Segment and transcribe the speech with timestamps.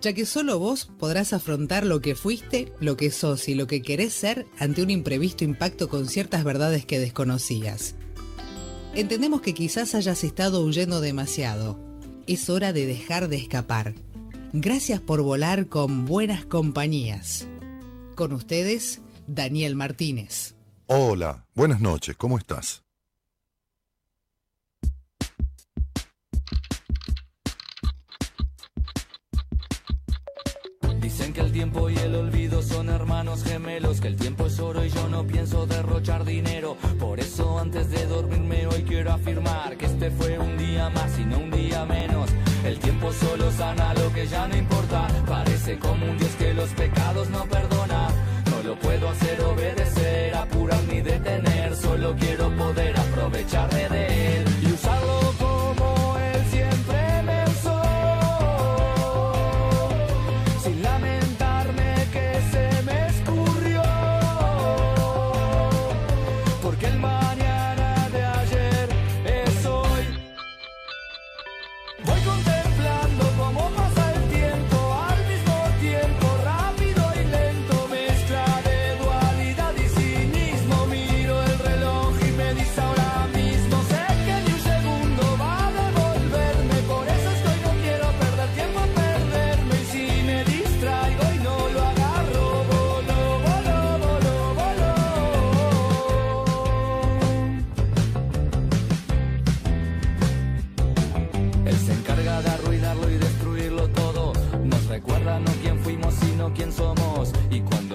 [0.00, 3.82] ya que solo vos podrás afrontar lo que fuiste, lo que sos y lo que
[3.82, 7.94] querés ser ante un imprevisto impacto con ciertas verdades que desconocías.
[8.94, 11.78] Entendemos que quizás hayas estado huyendo demasiado.
[12.26, 13.94] Es hora de dejar de escapar.
[14.52, 17.46] Gracias por volar con buenas compañías.
[18.16, 20.56] Con ustedes, Daniel Martínez.
[20.86, 22.82] Hola, buenas noches, ¿cómo estás?
[31.34, 34.90] Que el tiempo y el olvido son hermanos gemelos, que el tiempo es oro y
[34.90, 36.76] yo no pienso derrochar dinero.
[36.98, 41.24] Por eso antes de dormirme hoy quiero afirmar que este fue un día más y
[41.24, 42.30] no un día menos.
[42.64, 46.68] El tiempo solo sana lo que ya no importa, parece como un Dios que los
[46.70, 48.08] pecados no perdona.
[48.50, 54.49] No lo puedo hacer obedecer, apurar ni detener, solo quiero poder aprovecharme de él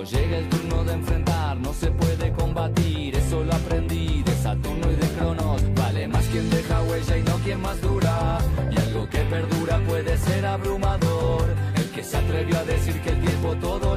[0.06, 4.96] llega el turno de enfrentar no se puede combatir, eso lo aprendí de Saturno y
[4.96, 8.38] de Cronos, vale más quien deja huella y no quien más dura
[8.72, 11.46] y algo que perdura puede ser abrumador,
[11.76, 13.95] el que se atrevió a decir que el tiempo todo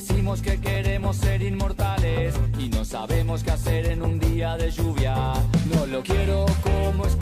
[0.00, 5.34] Decimos que queremos ser inmortales y no sabemos qué hacer en un día de lluvia.
[5.74, 7.19] No lo quiero como excusa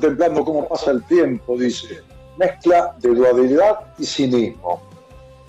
[0.00, 2.00] contemplando cómo pasa el tiempo, dice.
[2.38, 4.80] Mezcla de dualidad y cinismo.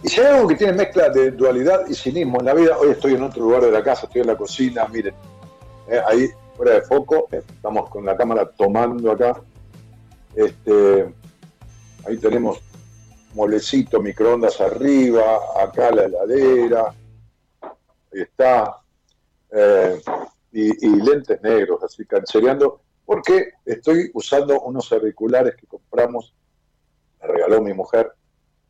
[0.04, 2.90] Y si hay algo que tiene mezcla de dualidad y cinismo en la vida, hoy
[2.90, 5.14] estoy en otro lugar de la casa, estoy en la cocina, miren,
[5.88, 6.28] eh, ahí
[6.58, 9.40] fuera de foco, eh, estamos con la cámara tomando acá
[10.36, 11.14] Este,
[12.06, 12.60] ahí tenemos
[13.36, 15.24] molecito, microondas arriba,
[15.62, 16.94] acá la heladera,
[18.14, 18.78] ahí está,
[19.52, 20.02] eh,
[20.52, 26.34] y, lentes negros, así canchereando, porque estoy usando unos auriculares que compramos,
[27.22, 28.10] me regaló mi mujer,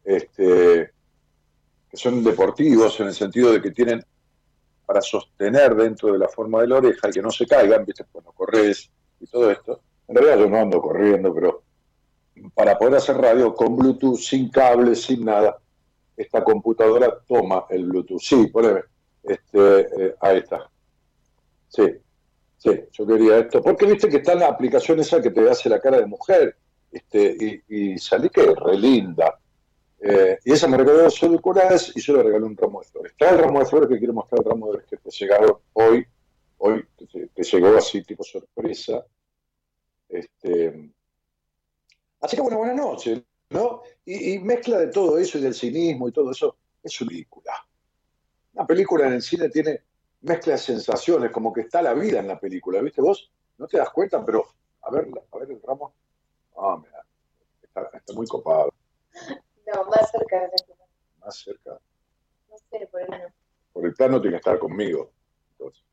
[0.04, 0.90] este,
[1.88, 4.04] que son deportivos en el sentido de que tienen
[4.84, 8.04] para sostener dentro de la forma de la oreja y que no se caigan, ¿viste?
[8.12, 8.90] cuando corres
[9.20, 9.80] y todo esto.
[10.08, 11.62] En realidad yo no ando corriendo, pero
[12.56, 15.60] para poder hacer radio con Bluetooth, sin cables, sin nada,
[16.18, 18.20] esta computadora toma el Bluetooth.
[18.20, 18.82] Sí, poneme.
[19.22, 20.68] Este, eh, ahí está.
[21.68, 21.84] Sí,
[22.62, 23.62] sí, yo quería esto.
[23.62, 26.56] Porque viste que está la aplicación esa que te hace la cara de mujer.
[26.92, 29.40] Este, y, salí que es re linda.
[30.00, 33.12] Eh, y esa me regaló dos auriculares y yo le regalé un ramo de flores.
[33.12, 35.58] Está el ramo de flores que quiero mostrar el ramo de flores que te llegaron
[35.74, 36.06] hoy.
[36.58, 36.86] Hoy
[37.34, 39.04] te, llegó así tipo sorpresa.
[40.10, 40.92] Este,
[42.22, 43.82] Así que bueno, buenas noches, ¿no?
[44.06, 47.54] Y, mezcla de todo eso y del cinismo y todo eso, es una película.
[48.54, 49.82] Una película en el cine tiene
[50.22, 53.32] mezcla de sensaciones, como que está la vida en la película, ¿viste vos?
[53.58, 54.46] No te das cuenta, pero
[54.82, 55.94] a ver, a ver el ramo.
[56.58, 57.06] Ah, mira,
[57.64, 58.74] está, muy copado.
[59.68, 61.80] No, más cerca de la Más cerca.
[62.50, 63.26] No sé, por el plano.
[63.74, 65.12] Por el plano tiene que estar conmigo.
[65.52, 65.84] Entonces,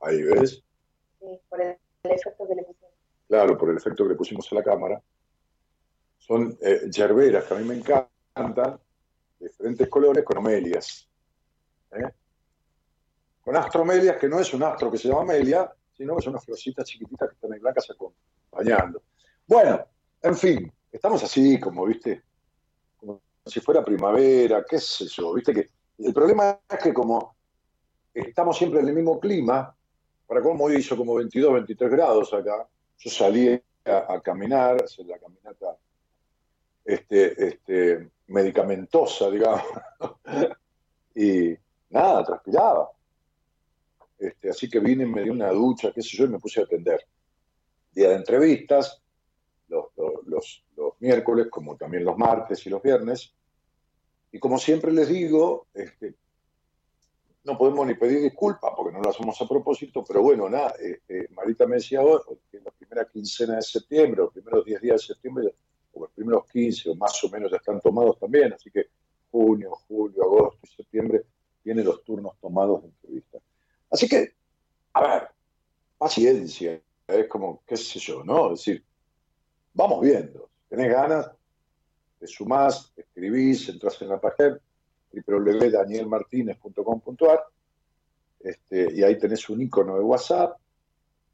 [0.00, 0.62] ahí ves.
[1.20, 2.92] Sí, por el efecto que le pusimos.
[3.28, 5.02] Claro, por el efecto que le pusimos a la cámara
[6.18, 8.80] son eh, yerberas que a mí me encantan,
[9.38, 11.08] de diferentes colores, con omelias.
[11.92, 12.10] ¿eh?
[13.44, 16.44] Con astromelias, que no es un astro que se llama amelia, sino que son unas
[16.44, 19.02] florcitas chiquititas que están ahí blancas acompañando.
[19.46, 19.84] Bueno,
[20.22, 22.22] en fin, estamos así, como viste,
[22.96, 25.68] como si fuera primavera, qué sé yo, viste que
[25.98, 27.36] el problema es que como
[28.12, 29.74] estamos siempre en el mismo clima,
[30.26, 32.66] para cómo hoy hizo como 22, 23 grados acá,
[32.98, 35.76] yo salí a, a caminar, hacer la caminata
[36.84, 39.62] este, este, medicamentosa, digamos.
[41.14, 41.54] y
[41.90, 42.90] nada, transpiraba.
[44.24, 46.64] Este, así que vine, me di una ducha, qué sé yo, y me puse a
[46.64, 47.06] atender.
[47.92, 49.02] Día de entrevistas,
[49.68, 50.64] los,
[50.98, 53.34] miércoles, como también los martes y los viernes.
[54.32, 56.14] Y como siempre les digo, este,
[57.44, 61.28] no podemos ni pedir disculpas porque no lo hacemos a propósito, pero bueno, nada, este,
[61.34, 65.00] Marita me decía hoy que en la primera quincena de septiembre, los primeros 10 días
[65.02, 65.54] de septiembre,
[65.92, 68.86] o los primeros 15 o más o menos ya están tomados también, así que
[69.30, 71.24] junio, julio, agosto y septiembre
[71.62, 73.38] tienen los turnos tomados de entrevista.
[73.90, 74.34] Así que,
[74.92, 75.28] a ver,
[75.98, 78.52] paciencia, es como, qué sé yo, ¿no?
[78.52, 78.84] Es decir,
[79.72, 81.30] vamos viendo, tenés ganas,
[82.18, 84.58] te sumás, escribís, entras en la página
[85.26, 87.44] www.danielmartinez.com.ar
[88.40, 90.58] este, y ahí tenés un icono de WhatsApp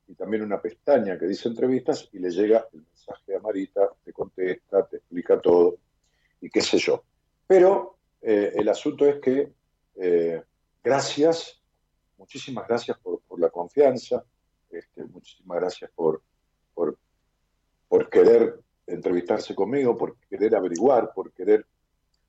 [0.07, 4.13] y también una pestaña que dice entrevistas y le llega el mensaje a Marita, te
[4.13, 5.79] contesta, te explica todo
[6.41, 7.03] y qué sé yo.
[7.47, 9.53] Pero eh, el asunto es que
[9.97, 10.43] eh,
[10.83, 11.60] gracias,
[12.21, 14.23] muchísimas gracias por, la confianza,
[14.69, 16.23] este, muchísimas gracias por,
[16.75, 21.65] por, querer entrevistarse conmigo, por querer averiguar, por querer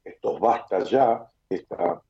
[0.03, 1.29] estos basta ya.
[1.49, 2.01] Esta,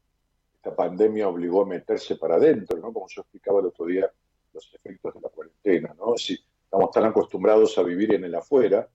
[0.53, 2.93] esta pandemia obligó a meterse para adentro, ¿no?
[2.93, 4.11] Como yo explicaba el otro día
[4.53, 6.15] los efectos de la cuarentena, ¿no?
[6.17, 8.87] Si estamos tan acostumbrados a vivir en el afuera,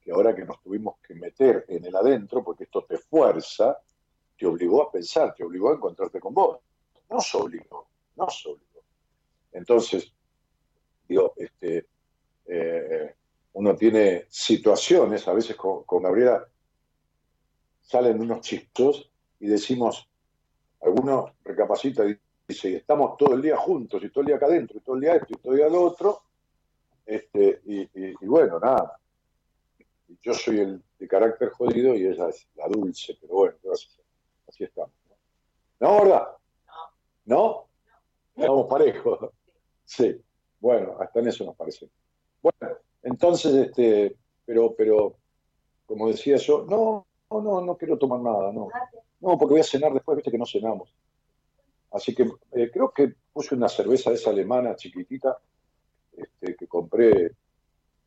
[0.00, 3.78] que ahora que nos tuvimos que meter en el adentro, porque esto te fuerza,
[4.36, 6.58] te obligó a pensar, te obligó a encontrarte con vos.
[7.10, 7.88] No se obligó,
[8.18, 8.82] no obligó.
[9.52, 10.12] Entonces,
[11.08, 11.86] digo, este,
[12.46, 13.14] eh,
[13.52, 16.46] uno tiene situaciones, a veces con, con Gabriela
[17.80, 19.10] salen unos chistos
[19.40, 20.08] y decimos,
[20.82, 24.78] alguno recapacita y dice, estamos todo el día juntos, y todo el día acá adentro,
[24.78, 26.22] y todo el día esto, y todo el día lo otro,
[27.06, 28.98] este, y, bueno, nada.
[30.20, 33.56] Yo soy el de carácter jodido y ella es la dulce, pero bueno,
[34.46, 34.92] así estamos.
[35.80, 36.28] ¿No, verdad?
[37.24, 37.36] No.
[37.36, 37.67] ¿No?
[38.38, 39.30] Estamos parejos.
[39.84, 40.20] Sí.
[40.60, 41.88] Bueno, hasta en eso nos parece.
[42.40, 45.16] Bueno, entonces, este, pero, pero,
[45.86, 48.68] como decía yo, no, no, no, no quiero tomar nada, no.
[49.20, 50.94] No, porque voy a cenar después, viste que no cenamos.
[51.90, 55.38] Así que eh, creo que puse una cerveza de esa alemana chiquitita
[56.12, 57.32] este, que compré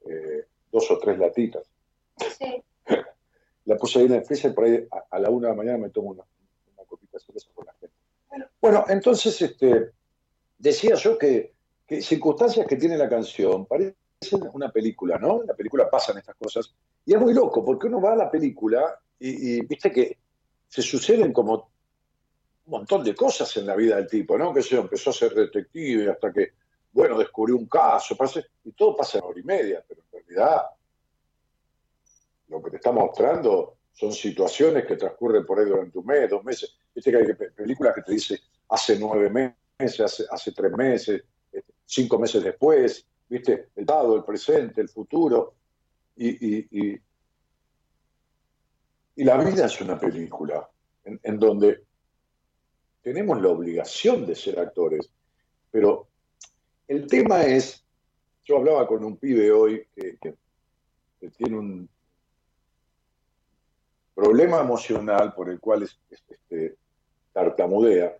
[0.06, 1.64] eh, dos o tres latitas.
[2.38, 2.64] Sí.
[3.66, 5.90] la puse ahí en el freezer, por ahí a, la una de la mañana me
[5.90, 6.24] tomo una,
[6.86, 7.96] copita de cerveza con la gente.
[8.62, 9.92] Bueno, entonces este,
[10.62, 11.54] decía yo que,
[12.02, 13.96] circunstancias que tiene la canción parecen
[14.54, 15.42] una película, ¿no?
[15.42, 16.74] En la película pasan estas cosas.
[17.06, 20.18] Y es muy loco, porque uno va a la película y, viste que
[20.68, 24.54] se suceden como un montón de cosas en la vida del tipo, ¿no?
[24.54, 26.54] Que se empezó a ser detective hasta que,
[26.92, 28.16] bueno, descubrió un caso,
[28.64, 30.62] y todo pasa en hora y media, pero en realidad
[32.48, 36.44] lo que te está mostrando son situaciones que transcurren por ahí durante un mes, dos
[36.44, 36.74] meses.
[36.94, 38.40] Viste que hay pe- películas que te dice
[38.70, 44.82] hace nueve meses, hace, tres meses, este, cinco meses después, viste, el dado, el presente,
[44.82, 45.56] el futuro.
[46.16, 47.02] Y, y-
[49.16, 50.68] la vida es una película
[51.04, 51.84] en, donde
[53.02, 55.10] tenemos la obligación de ser actores,
[55.70, 56.08] pero
[56.88, 57.86] el tema es,
[58.44, 60.18] yo hablaba con un pibe hoy que,
[61.38, 61.90] tiene un
[64.16, 66.78] problema emocional por el cual es- este,
[67.32, 68.18] tartamudea,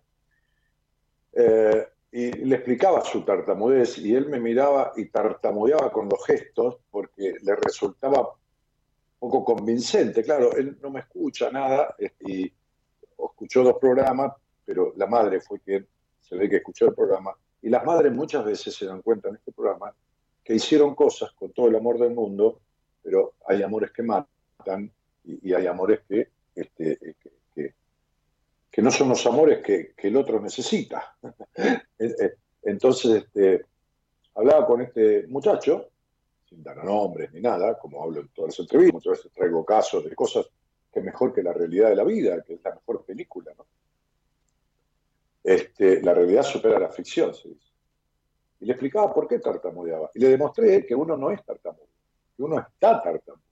[1.32, 6.76] eh, y le explicaba su tartamudez y él me miraba y tartamudeaba con los gestos
[6.90, 8.28] porque le resultaba
[9.18, 10.22] poco convincente.
[10.22, 12.52] Claro, él no me escucha nada eh, y
[13.18, 14.32] escuchó dos programas,
[14.64, 15.86] pero la madre fue quien
[16.20, 17.34] se ve que escuchó el programa.
[17.62, 19.94] Y las madres muchas veces se dan cuenta en este programa
[20.44, 22.60] que hicieron cosas con todo el amor del mundo,
[23.02, 24.92] pero hay amores que matan
[25.24, 27.30] y, hay amores que, este, que,
[28.72, 31.16] que- no son los amores que, que el otro necesita.
[31.98, 33.64] Eh, Entonces, este,
[34.34, 35.90] hablaba con este muchacho,
[36.48, 40.04] sin dar nombres ni nada, como hablo en todas las entrevistas, muchas veces traigo casos
[40.04, 40.46] de cosas
[40.92, 43.66] que es mejor que la realidad de la vida, que es la mejor película, ¿no?
[45.44, 47.70] Este, la realidad supera la ficción, se dice.
[48.60, 50.10] Y le explicaba por qué tartamudeaba.
[50.14, 51.88] Y le demostré que uno no es tartamudo,
[52.36, 53.42] que uno está tartamudo.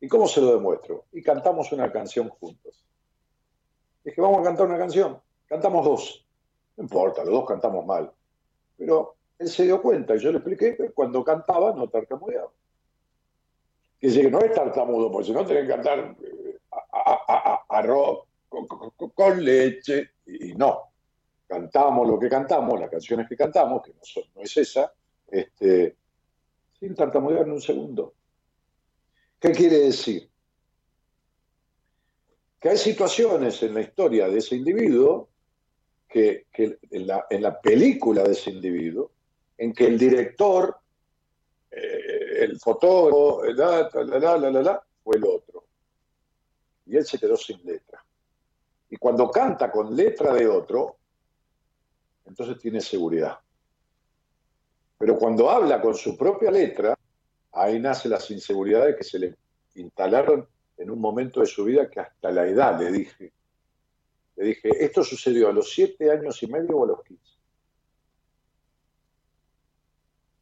[0.00, 1.06] ¿Y cómo se lo demuestro?
[1.12, 2.84] Y cantamos una canción juntos.
[4.04, 5.20] Dije, vamos a cantar una canción.
[5.46, 6.26] Cantamos dos.
[6.76, 8.12] No importa, los dos cantamos mal.
[8.76, 12.50] Pero él se dio cuenta y yo le expliqué que cuando cantaba no tartamudeaba.
[14.00, 16.58] Dice que no es tartamudo, porque si no tenés que cantar eh,
[17.68, 18.20] arroz
[19.14, 20.10] con, leche.
[20.26, 20.82] Y no.
[21.46, 23.94] Cantamos lo que cantamos, las canciones que cantamos, que
[24.34, 24.92] no es esa,
[25.26, 25.96] este,
[26.78, 28.14] sin tartamudear en un segundo.
[29.40, 30.28] ¿Qué quiere decir?
[32.60, 35.28] Que hay situaciones en la historia de ese individuo,
[36.08, 39.12] que, en, la, película de ese individuo,
[39.56, 40.76] en que el director,
[41.70, 45.64] eh, el fotógrafo, la, la, la, la, la, fue el otro.
[46.86, 48.02] Y él se quedó sin letra.
[48.90, 50.96] Y cuando canta con letra de otro,
[52.24, 53.38] entonces tiene seguridad.
[54.96, 56.98] Pero cuando habla con su propia letra,
[57.52, 59.36] ahí nace las inseguridades que se le
[59.74, 63.32] instalaron en un momento de su vida que hasta la edad le dije.
[64.36, 67.34] Le dije, esto sucedió a los siete años y medio o a los quince.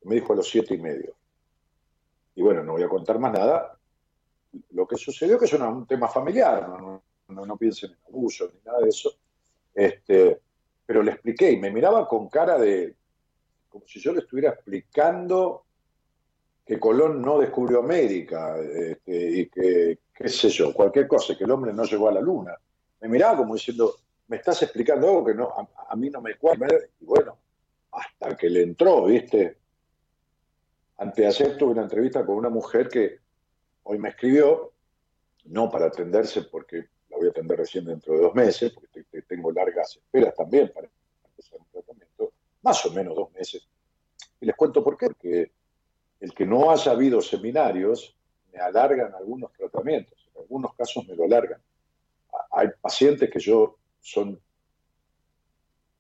[0.05, 1.17] Me dijo a los siete y medio.
[2.35, 3.79] Y bueno, no voy a contar más nada.
[4.71, 8.81] Lo que sucedió que es un tema familiar, no, no piensen en abuso ni nada
[8.81, 9.17] de eso.
[9.75, 10.41] Este,
[10.85, 12.95] pero le expliqué y me miraba con cara de,
[13.69, 15.66] como si yo le estuviera explicando
[16.67, 21.51] que Colón no descubrió América este, y que, qué sé yo, cualquier cosa, que el
[21.53, 22.57] hombre no llegó a la luna.
[23.01, 23.95] Me miraba como diciendo,
[24.27, 25.49] me estás explicando algo que no,
[25.89, 26.69] a, mí no me cuadra.
[27.01, 27.39] Y bueno,
[27.93, 29.59] hasta que le entró, ¿viste?
[30.99, 33.19] Anteayer tuve una entrevista con una mujer que
[33.85, 34.73] hoy me escribió,
[35.45, 39.05] no para atenderse porque la voy a atender recién dentro de dos meses, porque te-
[39.05, 40.89] te- tengo largas esperas también para
[41.29, 42.33] empezar un tratamiento,
[42.63, 43.69] más o menos dos meses.
[44.41, 45.53] Y les cuento por qué,
[46.21, 48.17] el que no haya habido seminarios
[48.53, 51.61] me alargan algunos tratamientos, en algunos casos me lo alargan.
[52.53, 54.41] Hay pacientes que yo son,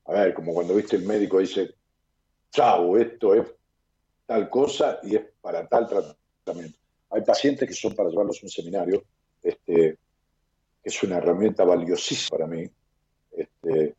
[0.07, 1.75] a ver, como cuando viste el médico dice,
[2.51, 3.47] chau, esto es
[4.25, 6.79] tal cosa y es para tal tratamiento.
[7.11, 9.05] Hay pacientes que son para llevarlos a un seminario,
[9.43, 9.99] este,
[10.83, 12.69] que es una herramienta valiosísima para mí.
[13.33, 13.95] Este,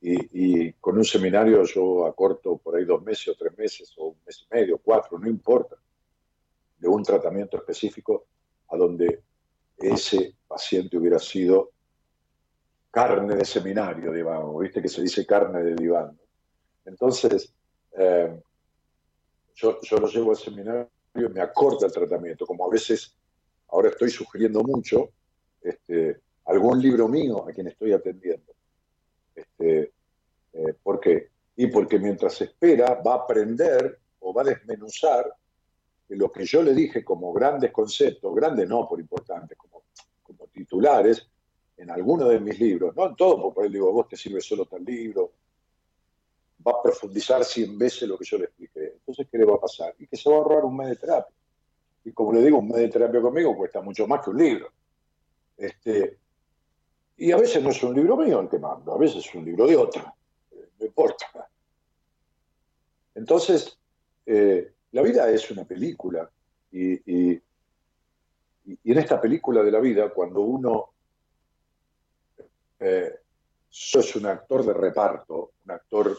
[0.00, 4.16] y, con un seminario yo acorto por ahí dos meses o tres meses o un
[4.24, 5.76] mes y medio, cuatro, no importa,
[6.78, 8.26] de un tratamiento específico
[8.68, 9.22] a donde
[9.76, 11.72] ese paciente hubiera sido
[12.90, 16.18] carne de seminario, digamos, viste que se dice carne de diván.
[16.84, 17.52] Entonces,
[17.96, 18.40] eh,
[19.54, 23.16] yo, yo lo llevo al seminario y me acorta el tratamiento, como a veces
[23.68, 25.10] ahora estoy sugiriendo mucho
[25.60, 28.54] este, algún libro mío a quien estoy atendiendo.
[29.38, 29.92] Este,
[30.52, 31.30] eh, ¿Por qué?
[31.56, 35.32] Y porque mientras espera va a aprender o va a desmenuzar
[36.08, 39.82] lo que yo le dije como grandes conceptos, grandes no por importantes, como,
[40.22, 41.28] como titulares,
[41.76, 44.40] en alguno de mis libros, no en todo, porque por ahí digo, vos te sirve
[44.40, 45.32] solo tal libro,
[46.66, 48.94] va a profundizar 100 veces lo que yo le expliqué.
[48.94, 49.94] Entonces, ¿qué le va a pasar?
[49.98, 51.36] Y que se va a ahorrar un mes de terapia.
[52.04, 54.72] Y como le digo, un mes de terapia conmigo cuesta mucho más que un libro.
[55.56, 56.18] Este,
[57.18, 59.44] y a veces no es un libro mío el que mando, a veces es un
[59.44, 60.14] libro de otro.
[60.52, 61.26] Eh, No importa.
[63.14, 63.76] Entonces,
[64.26, 66.30] eh, la vida es una película
[66.70, 66.92] y,
[67.32, 67.42] y-
[68.84, 70.90] en esta película de la vida, cuando uno
[72.80, 73.12] eh,
[73.68, 76.18] sos un actor de reparto, un actor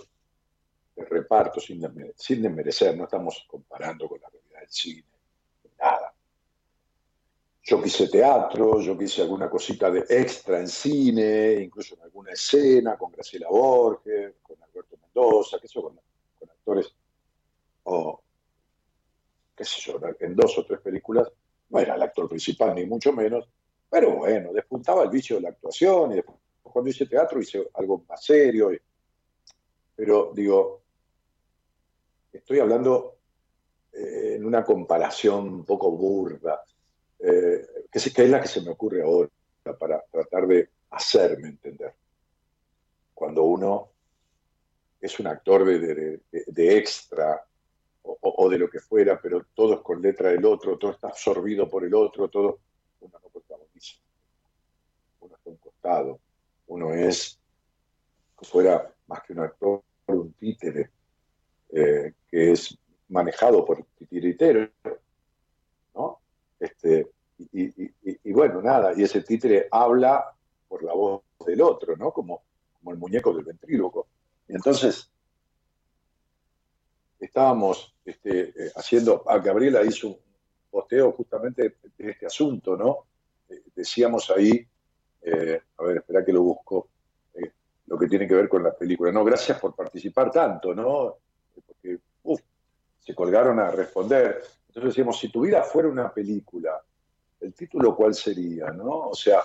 [0.96, 5.04] de reparto sin, desme- sin desmerecer, no estamos comparando con la realidad del cine,
[5.80, 6.14] nada.
[7.70, 12.98] Yo quise teatro, yo quise alguna cosita de extra en cine, incluso en alguna escena
[12.98, 16.00] con Graciela Borges, con Alberto Mendoza, sé yo, con,
[16.40, 16.92] con actores,
[17.84, 18.24] o
[19.56, 21.32] qué sé yo, en dos o tres películas,
[21.70, 23.48] no era el actor principal ni mucho menos,
[23.88, 28.04] pero bueno, despuntaba el vicio de la actuación y después cuando hice teatro hice algo
[28.10, 28.72] más serio.
[29.96, 30.82] pero digo,
[32.34, 33.20] estoy hablando
[33.92, 36.64] eh, en una comparación un poco burda,
[37.20, 39.30] eh, que, es, la que se me ocurre ahora
[39.78, 41.94] para tratar de hacerme entender.
[43.14, 43.90] Cuando uno
[45.02, 47.46] es un actor de, de- de- extra
[48.02, 51.70] o, de lo que fuera, pero todo es con letra del otro, todo está absorbido
[51.70, 52.60] por el otro, todo
[53.02, 53.98] uno no protagoniza.
[55.20, 56.20] Uno está un costado,
[56.68, 57.40] uno es,
[58.40, 60.90] que fuera más que un actor, un títere,
[61.72, 62.78] eh, que es
[63.10, 64.98] manejado por titiritero, ¿no?
[66.60, 67.12] Este,
[67.54, 70.34] y, bueno, nada, y ese títere habla
[70.68, 72.12] por la voz del otro, ¿no?
[72.12, 74.08] Como, como el muñeco del ventríloco.
[74.48, 75.10] Entonces,
[77.20, 80.18] estábamos este, eh, haciendo, a Gabriela hizo un
[80.70, 83.06] posteo justamente de este asunto, ¿no?
[83.50, 84.68] Eh, decíamos ahí,
[85.22, 86.90] eh, a ver, espera que lo busco,
[87.88, 89.12] lo que tiene que ver con la película.
[89.12, 91.18] No, gracias por participar tanto, ¿no?
[91.66, 92.40] Porque, uf,
[93.00, 94.44] se colgaron a responder.
[94.80, 96.82] Entonces decíamos, si tu vida fuera una película,
[97.42, 99.10] ¿el título cuál sería, no?
[99.10, 99.42] O sea,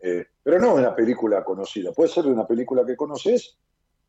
[0.00, 3.58] eh, pero no una película conocida, puede ser una película que conoces,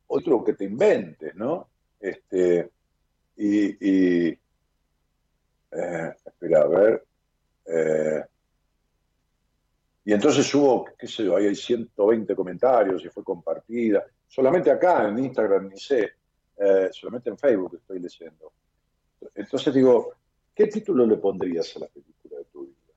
[0.08, 1.68] otro que te inventes, ¿no?
[2.00, 2.72] Este,
[3.36, 4.40] y, y,
[5.72, 7.06] eh, espera, a ver.
[7.66, 8.24] eh,
[10.06, 14.06] y entonces hubo, qué sé yo, ahí hay 120 comentarios y fue compartida.
[14.26, 16.14] Solamente acá en Instagram, ni sé,
[16.92, 18.54] solamente en Facebook estoy leyendo.
[19.36, 20.14] Entonces digo,
[20.54, 22.94] ¿qué título le pondrías a la película de tu vida?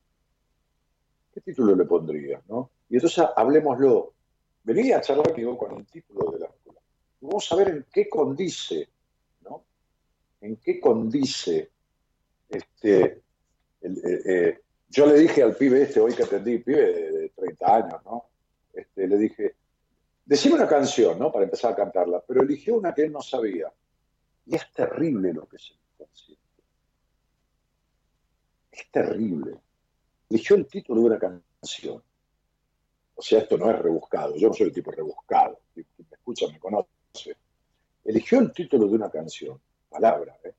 [1.32, 2.70] ¿Qué título le pondrías, no?
[2.88, 4.12] Y entonces hablemoslo.
[4.62, 6.80] Vení a charlar conmigo con el título de la película.
[7.20, 8.88] Vamos a ver en qué condice,
[9.42, 9.64] ¿no?
[10.40, 11.70] En qué condice
[12.48, 13.22] este,
[13.80, 17.76] eh, eh, yo le dije al pibe este, hoy que atendí, pibe de, de 30
[17.76, 18.30] años, ¿no?
[18.72, 19.56] Este, le dije,
[20.24, 21.32] decime una canción, ¿no?
[21.32, 23.72] Para empezar a cantarla, pero eligió una que él no sabía.
[24.46, 26.43] Y es terrible lo que el inconsciente.
[28.74, 29.56] Es terrible.
[30.28, 32.02] Eligió el título de una canción.
[33.14, 34.34] O sea, esto no es rebuscado.
[34.36, 35.60] Yo no soy el tipo rebuscado.
[35.72, 37.36] Quien me escucha me conoce.
[38.04, 39.60] Eligió el título de una canción.
[39.88, 40.52] Palabra, ¿eh?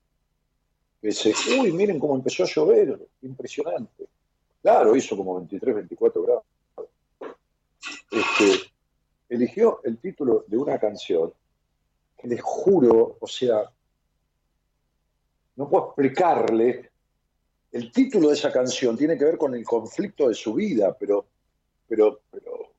[1.02, 3.06] Dice, uy, miren cómo empezó a llover.
[3.22, 4.08] Impresionante.
[4.62, 6.44] Claro, hizo como 23, 24 grados.
[8.10, 8.72] Este,
[9.28, 11.34] eligió el título de una canción
[12.18, 13.70] que les juro, o sea,
[15.58, 16.92] no puedo explicarle.
[17.76, 21.26] El título de esa canción tiene que ver con el conflicto de su vida, pero,
[21.86, 22.72] pero, pero,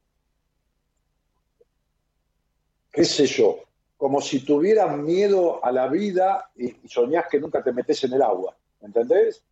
[2.91, 3.59] qué sé yo,
[3.99, 8.15] como si tuvieras miedo a la vida y, y soñás que nunca te metes en
[8.15, 9.43] el agua, ¿entendés?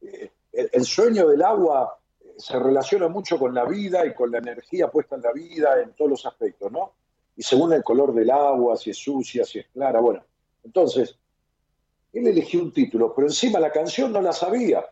[0.00, 4.32] Eh, el, el sueño del agua eh, se relaciona mucho con la vida y con
[4.32, 6.90] la energía puesta en la vida en todos los aspectos, ¿no?
[7.36, 10.24] Y según el color del agua, si es sucia, si es clara, bueno.
[10.64, 11.16] Entonces,
[12.18, 14.84] él eligió un título, pero encima la canción no la sabía.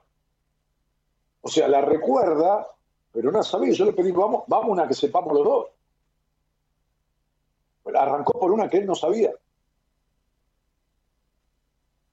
[1.41, 2.67] O sea, la recuerda,
[3.13, 3.73] pero no la sabía.
[3.73, 5.67] Yo le pedí, vamos, vamos una que sepamos los dos.
[7.95, 9.33] Arrancó por una que él no sabía.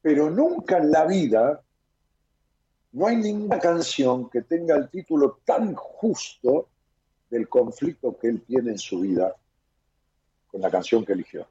[0.02, 1.62] Pero nunca en la vida
[2.94, 6.68] no hay ninguna canción que tenga el título tan justo
[7.30, 9.36] del conflicto que él tiene en su vida
[10.52, 11.48] con la canción que eligió.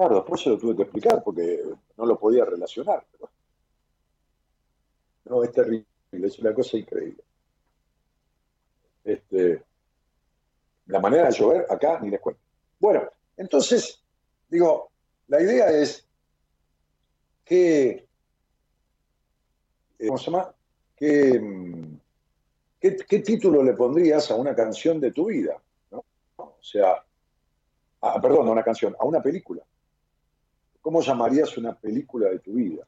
[0.00, 1.62] Claro, después se lo tuve que explicar porque
[1.98, 3.04] no lo podía relacionar.
[5.26, 7.22] No, es terrible, es una cosa increíble.
[9.04, 9.62] Este,
[10.86, 12.40] la manera de llover acá ni les cuento.
[12.78, 14.02] Bueno, entonces,
[14.48, 14.90] digo,
[15.28, 16.08] la idea es
[17.44, 18.08] que,
[19.98, 20.54] ¿cómo se llama?
[20.96, 21.42] Que,
[22.80, 25.60] ¿qué, ¿Qué título le pondrías a una canción de tu vida?
[25.90, 26.02] ¿no?
[26.38, 27.04] O sea,
[28.00, 29.62] a, perdón, a una canción, a una película.
[30.80, 32.86] ¿Cómo llamarías una película de tu vida?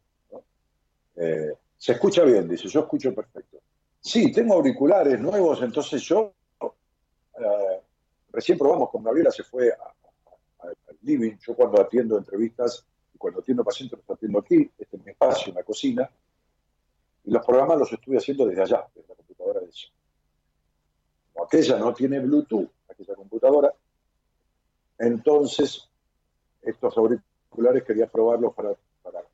[1.16, 3.58] Eh, se escucha bien, dice, yo escucho perfecto.
[4.00, 7.80] Sí, tengo auriculares nuevos, entonces yo eh,
[8.30, 9.72] recién probamos con Gabriela, se fue
[10.58, 15.04] al living, yo cuando atiendo entrevistas y cuando atiendo pacientes los atiendo aquí, este es
[15.04, 16.10] mi espacio, una cocina,
[17.24, 19.88] Y los programas los estuve haciendo desde allá, desde la computadora de ella.
[21.32, 23.72] Como aquella no tiene Bluetooth, aquella computadora,
[24.98, 25.88] entonces
[26.62, 27.31] estos auriculares
[27.86, 28.74] quería probarlos para,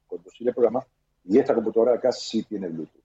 [0.07, 0.85] conducir el programa
[1.25, 3.03] y esta computadora acá sí tiene Bluetooth.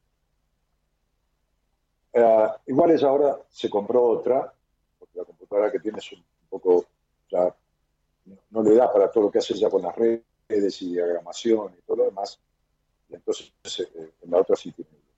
[2.14, 4.54] Eh, igual ella ahora se compró otra,
[4.98, 6.86] porque la computadora que tiene es un poco,
[7.30, 7.54] ya
[8.26, 11.74] no, no le da para todo lo que hace ella con las redes y diagramación
[11.78, 12.40] y todo lo demás.
[13.10, 15.14] Y entonces eh, en la otra sí tiene Bluetooth.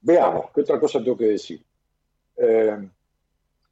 [0.00, 1.64] Veamos, ¿qué otra cosa tengo que decir?
[2.36, 2.90] Eh,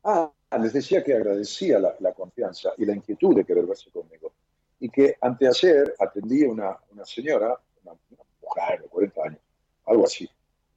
[0.04, 4.32] ah, les decía que agradecía la, confianza y la inquietud de querer verse conmigo.
[4.78, 9.40] Y que anteayer atendí a una, señora, una, una mujer de 40 años,
[9.87, 10.28] algo así.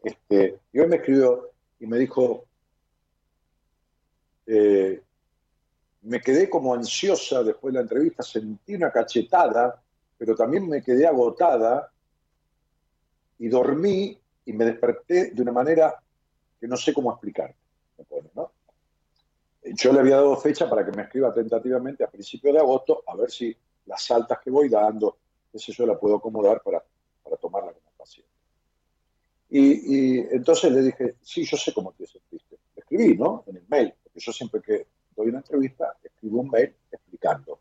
[0.04, 2.46] Este, y hoy me escribió y me dijo,
[4.48, 5.02] eh,
[6.02, 9.82] me quedé como ansiosa después de la entrevista, sentí una cachetada,
[10.18, 11.92] pero también me quedé agotada
[13.38, 16.02] y dormí y me desperté de una manera
[16.60, 17.54] que no sé cómo explicar.
[19.76, 23.16] Yo le había dado fecha para que me escriba tentativamente a principios de agosto, a
[23.16, 23.56] ver si
[23.86, 25.18] las altas que voy dando,
[25.52, 26.84] ese yo la puedo acomodar para,
[27.24, 28.32] para tomarla como paciente.
[29.50, 32.58] Y, entonces le dije, sí, yo sé cómo te sentiste.
[32.76, 33.44] Escribí, ¿no?
[33.48, 37.60] En el mail, porque yo siempre que doy una entrevista, escribo un mail explicando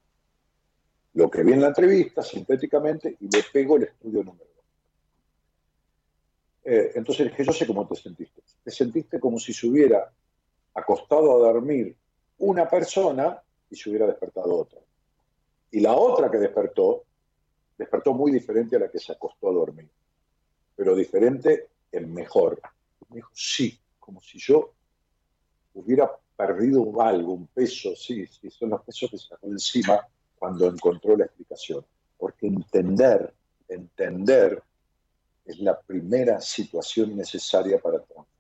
[1.15, 4.65] lo que vi en la entrevista, sintéticamente, y le pego el estudio número dos.
[6.65, 8.43] Eh, entonces le dije, yo sé cómo te sentiste.
[8.63, 10.13] Te sentiste como si se hubiera
[10.79, 11.97] acostado a dormir
[12.39, 14.81] una persona y se hubiera despertado otra.
[15.71, 17.05] Y la otra que despertó,
[17.77, 19.89] despertó muy diferente a la que se acostó a dormir,
[20.75, 22.61] pero diferente en mejor.
[23.09, 24.73] Me dijo, sí, como si yo
[25.75, 30.07] hubiera perdido algo, un peso, sí, sí, son los pesos que sacó encima
[30.39, 31.85] cuando encontró la explicación.
[32.17, 33.33] Porque entender,
[33.69, 34.63] entender
[35.45, 38.38] es la primera situación necesaria para transformar.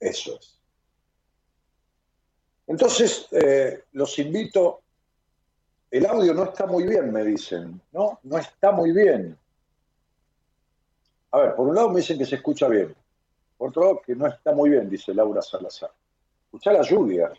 [0.00, 0.58] Eso es.
[2.66, 4.82] Entonces, eh, los invito,
[5.90, 8.20] el audio no está muy bien, me dicen, ¿no?
[8.22, 9.38] No está muy bien.
[11.30, 12.94] A ver, por un lado me dicen que se escucha bien,
[13.56, 15.90] por otro lado que no está muy bien, dice Laura Salazar.
[16.44, 17.32] Escuchá la lluvia.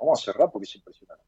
[0.00, 1.24] Vamos a cerrar porque es impresionante.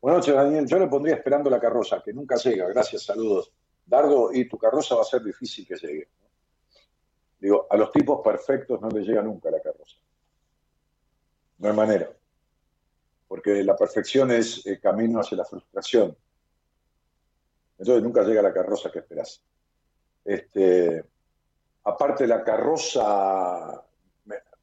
[0.00, 0.66] Buenas noches, Daniel.
[0.66, 2.68] Yo le pondría esperando la carroza, que nunca llega.
[2.68, 3.50] Gracias, saludos.
[3.84, 6.08] Dardo, y tu carroza va a ser difícil que llegue.
[7.46, 9.98] Digo, a los tipos perfectos no les llega nunca la carroza.
[11.58, 12.10] No hay manera.
[13.28, 16.16] Porque la perfección es el camino hacia la frustración.
[17.78, 19.44] Entonces nunca llega la carroza que esperás.
[20.24, 21.04] Este,
[21.84, 23.80] aparte la carroza,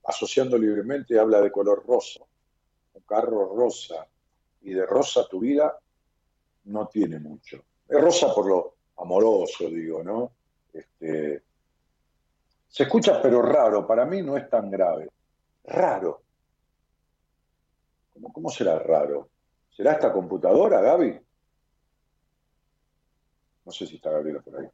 [0.03, 2.19] asociando libremente, habla de color rosa.
[2.95, 4.05] Un carro rosa.
[4.59, 5.79] Y de rosa tu vida
[6.65, 7.63] no tiene mucho.
[7.87, 10.33] Es rosa por lo amoroso, digo, ¿no?
[10.73, 11.43] Este,
[12.73, 15.07] se escucha pero raro, para mí no es tan grave.
[15.63, 16.23] Raro.
[18.33, 19.29] ¿Cómo, será raro?
[19.69, 21.19] ¿Será esta computadora, Gaby?
[23.65, 24.67] No sé si está Gabriela por ahí.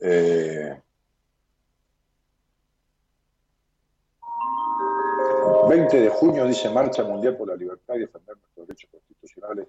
[0.00, 0.82] Eh,
[5.68, 9.68] 20 de junio dice Marcha Mundial por la Libertad y defender nuestros derechos constitucionales.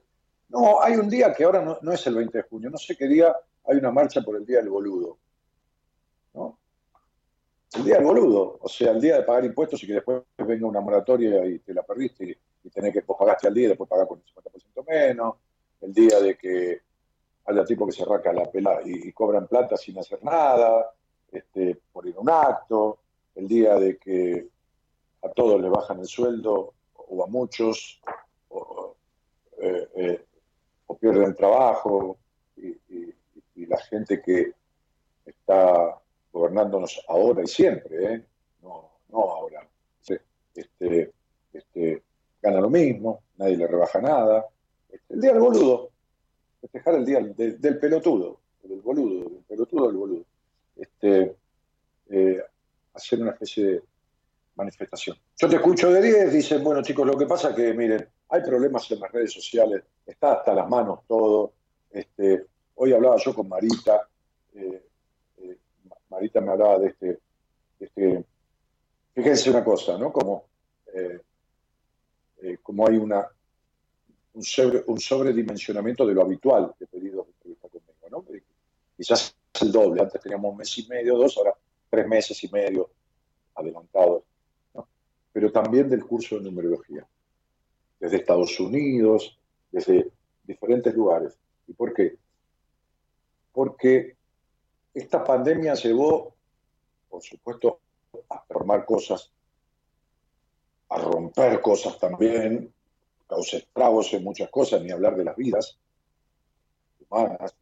[0.50, 2.98] No, hay un día que ahora no, no, es el 20 de junio, no sé
[2.98, 5.20] qué día hay una marcha por el Día del Boludo.
[6.34, 6.58] ¿no?
[7.76, 10.68] El Día del Boludo, o sea, el día de pagar impuestos y que después venga
[10.68, 13.70] una moratoria y te la perdiste y, y tenés que pues, pagaste al día y
[13.70, 15.36] después pagar con el 50% menos.
[15.82, 16.82] El día de que
[17.46, 20.92] haya tipo que se arranca la pela y, cobran plata sin hacer nada,
[21.32, 23.00] este, por ir a un acto.
[23.36, 24.48] El día de que
[25.24, 28.02] a todos le bajan el sueldo o a muchos,
[28.50, 28.96] o,
[29.62, 30.26] eh, eh,
[31.00, 32.18] pierden trabajo,
[32.58, 32.76] y,
[33.66, 34.54] la gente que
[35.26, 36.00] está
[36.38, 38.26] gobernándonos ahora y siempre, ¿eh?
[38.62, 39.68] no, ahora,
[40.56, 41.12] este,
[41.54, 42.04] este,
[42.42, 44.46] gana lo mismo, nadie le rebaja nada.
[44.90, 45.92] Este, el día del boludo,
[46.62, 50.26] festejar el día del, pelotudo, del boludo, del pelotudo del boludo.
[50.76, 51.36] Este,
[52.10, 52.42] eh,
[52.94, 53.84] hacer una especie de
[54.56, 55.18] manifestación.
[55.38, 58.42] Yo te escucho de 10, dicen, bueno chicos, lo que pasa es que, miren, hay
[58.42, 61.54] problemas en las redes sociales, está hasta las manos todo.
[62.76, 64.08] Hoy hablaba yo con Marita,
[64.54, 64.84] eh,
[66.10, 67.06] Marita me hablaba de este,
[67.80, 68.26] de este,
[69.14, 70.12] fíjense una cosa, ¿no?
[70.12, 70.46] Como,
[70.94, 71.22] eh,
[72.42, 73.28] eh como hay una,
[74.34, 78.26] un, sobre, un, sobredimensionamiento de lo habitual de pedidos de entrevista conmigo, ¿no?
[78.96, 81.54] Quizás el doble, antes teníamos un mes y medio, dos, ahora
[81.90, 82.90] tres meses y medio
[83.56, 84.24] adelantados
[85.38, 87.08] pero también del curso de numerología.
[88.00, 89.38] Desde Estados Unidos,
[89.72, 90.10] desde
[90.44, 91.38] diferentes lugares.
[91.68, 92.18] ¿Y por qué?
[93.52, 94.17] Porque
[95.00, 96.34] esta pandemia llevó,
[97.10, 97.80] por supuesto,
[98.30, 99.32] a formar cosas,
[100.90, 102.74] a romper cosas también,
[103.28, 105.78] causó estragos en muchas cosas, ni hablar de las vidas
[107.00, 107.56] humanas,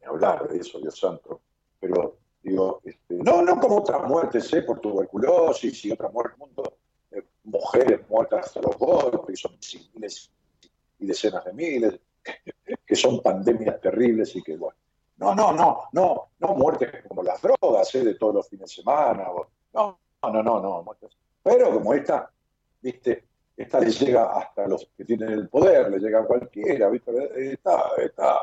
[0.00, 1.40] ni hablar de eso, Dios santo.
[1.80, 4.62] Pero digo, este, no, no como otras muertes, ¿eh?
[4.62, 6.76] por tuberculosis y otras muertes, mundo,
[7.10, 9.58] eh, mujeres muertas a los golpes, son
[9.94, 10.30] miles
[10.98, 12.00] y decenas de miles,
[12.86, 14.76] que son pandemias terribles y que, bueno,
[15.18, 18.04] no, no, no, no, no muertes como las drogas, ¿eh?
[18.04, 19.28] de todos los fines de semana,
[19.72, 21.10] no, no, no, no, muertes.
[21.42, 22.30] Pero como esta,
[22.80, 23.24] viste,
[23.56, 27.52] esta le llega hasta los que tienen el poder, le llega a cualquiera, ¿viste?
[27.52, 28.38] Esta, esta,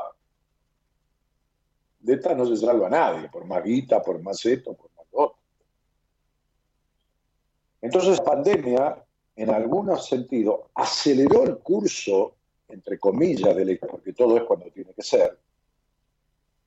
[2.00, 5.06] de esta no se salva a nadie, por más guita, por más esto, por más
[5.12, 5.38] otro.
[7.80, 9.06] Entonces, la pandemia,
[9.38, 12.36] en algunos sentidos, aceleró el curso,
[12.68, 15.40] entre comillas, de la, porque todo es cuando tiene que ser,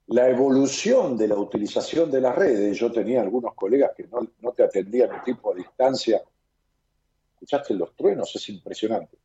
[0.08, 2.78] la evolución de la utilización de las redes.
[2.78, 6.22] Yo tenía algunos colegas que no, te atendían un tipo a distancia
[7.38, 9.16] escuchaste los truenos, es impresionante.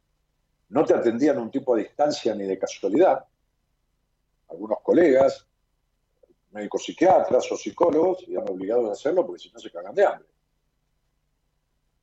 [0.69, 3.26] No te atendían un tipo a distancia ni de casualidad.
[4.50, 5.48] Algunos colegas,
[6.52, 10.28] médicos psiquiatras o psicólogos, eran obligados a hacerlo porque si no se cagan de hambre.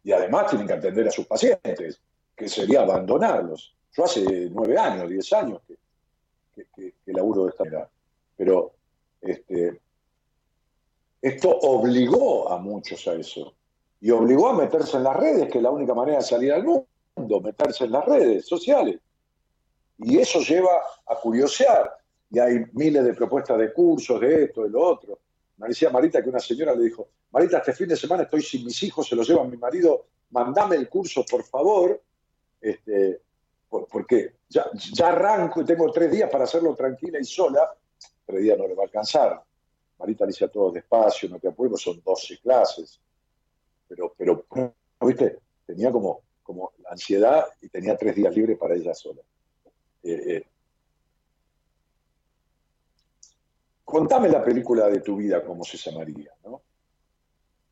[0.03, 2.01] Y además tienen que atender a sus pacientes,
[2.35, 3.77] que sería abandonarlos.
[3.93, 7.91] Yo hace nueve años, diez años que, que, laburo de esta manera.
[8.41, 8.73] Pero
[9.21, 9.79] este,
[11.21, 13.53] esto obligó a muchos a eso
[14.01, 16.65] y obligó a meterse en las redes, que es la única manera de salir al
[16.65, 18.99] mundo, meterse en las redes sociales.
[19.99, 20.71] Y eso lleva
[21.07, 21.99] a curiosear.
[22.31, 25.19] Y hay miles de propuestas de cursos, de esto, de lo otro.
[25.59, 28.65] Me decía Marita que una señora le dijo, Marita, este fin de semana estoy sin
[28.65, 32.01] mis hijos, se los lleva mi marido, mandame el curso, por favor,
[32.59, 33.21] este,
[33.69, 37.71] porque ya, ya arranco y tengo tres días para hacerlo tranquila y sola,
[38.31, 39.43] tres no le va a alcanzar.
[39.99, 43.01] Marita le dice a todos despacio, no te apures, son 12 clases
[43.91, 44.47] pero, pero
[45.01, 45.41] ¿viste?
[45.67, 49.21] Tenía como, como ansiedad y tenía tres días libres para ella sola.
[50.05, 50.47] Eh, eh.
[53.85, 56.63] Contame la película de tu vida, cómo se llamaría, ¿no?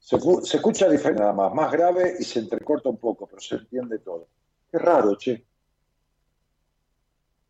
[0.00, 4.00] Se, escucha diferente nada más, más grave y se entrecorta un poco, pero se entiende
[4.00, 4.26] todo.
[4.68, 5.44] Qué raro, che.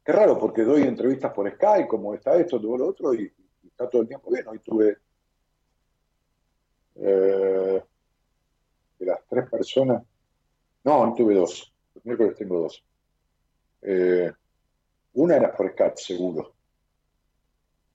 [0.08, 3.30] Qué raro, porque doy entrevistas por Skype, como está esto, todo lo otro, y,
[3.62, 4.48] está todo el tiempo bien.
[4.48, 4.96] Hoy tuve
[6.94, 7.84] eh,
[8.98, 10.02] de las tres personas,
[10.82, 12.82] no, tuve dos, los miércoles tengo dos.
[13.82, 14.32] Eh,
[15.12, 16.54] una era por Skype, seguro,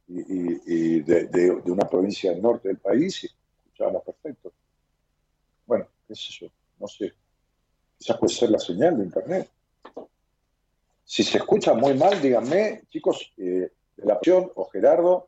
[0.07, 3.27] y, de, una provincia del norte del país, y
[3.65, 4.53] escuchábamos perfecto.
[5.65, 6.47] Bueno, qué yo,
[6.79, 7.11] no sé,
[7.97, 9.49] quizás puede ser la señal de internet.
[11.05, 15.27] Si se escucha muy mal, díganme, chicos, eh, de la opción o Gerardo,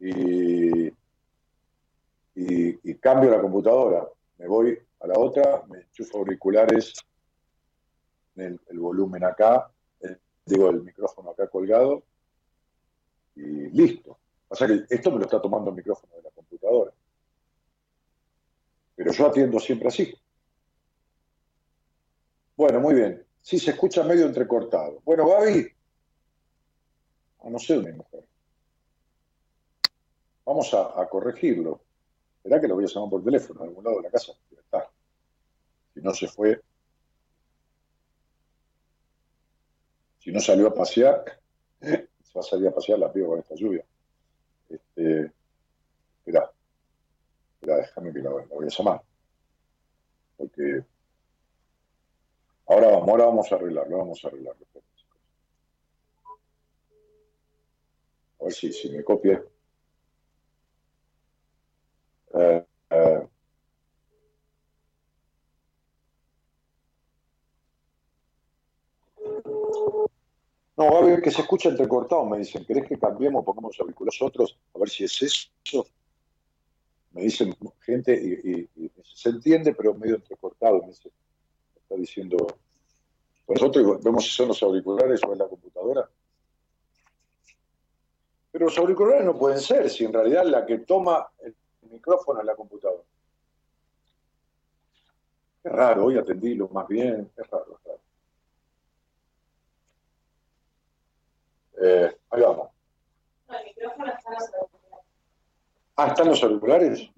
[0.00, 0.92] y,
[3.00, 4.08] cambio la computadora.
[4.38, 6.94] Me voy a la otra, me enchufo auriculares,
[8.36, 9.70] el, el volumen acá,
[10.46, 12.02] digo, el micrófono acá colgado,
[13.36, 14.18] y listo.
[14.48, 16.92] O sea que esto me lo está tomando el micrófono de la computadora.
[18.96, 20.14] Pero yo atiendo siempre así.
[22.56, 23.23] Bueno, muy bien.
[23.44, 25.02] Sí, se escucha medio entrecortado.
[25.04, 25.68] Bueno, Gaby.
[27.40, 28.26] Ah, no sé dónde mujer.
[30.46, 31.82] Vamos a, a corregirlo.
[32.42, 34.32] Será que lo voy a llamar por teléfono en algún lado de la casa.
[35.92, 36.60] Si no se fue,
[40.20, 41.22] si no salió a pasear,
[41.80, 43.84] se va a salir a pasear la piba con esta lluvia.
[44.70, 45.30] Este,
[46.16, 46.50] espera,
[47.60, 49.02] déjame que la, voy a llamar.
[50.38, 50.82] Porque
[52.66, 54.66] ahora vamos, ahora vamos a arreglarlo, vamos a arreglarlo.
[58.40, 59.42] A ver si, me copia.
[62.34, 63.28] Eh, eh,
[70.76, 72.64] No, a ver que se escucha entrecortado, me dicen.
[72.64, 74.58] ¿Querés que cambiemos, pongamos auriculares otros?
[74.74, 75.86] A ver si es eso.
[77.12, 78.68] Me dicen gente y,
[79.14, 80.80] se entiende, pero medio entrecortado.
[80.82, 81.10] Me dice,
[81.84, 82.46] está diciendo.
[83.46, 86.08] Nosotros vemos si son los auriculares o es la computadora.
[88.50, 91.54] Pero los auriculares no pueden ser, si en realidad la que toma el
[91.90, 93.02] micrófono es la computadora.
[95.62, 98.00] Es raro, hoy atendí lo más bien, es raro, es raro.
[101.82, 102.70] Eh, ahí vamos.
[103.48, 105.04] el micrófono está en los auriculares.
[105.96, 107.10] Ah, ¿están los auriculares?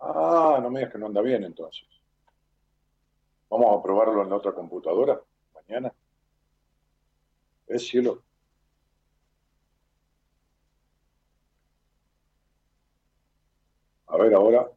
[0.00, 1.95] Ah, no me digas que no anda bien entonces.
[3.48, 5.20] Vamos a probarlo en la otra computadora
[5.54, 5.92] mañana.
[7.66, 8.22] Es cielo.
[14.08, 14.70] A ver ahora.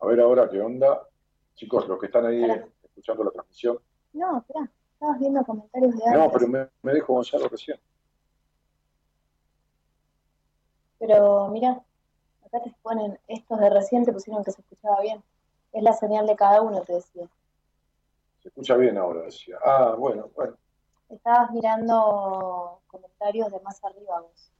[0.00, 1.08] A ver ahora qué onda.
[1.54, 2.44] Chicos, los que están ahí
[2.82, 3.78] escuchando la transmisión.
[4.12, 7.78] No, espera, estabas viendo comentarios de antes No, pero me, me dijo Gonzalo recién.
[10.98, 11.82] Pero mira,
[12.46, 15.22] acá te ponen, estos de recién te pusieron que se escuchaba bien.
[15.72, 17.26] Es la señal de cada uno, te decía.
[18.42, 19.58] Se escucha bien ahora, decía.
[19.64, 20.56] Ah, bueno, bueno.
[21.08, 24.50] Estabas mirando comentarios de más arriba vos.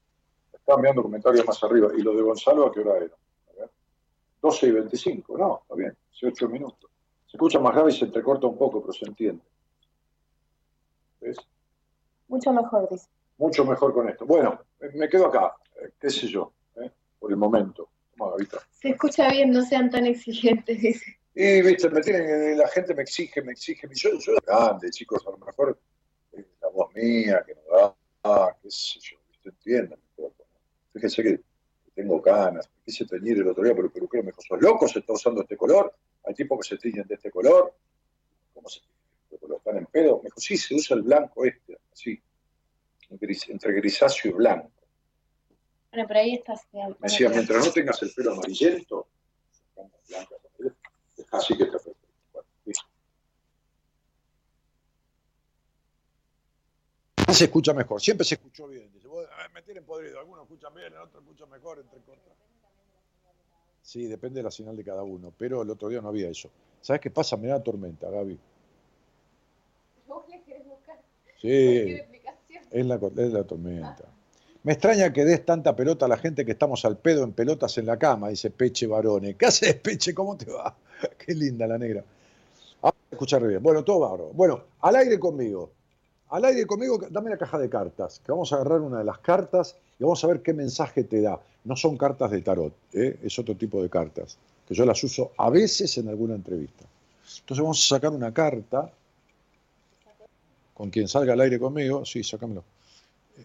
[0.52, 1.88] Estaba mirando comentarios más arriba.
[1.96, 3.14] ¿Y lo de Gonzalo a qué hora era?
[3.50, 3.70] A ver.
[4.40, 6.90] 12 y 25, no, está bien, 18 minutos.
[7.26, 9.42] Se escucha más grave y se entrecorta un poco, pero se entiende.
[11.20, 11.38] ¿Ves?
[12.28, 13.08] Mucho mejor, dice.
[13.38, 14.26] Mucho mejor con esto.
[14.26, 14.60] Bueno,
[14.94, 17.88] me quedo acá, eh, qué sé yo, eh, por el momento.
[18.16, 18.58] Gavita.
[18.70, 21.18] Se escucha bien, no sean tan exigentes, dice.
[21.34, 23.88] Y, viste, me tienen, la gente me exige, me exige.
[23.92, 25.78] Yo, yo grande, chicos, a lo mejor
[26.32, 29.98] eh, la voz mía, que no da, ah, qué sé yo, viste, entiendan.
[30.92, 31.40] Fíjense que
[31.94, 34.86] tengo canas, me quise teñir el otro día, pero el peluquero me dijo, ¿sos loco?
[34.88, 35.94] ¿Se está usando este color?
[36.24, 37.74] Hay tipos que se tiñen de este color.
[38.54, 38.80] ¿Cómo se
[39.24, 39.58] este color?
[39.58, 40.18] ¿Están en pedo?
[40.18, 42.20] Me dijo, sí, se usa el blanco este, así,
[43.10, 44.70] entre grisáceo y blanco.
[45.92, 46.96] Bueno, pero ahí está señal.
[46.98, 49.08] Me decía, mientras no tengas el pelo amarillento,
[51.32, 52.08] así que está perfecto.
[52.32, 52.86] Bueno, listo.
[57.28, 58.90] Se escucha mejor, siempre se escuchó bien.
[58.90, 59.06] Dice,
[59.52, 62.32] me tienen podrido, algunos escuchan bien, otros escuchan mejor, entre cortas.
[63.82, 66.50] Sí, depende de la señal de cada uno, pero el otro día no había eso.
[66.80, 67.36] ¿Sabes qué pasa?
[67.36, 68.38] Me da tormenta, Gaby.
[70.06, 70.98] ¿Vos le querés buscar
[71.38, 71.98] Sí,
[72.70, 74.11] es la, es la tormenta.
[74.64, 77.78] Me extraña que des tanta pelota a la gente que estamos al pedo en pelotas
[77.78, 79.34] en la cama, dice Peche Barone.
[79.34, 80.14] ¿Qué haces, Peche?
[80.14, 80.76] ¿Cómo te va?
[81.18, 82.04] Qué linda la negra.
[82.80, 83.60] Ahora escuchar bien.
[83.60, 84.30] Bueno, todo bárbaro.
[84.32, 85.70] Bueno, al aire conmigo.
[86.30, 89.18] Al aire conmigo, dame la caja de cartas, que vamos a agarrar una de las
[89.18, 91.38] cartas y vamos a ver qué mensaje te da.
[91.64, 93.18] No son cartas de tarot, ¿eh?
[93.22, 96.86] es otro tipo de cartas, que yo las uso a veces en alguna entrevista.
[97.40, 98.90] Entonces vamos a sacar una carta
[100.72, 102.64] con quien salga al aire conmigo, sí, sácamelo.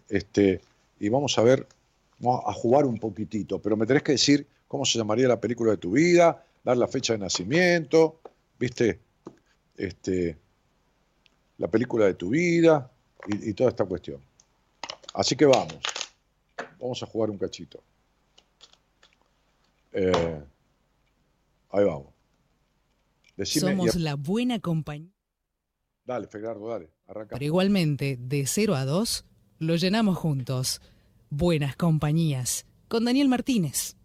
[0.08, 0.62] Este,
[1.00, 1.68] y vamos a ver,
[2.20, 5.72] vamos a jugar un poquitito, pero me tenés que decir cómo se llamaría la película
[5.72, 8.20] de tu vida, dar la fecha de nacimiento,
[8.60, 9.00] ¿viste?
[9.76, 10.38] Este,
[11.58, 12.90] la película de tu vida
[13.28, 14.20] y, y toda esta cuestión.
[15.14, 15.80] Así que vamos,
[16.80, 17.82] vamos a jugar un cachito.
[19.92, 20.42] Eh,
[21.72, 22.08] ahí vamos.
[23.36, 25.12] Decime, Somos la buena compañía.
[26.06, 27.36] dale, Fernando, dale, arranca.
[27.36, 29.26] Pero igualmente, de 0 a 2,
[29.60, 30.82] lo llenamos juntos.
[31.30, 32.66] Buenas compañías.
[32.88, 33.96] Con Daniel Martínez.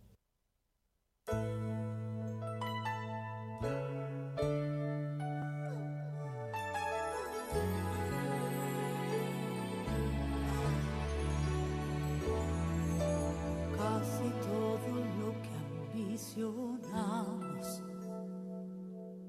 [13.76, 15.50] Casi todo lo que
[15.92, 17.82] ambicionamos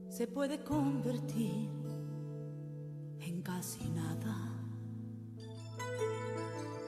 [0.10, 1.70] se puede convertir
[3.20, 4.63] en casi nada.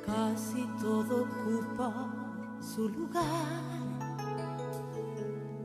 [0.06, 2.14] Casi todo ocupa
[2.62, 3.76] su lugar.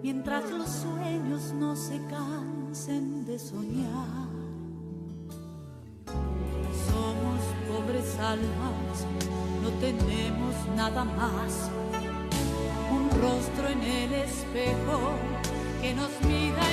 [0.02, 4.30] Mientras los sueños no se cansen de soñar.
[6.06, 9.06] Somos pobres almas,
[9.62, 11.70] no tenemos nada más.
[12.90, 15.12] Un rostro en el espejo
[15.82, 16.69] que nos mira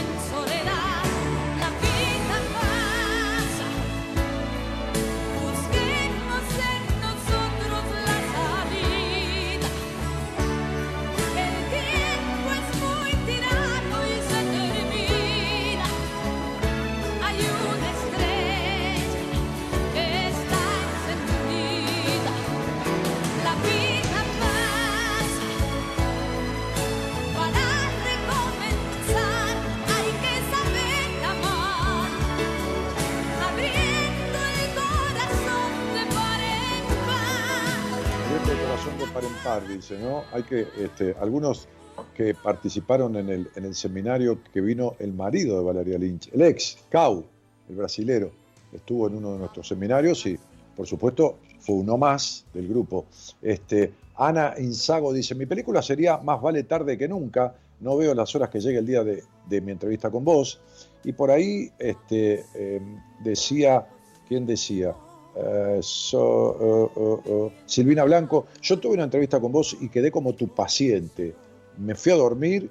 [39.95, 40.23] ¿no?
[40.33, 41.67] Hay que, este, algunos
[42.13, 47.25] que participaron en el, seminario que vino el marido de Valeria Lynch, el ex, Cau,
[47.69, 48.31] el brasilero,
[48.71, 50.37] estuvo en uno de nuestros seminarios y,
[50.75, 53.05] por supuesto, fue uno más del grupo.
[53.41, 58.35] Este, Ana Insago dice, mi película sería Más vale tarde que nunca, no veo las
[58.35, 60.59] horas que llegue el día de, mi entrevista con vos.
[61.03, 62.81] Y por ahí este, eh,
[63.23, 63.87] decía,
[64.27, 64.95] ¿quién decía?
[65.39, 66.87] Eh, eh,
[67.25, 71.35] eh, Silvina Blanco, yo tuve una entrevista con vos y quedé como tu paciente.
[71.77, 72.69] Me fui a dormir,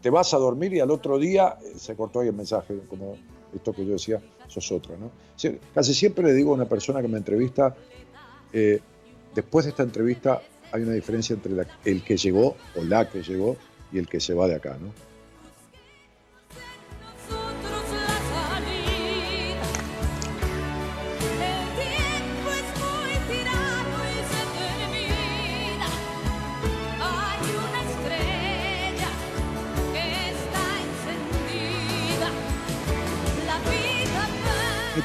[0.00, 3.16] te vas a dormir y al otro día se cortó ahí el mensaje, como
[3.52, 4.96] esto que yo decía, sos otro.
[4.96, 5.10] ¿no?
[5.74, 7.74] Casi siempre le digo a una persona que me entrevista,
[9.34, 13.56] después de esta entrevista hay una diferencia entre el que llegó o la que llegó
[13.92, 15.05] y el que se va de acá, ¿no?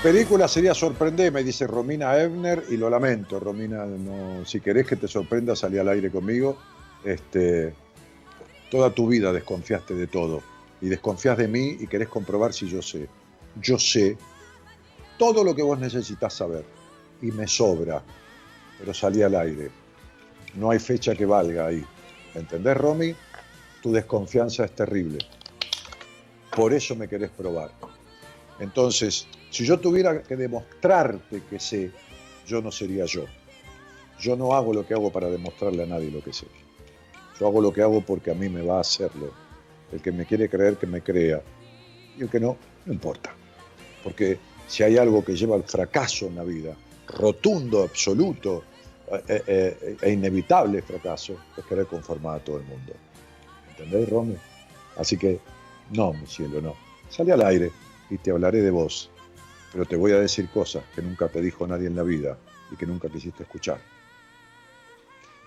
[0.02, 5.08] Película sería Sorprendeme, dice Romina Ebner, y lo lamento, Romina, no, si querés que te
[5.08, 6.58] sorprenda, salí al aire conmigo.
[7.04, 7.74] Este,
[8.70, 10.41] toda tu vida desconfiaste de todo,
[10.82, 13.08] y desconfías de mí y querés comprobar si yo sé.
[13.62, 14.18] Yo sé
[15.18, 16.66] todo lo que vos necesitas saber,
[17.22, 18.02] y me sobra,
[18.80, 19.70] pero salí al aire.
[20.56, 21.86] No hay fecha que valga ahí.
[22.34, 23.16] ¿Entendés, Romy?
[23.84, 25.20] Tu desconfianza es terrible.
[26.56, 27.72] Por eso me querés probar.
[28.60, 31.91] Entonces, si yo tuviera que demostrarte que sé,
[32.47, 33.26] yo no sería yo.
[34.20, 36.47] Yo no hago lo que hago para demostrarle a nadie lo que sé.
[37.38, 39.34] Yo hago lo que hago porque a mí me va a hacerlo.
[39.91, 41.41] El que me quiere creer, que me crea.
[42.18, 43.34] Y el que no, no importa.
[44.04, 46.74] Porque si hay algo que lleva al fracaso en la vida,
[47.08, 48.64] rotundo, absoluto
[49.12, 52.93] eh, eh, eh, e inevitable fracaso, es querer conformar a todo el mundo.
[53.72, 54.38] ¿Entendés, Romy?
[54.97, 55.39] Así que,
[55.91, 56.76] no, mi cielo, no.
[57.10, 57.70] Salí al aire
[58.10, 59.10] y te hablaré de vos
[59.72, 62.38] pero te voy a decir cosas que nunca te dijo nadie en la vida
[62.72, 63.80] y que nunca quisiste escuchar.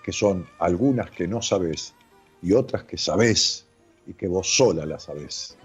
[0.03, 1.93] Que son algunas que no sabes
[2.41, 3.65] y otras que sabes
[4.07, 5.57] y que vos sola las sabés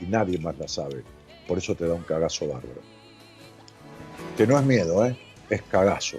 [0.00, 1.02] y nadie más las sabe.
[1.46, 2.80] Por eso te da un cagazo bárbaro.
[4.36, 5.16] Que no es miedo, ¿eh?
[5.50, 6.18] es cagazo.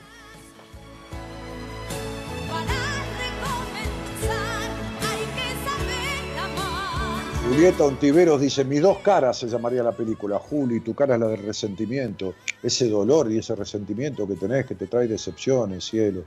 [7.54, 10.40] Julieta Ontiveros dice, mis dos caras se llamaría la película.
[10.40, 12.34] Juli, tu cara es la del resentimiento,
[12.64, 16.24] ese dolor y ese resentimiento que tenés que te trae decepciones, cielo.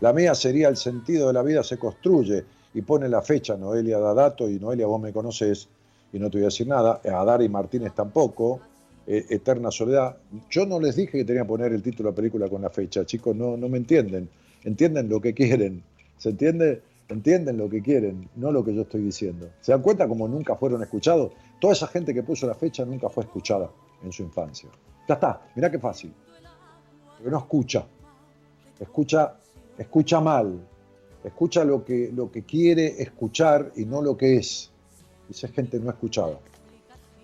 [0.00, 3.98] La mía sería el sentido de la vida se construye y pone la fecha, Noelia
[3.98, 5.68] da dato y Noelia vos me conoces
[6.12, 8.60] y no te voy a decir nada, Adar y Martínez tampoco,
[9.04, 10.16] e, Eterna Soledad.
[10.48, 12.70] Yo no les dije que tenía que poner el título de la película con la
[12.70, 14.28] fecha, chicos, no, no me entienden,
[14.62, 15.82] entienden lo que quieren,
[16.18, 16.82] ¿se entiende?
[17.08, 19.48] Entienden lo que quieren, no lo que yo estoy diciendo.
[19.60, 21.32] ¿Se dan cuenta como nunca fueron escuchados?
[21.60, 23.70] Toda esa gente que puso la fecha nunca fue escuchada
[24.02, 24.68] en su infancia.
[25.08, 26.12] Ya está, mirá qué fácil.
[27.16, 27.86] Porque no escucha.
[28.78, 29.34] Escucha,
[29.76, 30.60] escucha mal.
[31.24, 34.70] Escucha lo que, lo que quiere escuchar y no lo que es.
[35.30, 36.38] Esa gente no escuchada.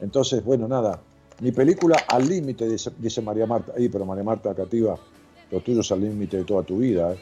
[0.01, 1.01] Entonces, bueno, nada.
[1.41, 3.73] Mi película al límite, dice, María Marta.
[3.77, 4.99] Ahí, pero María Marta Cativa,
[5.51, 7.19] lo tuyo es al límite de toda tu vida, ¿eh?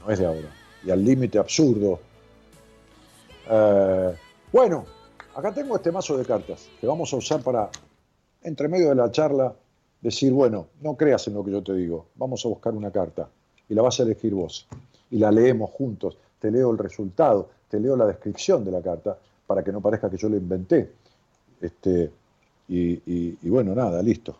[0.00, 2.00] no es de ahora y al límite absurdo.
[3.50, 4.14] Eh,
[4.52, 4.84] bueno,
[5.34, 7.70] acá tengo este mazo de cartas que vamos a usar para,
[8.42, 9.54] entre medio de la charla,
[10.00, 13.28] decir, bueno, no creas en lo que yo te digo, vamos a buscar una carta
[13.68, 14.66] y la vas a elegir vos
[15.10, 19.18] y la leemos juntos, te leo el resultado, te leo la descripción de la carta
[19.46, 20.90] para que no parezca que yo la inventé.
[21.60, 22.10] Este,
[22.68, 24.36] y, bueno, nada, listo.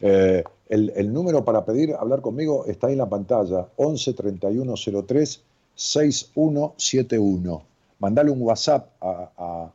[0.00, 4.74] Eh, el, número para pedir hablar conmigo está ahí en la pantalla, 11 31
[5.06, 5.40] 03
[5.74, 7.62] 6171.
[7.98, 9.70] Mandale un WhatsApp a,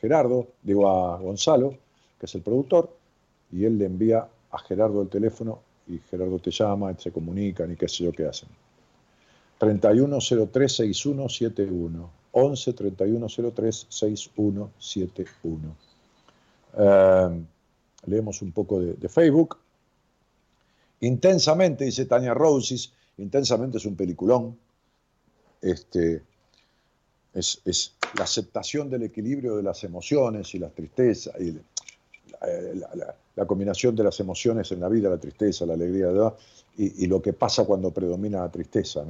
[0.00, 1.74] Gerardo, digo a Gonzalo,
[2.18, 2.90] que es el productor,
[3.50, 7.76] y él le envía a Gerardo el teléfono y Gerardo te llama, se comunican y
[7.76, 8.50] qué sé yo qué hacen.
[9.58, 12.08] 31036171.
[12.36, 15.76] 11 3103 6171.
[18.06, 19.56] leemos un poco de Facebook.
[21.00, 24.56] Intensamente, dice Tania Roses, Intensamente es un peliculón.
[25.60, 26.22] Este,
[27.32, 31.58] es, la aceptación del equilibrio de las emociones y las tristezas, y
[33.36, 36.08] la, combinación de las emociones en la vida, la tristeza, la alegría,
[36.76, 39.04] y, y, lo que pasa cuando predomina la tristeza.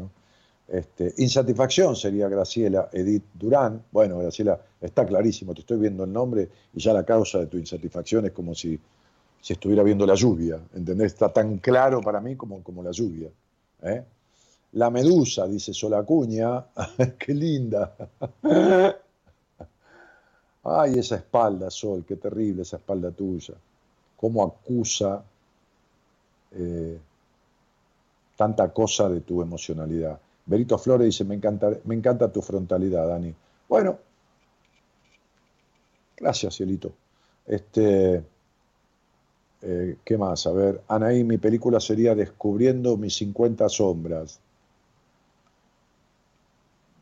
[0.69, 3.83] Este, insatisfacción sería Graciela Edith Durán.
[3.91, 7.59] Bueno, Graciela, está clarísimo, te estoy viendo el nombre y ya la causa de tu
[7.59, 8.79] insatisfacción es como si
[9.45, 11.13] si estuviera viendo la lluvia, ¿entendés?
[11.13, 13.29] Está tan claro para mí como, como la lluvia.
[13.83, 14.03] ¿eh?
[14.73, 16.65] La medusa, dice Solacuña,
[17.19, 17.95] qué linda.
[20.65, 23.53] Ay, esa espalda, Sol, qué terrible esa espalda tuya.
[24.17, 25.23] Cómo acusa
[26.53, 26.99] eh,
[28.39, 30.19] tanta cosa de tu emocionalidad.
[30.47, 33.35] Berito Flores dice, me encanta, me encanta tu frontalidad, Dani.
[33.69, 33.99] Bueno,
[36.17, 36.95] gracias, cielito.
[37.45, 38.25] Este,
[39.67, 40.47] eh, ¿Qué más?
[40.47, 44.39] A ver, Anaí, mi película sería Descubriendo mis 50 sombras.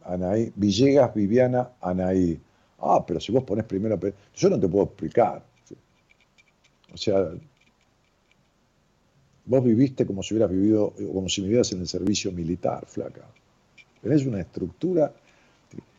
[0.04, 2.40] Anaí, Villegas, Viviana, Anaí.
[2.78, 3.98] Ah, pero si vos pones primero,
[4.34, 5.42] yo no te puedo explicar.
[6.92, 7.30] O sea,
[9.44, 13.26] vos viviste como si hubieras vivido, como si vivieras en el servicio militar, flaca.
[14.00, 15.12] Tenés una estructura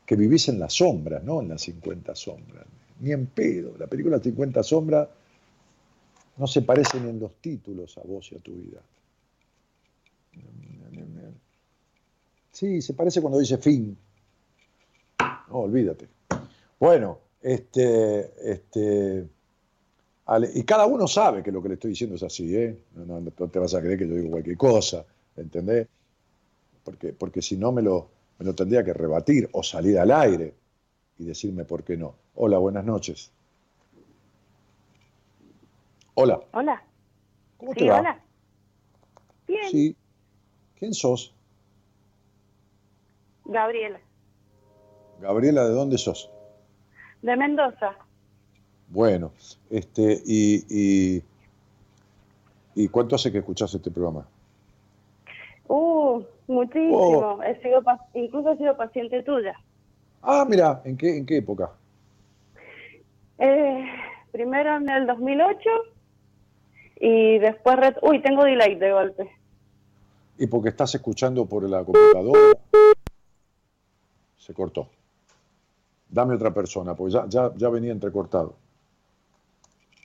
[0.05, 2.65] que vivís en las sombras, no en las 50 sombras.
[3.01, 3.73] Ni en pedo.
[3.77, 5.07] La película 50 sombras
[6.37, 8.81] no se parece ni en los títulos a vos y a tu vida.
[12.51, 13.97] Sí, se parece cuando dice fin.
[15.49, 16.07] No, olvídate.
[16.79, 19.27] Bueno, este, este,
[20.53, 22.77] y cada uno sabe que lo que le estoy diciendo es así, ¿eh?
[22.95, 25.05] No, te vas a creer que yo digo cualquier cosa,
[25.35, 25.87] ¿entendés?
[26.83, 28.09] Porque, porque si no me lo,
[28.39, 30.53] me lo tendría que rebatir o salir al aire
[31.17, 32.15] y decirme por qué no.
[32.35, 33.31] Hola, buenas noches.
[36.15, 36.39] Hola.
[36.51, 36.83] Hola.
[37.57, 37.99] ¿Cómo te va?
[37.99, 38.19] Hola.
[39.47, 39.69] Bien.
[39.69, 39.95] Sí.
[40.77, 41.33] ¿Quién sos?
[43.45, 43.99] Gabriela.
[45.19, 46.29] Gabriela, ¿de dónde sos?
[47.21, 47.95] De Mendoza.
[48.89, 49.31] Bueno,
[49.69, 51.23] este, y, y,
[52.75, 54.27] ¿y cuánto hace que escuchás este programa?
[55.67, 56.97] Uh, muchísimo.
[56.97, 57.43] Oh.
[57.43, 57.81] He sido,
[58.13, 59.59] incluso he sido paciente tuya.
[60.21, 61.71] Ah, mira, ¿en qué, en qué época?
[63.39, 63.85] Eh,
[64.31, 65.57] primero en el 2008
[67.05, 67.77] y después...
[68.01, 69.29] Uy, tengo delay de golpe.
[70.37, 72.57] ¿Y porque estás escuchando por la computadora?
[74.37, 74.87] Se cortó.
[76.07, 78.55] Dame otra persona, porque ya, ya, ya venía entrecortado.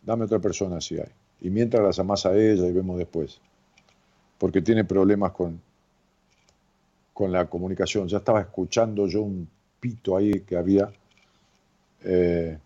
[0.03, 1.09] Dame otra persona si hay.
[1.41, 3.41] Y mientras la llamás a ella y vemos después.
[4.37, 5.61] Porque tiene problemas con,
[7.15, 8.09] con la comunicación.
[8.09, 10.91] Ya estaba escuchando yo un pito ahí que había.
[12.03, 12.59] Eh,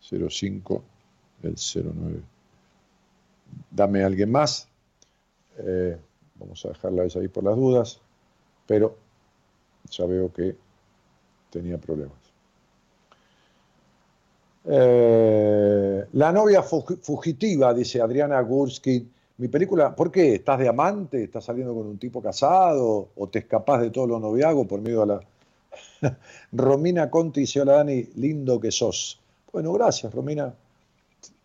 [0.00, 0.82] 05,
[1.44, 2.35] el 09.
[3.70, 4.68] Dame a alguien más.
[5.58, 5.96] Eh,
[6.36, 8.00] vamos a dejarla esa ahí por las dudas.
[8.66, 8.96] Pero
[9.90, 10.56] ya veo que
[11.50, 12.16] tenía problemas.
[14.68, 19.08] Eh, la novia fugitiva, dice Adriana Gursky.
[19.38, 20.36] Mi película, ¿por qué?
[20.36, 21.24] ¿Estás de amante?
[21.24, 23.10] ¿Estás saliendo con un tipo casado?
[23.14, 25.20] ¿O te escapás de todos los noviagos por miedo a la...
[26.52, 29.20] Romina Conti dice, hola Dani, lindo que sos.
[29.52, 30.54] Bueno, gracias Romina.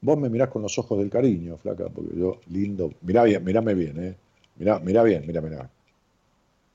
[0.01, 3.73] Vos me mirás con los ojos del cariño, flaca, porque yo, lindo, mirá bien, mirame
[3.75, 4.17] bien, ¿eh?
[4.57, 5.69] Mirá, mirá bien, mirá, mirá.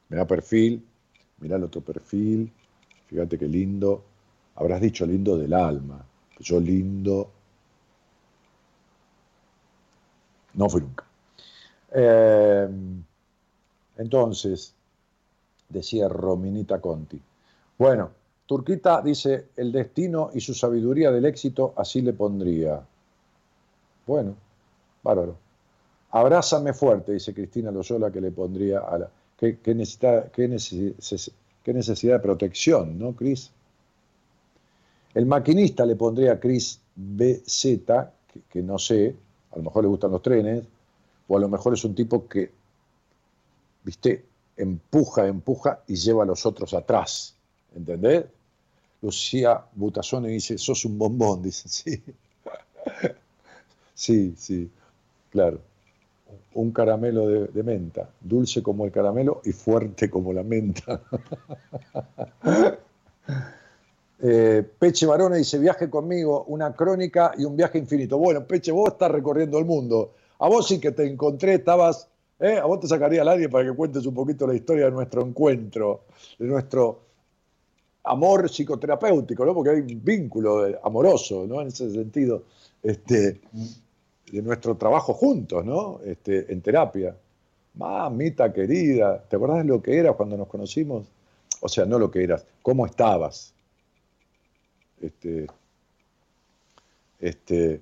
[0.09, 0.85] Mirá perfil,
[1.41, 2.51] mirá el otro perfil,
[3.09, 4.05] fíjate qué lindo.
[4.55, 6.07] Habrás dicho lindo del alma
[6.41, 7.31] yo lindo
[10.55, 11.05] no fui nunca.
[11.93, 12.69] Eh,
[13.99, 14.75] entonces,
[15.69, 17.21] decía Rominita Conti.
[17.79, 18.11] Bueno,
[18.47, 22.81] Turquita dice, el destino y su sabiduría del éxito así le pondría.
[24.07, 24.37] Bueno,
[25.03, 25.37] bárbaro.
[26.11, 29.11] Abrázame fuerte, dice Cristina Loyola, que le pondría a la...
[29.37, 30.49] ¿Qué, necesita, qué,
[31.63, 33.51] qué necesidad de protección, ¿no, Cris?
[35.13, 37.61] El maquinista le pondría Chris BZ,
[38.33, 39.15] que, que no sé,
[39.53, 40.65] a lo mejor le gustan los trenes,
[41.29, 42.51] o a lo mejor es un tipo que,
[43.85, 44.25] viste,
[44.57, 47.35] empuja, empuja y lleva a los otros atrás.
[47.75, 48.25] ¿Entendés?
[49.03, 52.03] Lucía Butazone dice, sos un bombón, dice, sí.
[53.97, 54.71] Sí, sí,
[55.31, 55.59] claro.
[56.55, 61.03] Un caramelo de, menta, dulce como el caramelo y fuerte como la menta.
[64.19, 68.17] Eh, Peche Barone dice, viaje conmigo, una crónica y un viaje infinito.
[68.17, 70.15] Bueno, Peche, vos estás recorriendo el mundo.
[70.39, 72.09] A vos sí que te encontré, estabas,
[72.41, 72.57] ¿eh?
[72.57, 75.21] a vos te sacaría al aire para que cuentes un poquito la historia de nuestro
[75.21, 76.05] encuentro,
[76.39, 77.01] de nuestro
[78.05, 79.55] amor psicoterapéutico, ¿no?
[79.55, 81.61] Porque hay un vínculo amoroso, ¿no?
[81.61, 82.45] En ese sentido,
[82.83, 83.41] este,
[84.31, 86.01] de nuestro trabajo juntos, ¿no?
[86.05, 87.17] Este, en terapia.
[87.75, 91.07] Mamita querida, ¿te acordás lo que era cuando nos conocimos?
[91.61, 93.55] O sea, no lo que eras, ¿cómo estabas?
[95.01, 95.47] este,
[97.19, 97.81] este,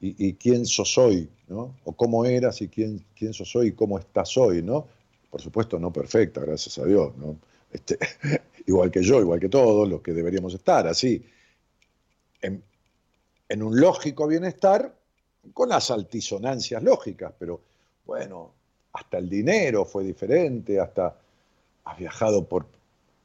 [0.00, 1.76] y, quién sos hoy, ¿no?
[1.84, 4.86] O cómo eras y quién, quién sos hoy y cómo estás hoy, ¿no?
[5.30, 7.36] Por supuesto, no perfecta, gracias a Dios, ¿no?
[7.70, 7.98] Este,
[8.66, 11.24] igual que yo, igual que todos los que deberíamos estar, así,
[12.40, 14.94] en un lógico bienestar,
[15.52, 17.60] con las altisonancias lógicas, pero
[18.06, 18.52] bueno,
[18.92, 21.16] hasta el dinero fue diferente, hasta
[21.84, 22.66] has viajado por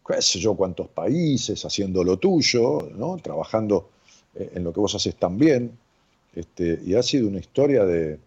[0.08, 3.18] qué sé yo, cuántos países, haciendo lo tuyo, ¿no?
[3.18, 3.90] trabajando
[4.36, 5.78] eh, en lo que vos haces también.
[6.34, 8.20] Este, y ha sido una historia de,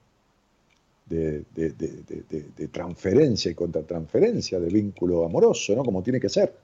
[1.06, 5.84] de, transferencia y contratransferencia, de vínculo amoroso, ¿no?
[5.84, 6.54] como tiene que ser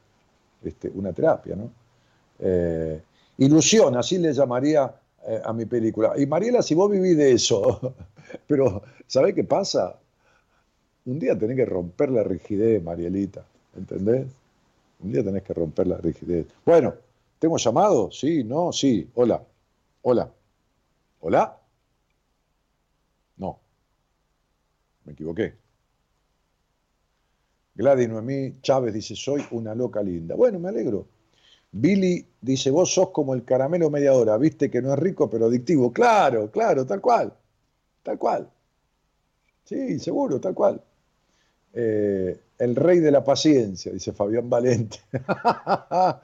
[0.65, 1.55] este, una terapia.
[1.55, 1.71] ¿no?
[2.39, 3.01] Eh,
[3.39, 4.93] ilusión, así le llamaría
[5.27, 6.15] eh, a mi película.
[6.17, 7.95] Y Mariela, si vos vivís de eso,
[8.47, 9.99] pero ¿sabés qué pasa?
[11.07, 13.45] Un día tenés que romper la rigidez, Marielita,
[13.77, 14.27] ¿entendés?
[15.01, 16.47] Un día tenés que romper la rigidez.
[16.65, 16.95] Bueno,
[17.39, 18.11] ¿tengo llamado?
[18.11, 19.09] Sí, no, sí.
[19.15, 19.43] Hola.
[20.03, 20.31] Hola.
[21.21, 21.59] ¿Hola?
[23.37, 23.59] No.
[25.05, 25.55] Me equivoqué.
[27.75, 30.35] Gladys Noemí Chávez dice, soy una loca linda.
[30.35, 31.07] Bueno, me alegro.
[31.77, 35.47] Billy dice, vos sos como el caramelo media hora, viste que no es rico pero
[35.47, 35.93] adictivo.
[35.93, 37.33] Claro, claro, tal cual,
[38.03, 38.49] tal cual.
[39.65, 40.81] Sí, seguro, tal cual.
[41.73, 44.99] Eh, el rey de la paciencia, dice Fabián Valente.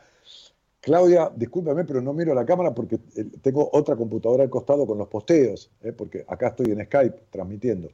[0.80, 4.98] Claudia, discúlpame, pero no miro la cámara porque eh, tengo otra computadora al costado con
[4.98, 7.90] los posteos, eh, porque acá estoy en Skype transmitiendo.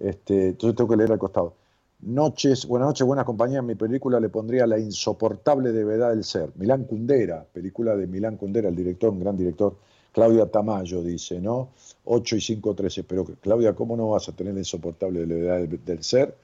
[0.00, 1.54] Este, entonces tengo que leer al costado.
[2.02, 3.62] Noches, buenas noches, buenas compañías.
[3.62, 6.50] Mi película le pondría La insoportable devedad del ser.
[6.56, 9.76] Milán Kundera, película de Milán Kundera, el director, un gran director.
[10.10, 11.68] Claudia Tamayo dice, ¿no?
[12.06, 13.04] 8 y 5, 13.
[13.04, 16.34] Pero Claudia, ¿cómo no vas a tener la insoportable devedad del, del ser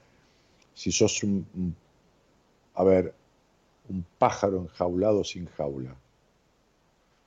[0.75, 1.75] si sos un, un,
[2.75, 3.13] a ver,
[3.89, 5.93] un pájaro enjaulado sin jaula?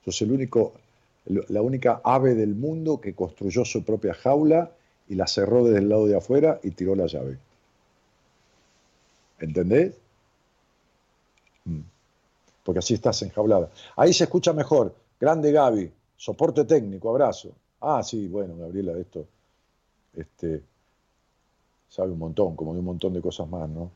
[0.06, 0.72] Sos el único,
[1.26, 4.72] la única ave del mundo que construyó su propia jaula
[5.06, 7.36] y la cerró desde el lado de afuera y tiró la llave.
[9.42, 10.00] ¿Entendés?
[11.64, 11.80] Mm.
[12.64, 13.68] Porque así estás enjaulada.
[13.96, 14.94] Ahí se escucha mejor.
[15.20, 15.92] Grande Gaby.
[16.16, 17.10] Soporte técnico.
[17.10, 17.50] Abrazo.
[17.80, 19.26] Ah, sí, bueno, Gabriela, esto.
[20.14, 20.62] Este,
[21.88, 23.90] sabe un montón, como de un montón de cosas más, ¿no?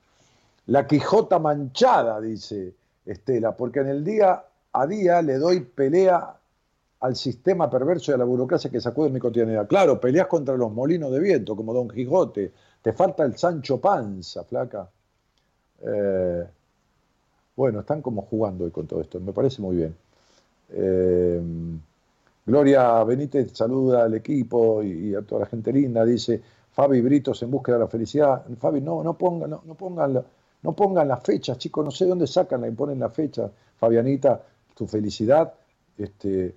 [0.67, 2.75] La Quijota manchada, dice
[3.05, 4.43] Estela, porque en el día
[4.73, 6.37] a día le doy pelea
[7.01, 9.69] al sistema perverso y a la burocracia que sacude mi cotidianidad.
[9.69, 12.53] Claro, peleas contra los molinos de viento, como Don Quijote.
[12.83, 14.91] Te falta el Sancho Panza, flaca.
[15.83, 16.45] Eh,
[17.57, 19.97] bueno, están como jugando hoy con todo esto, me parece muy bien.
[20.71, 21.41] Eh,
[22.45, 26.41] Gloria Benítez saluda al equipo y, a toda la gente linda, dice
[26.73, 28.45] Fabi Britos en búsqueda de la felicidad.
[28.59, 30.25] Fabi, no, no pongan, no, no pongan, la,
[30.63, 33.51] no pongan las fechas, chicos, no sé dónde sacan y ponen la fecha.
[33.79, 34.43] Fabianita,
[34.75, 35.53] tu felicidad
[35.99, 36.55] este,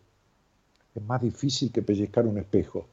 [0.96, 2.86] es más difícil que pellizcar un espejo.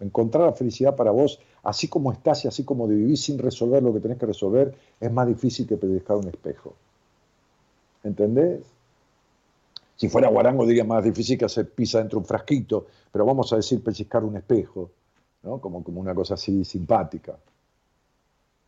[0.00, 3.82] Encontrar la felicidad para vos, así como estás y así como de vivir sin resolver
[3.82, 6.74] lo que tenés que resolver, es más difícil que pellizcar un espejo.
[8.02, 8.62] ¿Entendés?
[9.96, 13.52] Si fuera guarango diría más difícil que hacer pizza dentro de un frasquito, pero vamos
[13.52, 14.90] a decir pellizcar un espejo,
[15.44, 15.60] ¿no?
[15.60, 17.38] como, como una cosa así simpática.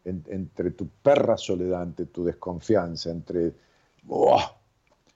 [0.04, 3.52] En, entre tu perra soledad, entre tu desconfianza, entre,
[4.08, 4.40] oh,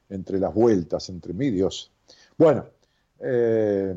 [0.08, 1.92] entre las vueltas, entre mi Dios.
[2.36, 2.64] Bueno,
[3.20, 3.94] eh,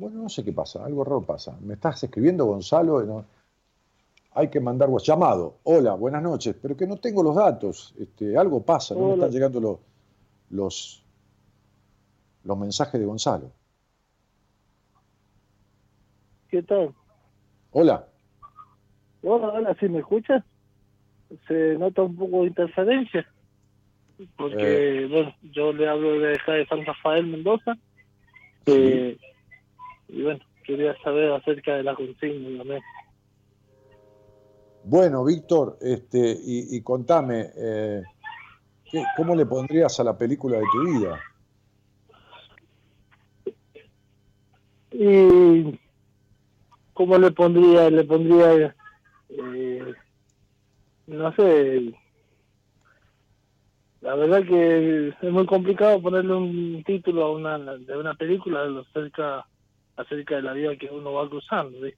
[0.00, 1.58] Bueno, no sé qué pasa, algo raro pasa.
[1.60, 3.26] Me estás escribiendo, Gonzalo, no,
[4.32, 5.58] hay que mandar llamado.
[5.64, 7.94] Hola, buenas noches, pero que no tengo los datos.
[7.98, 9.78] Este, algo pasa, no me están llegando los,
[10.48, 11.04] los,
[12.44, 13.52] los mensajes de Gonzalo.
[16.48, 16.94] ¿Qué tal?
[17.72, 18.08] Hola.
[19.22, 20.42] Hola, hola, ¿sí me escuchas?
[21.46, 23.30] Se nota un poco de interferencia.
[24.38, 25.06] Porque, eh.
[25.08, 27.76] bueno, yo le hablo de, de San Rafael Mendoza.
[28.64, 29.18] Eh,
[30.12, 32.82] y bueno, quería saber acerca de la consigna también.
[34.82, 38.02] Bueno, Víctor, este, y, y contame, eh,
[38.90, 41.20] ¿qué, ¿cómo le pondrías a la película de tu vida?
[44.92, 45.78] Y
[46.94, 48.74] cómo le pondría, le pondría,
[49.28, 49.94] eh,
[51.06, 51.94] no sé,
[54.00, 59.46] la verdad que es muy complicado ponerle un título a una de una película acerca
[60.00, 61.94] acerca de la vida que uno va cruzando, ¿sí?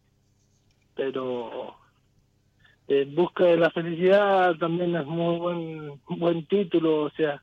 [0.94, 1.76] pero
[2.88, 7.42] en busca de la felicidad también es muy buen buen título, o sea,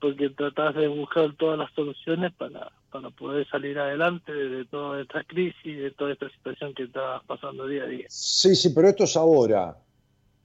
[0.00, 5.22] porque tratas de buscar todas las soluciones para para poder salir adelante de toda esta
[5.24, 8.06] crisis, de toda esta situación que está pasando día a día.
[8.08, 9.76] Sí, sí, pero esto es ahora.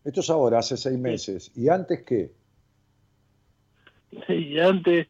[0.03, 1.51] Esto es ahora, hace seis meses.
[1.55, 2.31] ¿Y antes qué?
[4.27, 5.07] Sí, y antes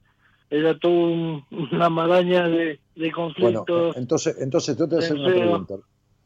[0.51, 3.65] era todo un, una maraña de, de conflictos.
[3.67, 5.75] Bueno, entonces, entonces yo te voy a hacer una pregunta.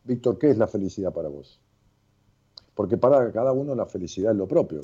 [0.04, 1.60] Víctor, ¿qué es la felicidad para vos?
[2.74, 4.80] Porque para cada uno la felicidad es lo propio.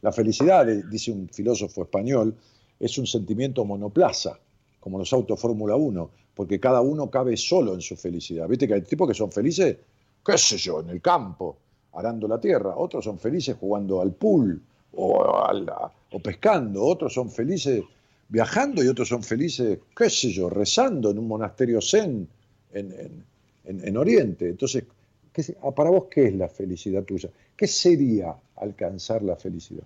[0.00, 2.34] La felicidad, dice un filósofo español,
[2.78, 4.38] es un sentimiento monoplaza,
[4.80, 8.48] como los autos Fórmula 1, porque cada uno cabe solo en su felicidad.
[8.48, 9.76] ¿Viste que hay tipos que son felices,
[10.24, 11.56] qué sé yo, en el campo,
[11.92, 14.60] arando la tierra, otros son felices jugando al pool
[14.92, 15.66] o, al,
[16.12, 17.82] o pescando, otros son felices
[18.28, 22.28] viajando y otros son felices, qué sé yo, rezando en un monasterio zen
[22.72, 23.24] en, en,
[23.64, 24.48] en, en Oriente.
[24.48, 24.84] Entonces,
[25.32, 25.42] ¿qué,
[25.74, 27.30] para vos, ¿qué es la felicidad tuya?
[27.56, 29.84] ¿Qué sería alcanzar la felicidad?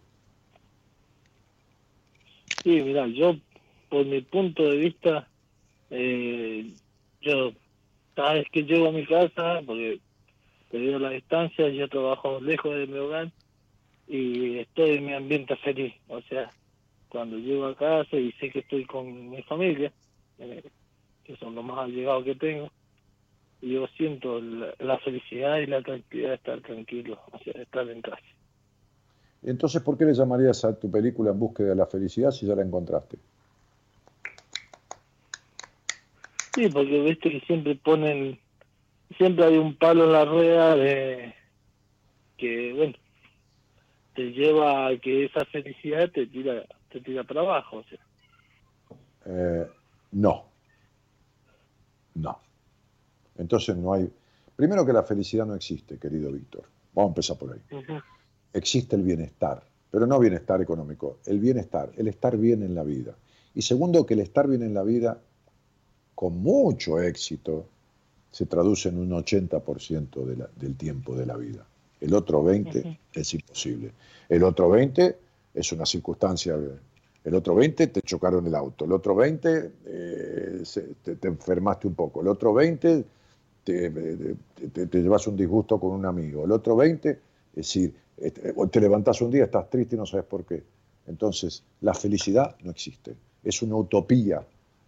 [2.62, 3.36] Sí, mira, yo,
[3.88, 5.28] por mi punto de vista,
[5.90, 6.72] eh,
[7.22, 7.52] yo
[8.14, 9.98] cada vez que llego a mi casa, porque
[10.70, 13.30] debido a la distancia, yo trabajo lejos de mi hogar
[14.06, 15.94] y estoy en mi ambiente feliz.
[16.08, 16.50] O sea,
[17.10, 19.92] cuando llego a casa y sé que estoy con mi familia,
[20.38, 20.62] eh,
[21.24, 22.70] que son los más allegados que tengo,
[23.60, 27.88] yo siento la, la felicidad y la tranquilidad de estar tranquilo, o sea, de estar
[27.88, 28.22] en casa.
[29.42, 32.54] Entonces, ¿por qué le llamarías a tu película En búsqueda de la felicidad si ya
[32.54, 33.18] la encontraste?
[36.54, 38.40] Sí, porque viste que siempre ponen,
[39.16, 41.34] siempre hay un palo en la rueda de
[42.36, 42.94] que, bueno,
[44.14, 47.78] te lleva a que esa felicidad te tira, te tira para abajo.
[47.78, 47.98] O sea.
[49.26, 49.66] Eh,
[50.12, 50.44] no.
[52.14, 52.38] No.
[53.38, 54.10] Entonces no hay...
[54.56, 56.64] Primero que la felicidad no existe, querido Víctor.
[56.92, 57.60] Vamos a empezar por ahí.
[58.52, 63.14] Existe el bienestar, pero no bienestar económico, el bienestar, el estar bien en la vida.
[63.54, 65.18] Y segundo, que el estar bien en la vida,
[66.14, 67.66] con mucho éxito,
[68.30, 71.66] se traduce en un 80% de la- del tiempo de la vida.
[72.00, 72.96] El otro 20% Ujú.
[73.14, 73.92] es imposible.
[74.28, 75.16] El otro 20%
[75.54, 76.56] es una circunstancia.
[77.22, 78.84] El otro 20% te chocaron el auto.
[78.84, 80.62] El otro 20% eh,
[81.02, 82.20] te, te enfermaste un poco.
[82.22, 83.04] El otro 20%
[83.64, 86.44] te, te- te- llevas un disgusto con un amigo.
[86.44, 87.18] El otro 20%, es
[87.54, 87.94] decir,
[88.56, 90.62] o te levantás un día, estás triste y no sabes por qué.
[91.06, 93.14] Entonces, la felicidad no existe.
[93.42, 94.42] Es una utopía.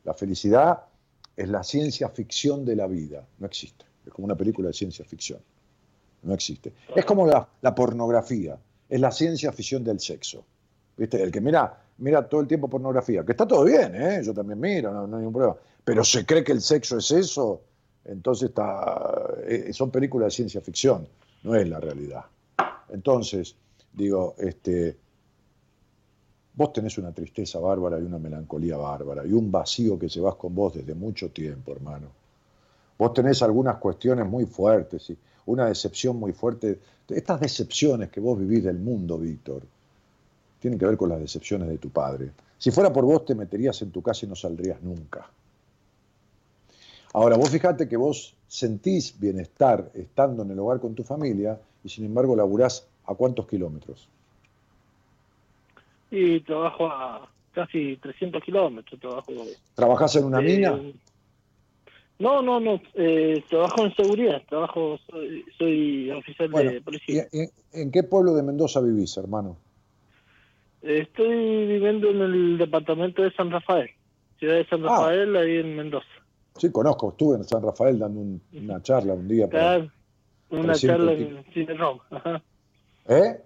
[0.05, 0.85] La felicidad
[1.37, 3.27] es la ciencia ficción de la vida.
[3.39, 3.85] No existe.
[4.07, 5.41] Es como una película de ciencia ficción.
[6.23, 6.73] No existe.
[6.95, 8.59] Es como la, la pornografía.
[8.89, 10.45] Es la ciencia ficción del sexo.
[10.97, 11.23] ¿Viste?
[11.23, 14.21] El que mira, mira todo el tiempo pornografía, que está todo bien, ¿eh?
[14.25, 15.57] yo también miro, no, hay ningún problema.
[15.85, 17.63] Pero se cree que el sexo es eso,
[18.05, 21.07] entonces está, eh, son películas de ciencia ficción,
[21.43, 22.25] no es la realidad.
[22.91, 23.57] Entonces,
[23.93, 24.97] digo, este,
[26.55, 30.55] vos tenés una tristeza bárbara y una melancolía bárbara y un vacío que llevas con
[30.55, 32.09] vos desde mucho tiempo, hermano.
[32.99, 36.79] Vos tenés algunas cuestiones muy fuertes y una decepción muy fuerte.
[37.09, 39.63] Estas decepciones que vos vivís del mundo, Víctor,
[40.63, 42.31] tienen que ver con las decepciones de tu padre.
[42.57, 45.29] Si fuera por vos, te meterías en tu casa y no saldrías nunca.
[47.15, 51.89] Ahora, vos fijate que vos sentís bienestar estando en el hogar con tu familia y
[51.89, 54.09] sin embargo laburás a cuántos kilómetros.
[56.13, 59.01] Y trabajo a casi 300 kilómetros.
[59.01, 59.33] Trabajo.
[59.75, 60.81] ¿Trabajás en una eh, mina?
[62.21, 62.81] No, no, no.
[62.95, 64.41] Eh, trabajo en seguridad.
[64.49, 67.27] Trabajo, soy, soy oficial Bueno, de ¿y policía.
[67.73, 69.57] en qué pueblo de Mendoza vivís, hermano?
[70.83, 73.89] Estoy viviendo en el departamento de San Rafael,
[74.39, 74.89] ciudad de San Ah.
[74.89, 76.07] Rafael, ahí en Mendoza.
[76.57, 79.49] Sí, conozco, estuve en San Rafael dando un- una charla un día.
[79.49, 79.93] para- Acá,
[80.51, 82.03] una 300 charla en Cine Roma.
[82.11, 82.43] Ajá.
[83.09, 83.41] ¿Eh?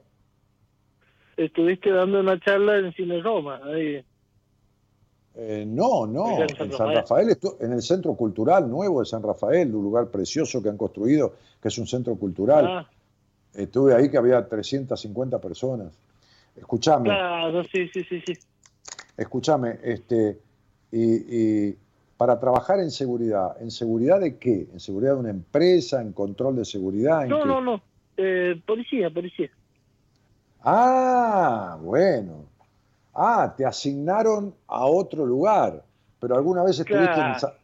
[1.36, 4.02] Estuviste dando una charla en Cine Roma, ahí.
[5.38, 6.96] Eh, no, no, en en San Rafael.
[6.96, 11.34] Rafael, en el Centro Cultural Nuevo de San Rafael, un lugar precioso que han construido,
[11.60, 12.66] que es un centro cultural.
[12.66, 12.90] Ah,
[13.52, 15.92] Estuve ahí que había 350 personas.
[16.56, 18.32] Escuchame, claro, sí, sí, sí, sí.
[19.16, 20.38] escúchame, este,
[20.90, 21.78] y, y
[22.16, 24.66] para trabajar en seguridad, ¿en seguridad de qué?
[24.72, 26.00] ¿En seguridad de una empresa?
[26.00, 27.24] ¿En control de seguridad?
[27.24, 27.48] ¿En No, qué?
[27.48, 27.82] no, no.
[28.16, 29.50] Eh, policía, policía.
[30.62, 32.46] Ah, bueno.
[33.14, 35.82] Ah, te asignaron a otro lugar,
[36.18, 37.34] pero alguna vez estuviste en...
[37.34, 37.54] Claro.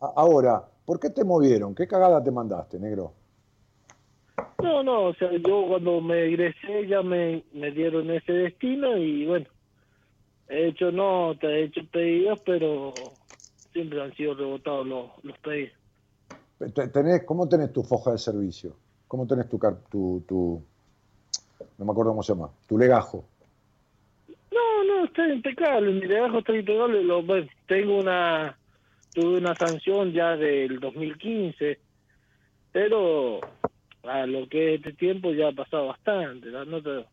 [0.00, 1.74] Ahora, ¿por qué te movieron?
[1.74, 3.12] ¿Qué cagada te mandaste, negro?
[4.62, 9.26] No, no, o sea, yo cuando me egresé ya me, me dieron ese destino y
[9.26, 9.46] bueno,
[10.48, 13.18] he hecho notas, he hecho pedidos, pero
[13.72, 15.72] siempre han sido rebotados los, los pedidos.
[16.58, 18.76] Te- Tenés, ¿Cómo tenés tu foja de servicio?
[19.08, 19.58] ¿Cómo tenés tu,
[19.90, 20.64] tu, tu-
[21.78, 23.28] no me acuerdo cómo se llama, tu legajo?
[24.52, 27.02] No, no, está impecable, mi trabajo está impecable.
[27.02, 28.58] Lo, bueno, tengo una,
[29.12, 31.80] tuve una sanción ya del 2015,
[32.70, 33.40] pero
[34.04, 36.48] a lo que es este tiempo ya ha pasado bastante.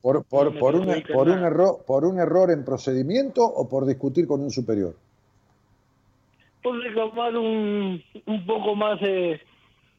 [0.01, 4.27] ¿Por, por, no por, un, por, error, ¿Por un error en procedimiento o por discutir
[4.27, 4.95] con un superior?
[6.63, 9.39] por reclamar un, un poco más de,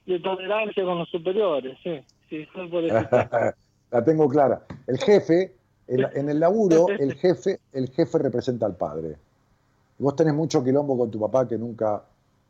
[0.07, 2.97] de tolerancia con los superiores, sí, sí, fue por eso.
[3.91, 4.62] La tengo clara.
[4.86, 5.53] El jefe,
[5.88, 9.16] en, en el laburo, el jefe, el jefe representa al padre.
[9.99, 12.03] Vos tenés mucho quilombo con tu papá que nunca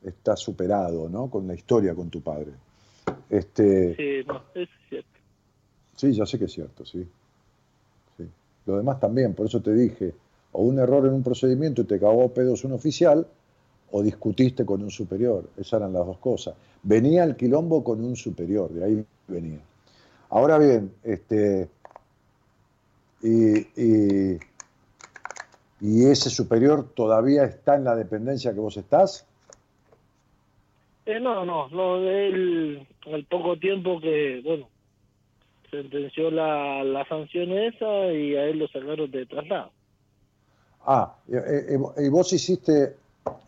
[0.03, 1.31] está superado, ¿no?
[1.31, 2.53] Con la historia con tu padre.
[3.29, 5.09] Este, Sí, no, es cierto.
[5.97, 7.07] sí, ya sé que es cierto, sí.
[8.17, 8.25] sí.
[8.67, 10.15] Lo demás también, por eso te dije,
[10.53, 13.27] o un error en un procedimiento y te cagó pedos un oficial,
[13.93, 15.49] o discutiste con un superior.
[15.57, 16.55] Esas eran las dos cosas.
[16.83, 19.59] Venía el quilombo con un superior, de ahí venía.
[20.31, 21.69] Ahora bien, este,
[23.23, 24.39] y, y-
[25.83, 29.27] y ese superior todavía está en la dependencia que vos estás.
[31.11, 34.69] Eh, no, no, no, él, al poco tiempo que, bueno,
[35.69, 39.73] sentenció la, la sanción esa y a él lo sacaron de traslado.
[40.87, 42.95] Ah, ¿y vos hiciste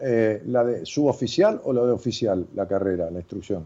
[0.00, 3.64] eh, la de suboficial o la de oficial, la carrera, la instrucción?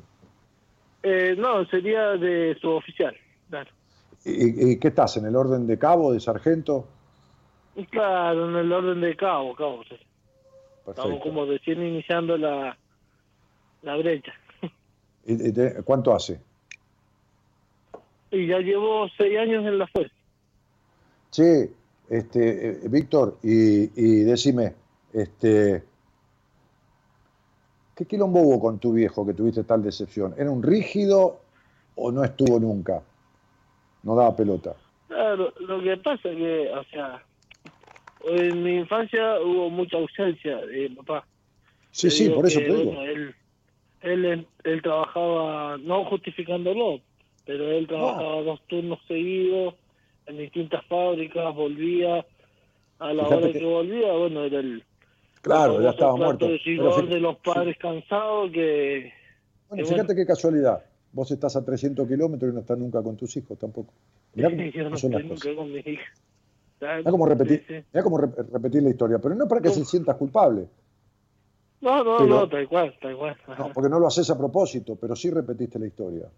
[1.02, 3.16] Eh, no, sería de su oficial,
[3.48, 3.70] claro.
[4.26, 6.86] ¿Y, y qué estás, en el orden de cabo, de sargento?
[7.88, 9.82] Claro, en el orden de cabo, cabo.
[10.86, 12.76] Estamos como recién iniciando la,
[13.82, 14.32] la brecha.
[15.24, 16.40] ¿Y- te- ¿Cuánto hace?
[18.30, 20.14] Y ya llevo seis años en la fuerza.
[21.30, 21.70] Che,
[22.08, 24.74] este, eh, Víctor, y, y decime,
[25.12, 25.82] este,
[27.96, 30.34] ¿qué quilombo hubo con tu viejo que tuviste tal decepción?
[30.38, 31.40] ¿Era un rígido
[31.96, 33.02] o no estuvo nunca?
[34.02, 34.74] No daba pelota.
[35.08, 37.22] Claro, lo que pasa es que, o sea,
[38.24, 41.26] en mi infancia hubo mucha ausencia de papá.
[41.90, 42.92] Sí, Te sí, por eso que, te digo.
[42.92, 43.34] bueno, él,
[44.06, 47.00] él, él trabajaba, no justificándolo,
[47.44, 49.74] pero él trabajaba dos turnos seguidos
[50.26, 52.24] en distintas fábricas, volvía,
[52.98, 54.82] a la Fíjate hora que- que volvía, bueno, era el,
[55.42, 56.46] Claro, el ya estaba muerto.
[56.48, 59.12] de Pero rigor fí- de los padres cansados que...
[59.68, 60.84] Bueno, que fíjate qué casualidad.
[61.12, 63.92] Vos estás a 300 kilómetros y no estás nunca con tus hijos tampoco.
[64.34, 65.46] Mirá cómo yo no son las estoy cosas.
[65.46, 66.06] nunca con mis hijas.
[66.80, 67.84] Mirá cómo repetir, Sí, sí.
[67.92, 70.66] mirá cómo re- repetir la historia, pero no para que se sientas culpable.
[71.80, 73.36] No, no, Pero- no, tal cual, tal cual.
[73.58, 76.28] No, porque no lo haces a propósito, pero sí repetiste la historia.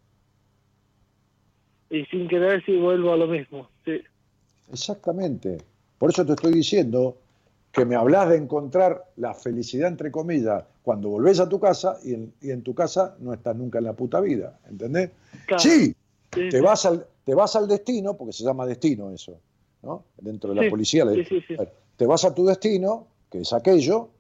[1.90, 4.00] Y sin querer si vuelvo a lo mismo, sí.
[4.70, 5.58] Exactamente.
[5.98, 7.16] Por eso te estoy diciendo
[7.72, 12.14] que me hablas de encontrar la felicidad, entre comillas, cuando volvés a tu casa y
[12.14, 14.58] en, y en tu casa no estás nunca en la puta vida.
[14.68, 15.10] ¿Entendés?
[15.46, 15.62] Claro.
[15.62, 15.94] Sí,
[16.34, 16.60] Sí, te sí.
[16.60, 19.40] vas, al, te vas al destino, porque se llama destino eso,
[19.82, 20.04] ¿no?
[20.18, 21.04] Dentro de la Sí, policía.
[21.06, 21.56] le- sí, sí, sí.
[21.96, 24.10] Te vas a tu destino, que es aquello,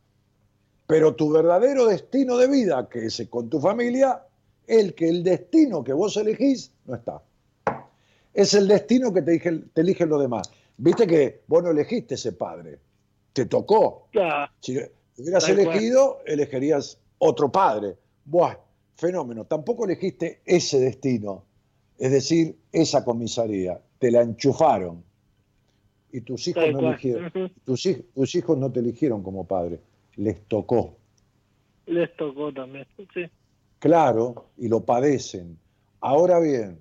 [0.88, 4.22] pero tu verdadero destino de vida, que es con tu familia,
[4.66, 7.22] el que el destino que vos elegís no está.
[8.32, 10.50] Es el destino que te, eligen los demás.
[10.78, 12.78] Viste que vos no elegiste ese padre,
[13.34, 14.08] te tocó.
[14.12, 14.50] Claro.
[14.60, 14.78] Si
[15.18, 15.68] hubieras Tal cual.
[15.68, 17.94] elegido, elegirías otro padre.
[18.24, 18.56] Buah,
[18.94, 19.44] fenómeno.
[19.44, 21.44] Tampoco elegiste ese destino,
[21.98, 23.78] es decir, esa comisaría.
[23.98, 25.04] Te la enchufaron.
[26.12, 26.92] Y tus hijos Tal no cual.
[26.92, 27.52] eligieron.
[27.66, 29.80] Tus hijos no te eligieron como padre,
[30.18, 30.98] les tocó.
[31.86, 33.24] Les tocó también, sí.
[33.78, 35.58] Claro, y lo padecen.
[36.00, 36.80] Ahora bien,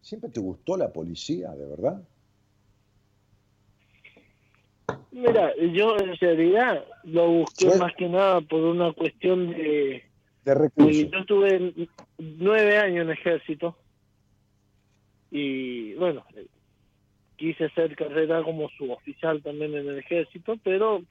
[0.00, 2.02] ¿siempre te gustó la policía, de verdad?
[5.12, 10.02] Mira, yo en realidad lo busqué más que nada por una cuestión de...
[10.44, 11.10] De recursos.
[11.10, 11.88] yo estuve
[12.18, 13.78] nueve años en ejército
[15.30, 16.22] y bueno,
[17.44, 21.02] quise hacer carrera como suboficial también en el ejército, pero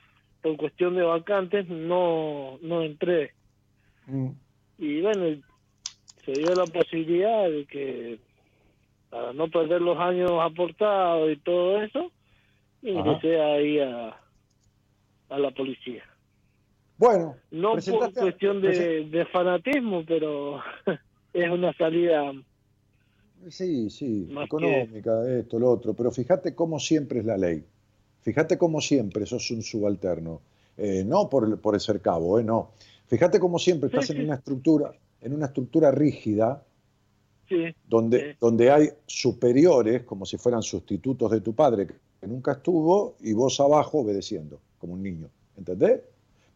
[0.41, 3.33] por cuestión de vacantes no, no entré.
[4.07, 4.29] Mm,
[4.79, 5.39] Y bueno,
[6.25, 8.19] se dio la posibilidad de que
[9.11, 12.11] para no perder los años aportados y todo eso,
[12.81, 14.17] ingresé ahí a,
[15.29, 16.03] a la policía.
[16.97, 20.61] Bueno, No por cuestión de fanatismo, pero
[21.33, 22.33] es una salida.
[23.49, 27.63] Sí, sí, Más económica, esto, lo otro, pero fíjate cómo siempre es la ley.
[28.21, 30.41] Fíjate cómo siempre sos un subalterno.
[30.77, 32.71] Eh, no por, el- por el ser cabo, eh, no.
[33.07, 34.91] Fíjate cómo siempre estás en una estructura,
[35.21, 36.63] en una estructura rígida,
[37.49, 38.37] Sí, donde, Sí.
[38.39, 41.87] donde hay superiores, como si fueran sustitutos de tu padre,
[42.19, 45.27] que nunca estuvo, y vos abajo obedeciendo, como un niño.
[45.57, 45.99] ¿Entendés?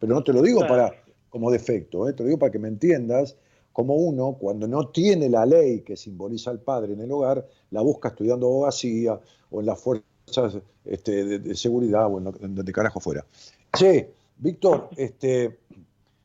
[0.00, 0.74] Pero no te lo digo Claro.
[0.74, 2.14] para como defecto, ¿eh?
[2.14, 3.36] te lo digo para que me entiendas,
[3.72, 7.80] como uno, cuando no tiene la ley que simboliza al padre en el hogar, la
[7.80, 13.24] busca estudiando abogacía o en las fuerzas este, de, seguridad o en, donde carajo fuera.
[13.72, 15.58] Che, Víctor, este,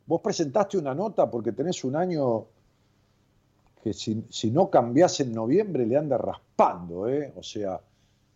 [0.06, 2.46] vos presentaste una nota porque tenés un año
[3.84, 7.34] que si, si no cambiás en noviembre le anda raspando, ¿eh?
[7.36, 7.80] O sea,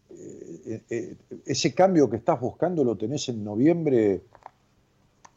[0.10, 4.24] eh, eh, ese cambio que estás buscando lo tenés en noviembre,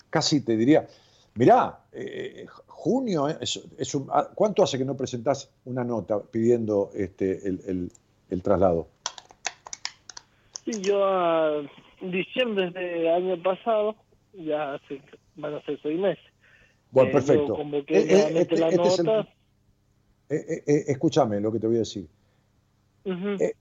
[0.08, 0.88] casi te diría,
[1.34, 6.20] mirá, eh, junio, eh, es, es un- ah, ¿cuánto hace que no presentás una nota
[6.20, 7.92] pidiendo este, el, el-
[8.30, 8.88] el traslado?
[10.64, 11.62] sí, yo a
[12.00, 13.96] diciembre del año pasado,
[14.32, 15.00] ya hace,
[15.36, 16.24] van a ser seis meses.
[16.90, 17.46] Bueno, Eh, perfecto.
[17.48, 19.28] Yo convoqué Eh, eh, nuevamente este- la este es el- nota.
[20.28, 22.06] Eh, eh, eh, escúchame lo que te voy a decir.
[23.04, 23.52] Eh,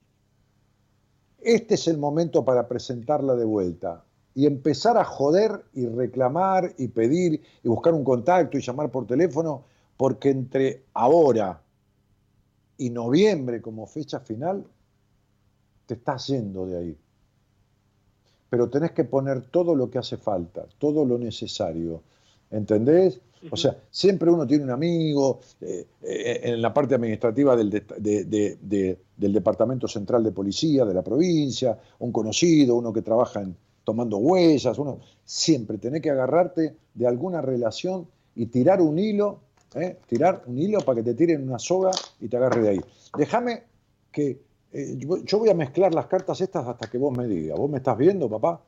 [1.42, 4.04] Este es el momento para presentarla de vuelta
[4.40, 9.06] y empezar a joder y reclamar y pedir y buscar un contacto y llamar por
[9.06, 9.64] teléfono,
[9.98, 11.60] porque entre ahora
[12.78, 14.64] y noviembre como fecha final,
[15.84, 16.96] te estás yendo de ahí.
[18.48, 22.02] Pero tenés que poner todo lo que hace falta, todo lo necesario.
[22.50, 23.20] ¿Entendés?
[23.50, 27.84] O sea, siempre uno tiene un amigo eh, eh, en la parte administrativa del, de-
[27.98, 33.02] de- de- de- del Departamento Central de Policía de la provincia, un conocido, uno que
[33.02, 33.54] trabaja en
[33.90, 39.40] tomando huellas, uno siempre tenés que agarrarte de alguna relación y tirar un hilo,
[39.74, 39.98] ¿eh?
[40.06, 42.80] tirar un hilo para que te tiren una soga y te agarre de ahí.
[43.16, 43.64] Déjame
[44.12, 44.38] que
[44.72, 47.58] eh, yo, voy a mezclar las cartas estas hasta que vos me digas.
[47.58, 48.60] ¿Vos me estás viendo, papá?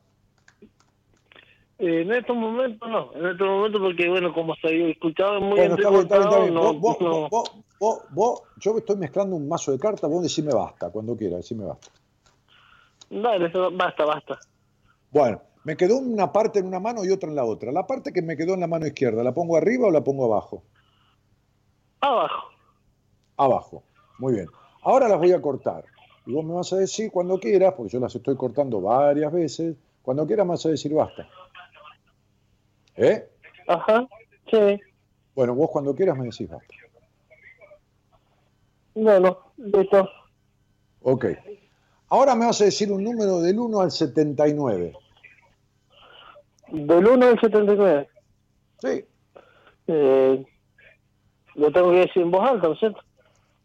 [1.78, 5.56] Eh, en estos momentos no, en estos momentos porque, bueno, como se había escuchado muy
[5.60, 6.54] Bueno, está bien, está bien, está bien.
[6.54, 7.28] no, Vos- vos- no.
[7.28, 11.38] vos- vos- vos- yo estoy mezclando un mazo de cartas, vos decime basta, cuando quieras,
[11.38, 11.88] decime basta.
[13.08, 14.38] Dale, basta, basta.
[15.12, 17.70] Bueno, me quedó una parte en una mano y otra en la otra.
[17.70, 20.24] La parte que me quedó en la mano izquierda, ¿la pongo arriba o la pongo
[20.24, 20.64] abajo?
[22.00, 22.48] Abajo.
[23.36, 23.84] Abajo.
[24.18, 24.46] Muy bien.
[24.82, 25.84] Ahora las voy a cortar.
[26.24, 29.76] Y vos me vas a decir cuando quieras, porque yo las estoy cortando varias veces,
[30.02, 31.28] cuando quieras me vas a decir basta.
[32.96, 33.28] ¿Eh?
[33.68, 34.08] Ajá,
[34.50, 34.80] sí.
[35.34, 36.74] Bueno, vos cuando quieras me decís basta.
[38.94, 40.08] Bueno, listo.
[41.02, 41.26] Ok.
[42.08, 44.92] Ahora me vas a decir un número del 1 al 79.
[46.72, 48.08] Del 1 al 79.
[48.80, 49.04] Sí.
[49.86, 50.44] Eh,
[51.54, 53.00] lo tengo que decir en voz alta, ¿no es cierto?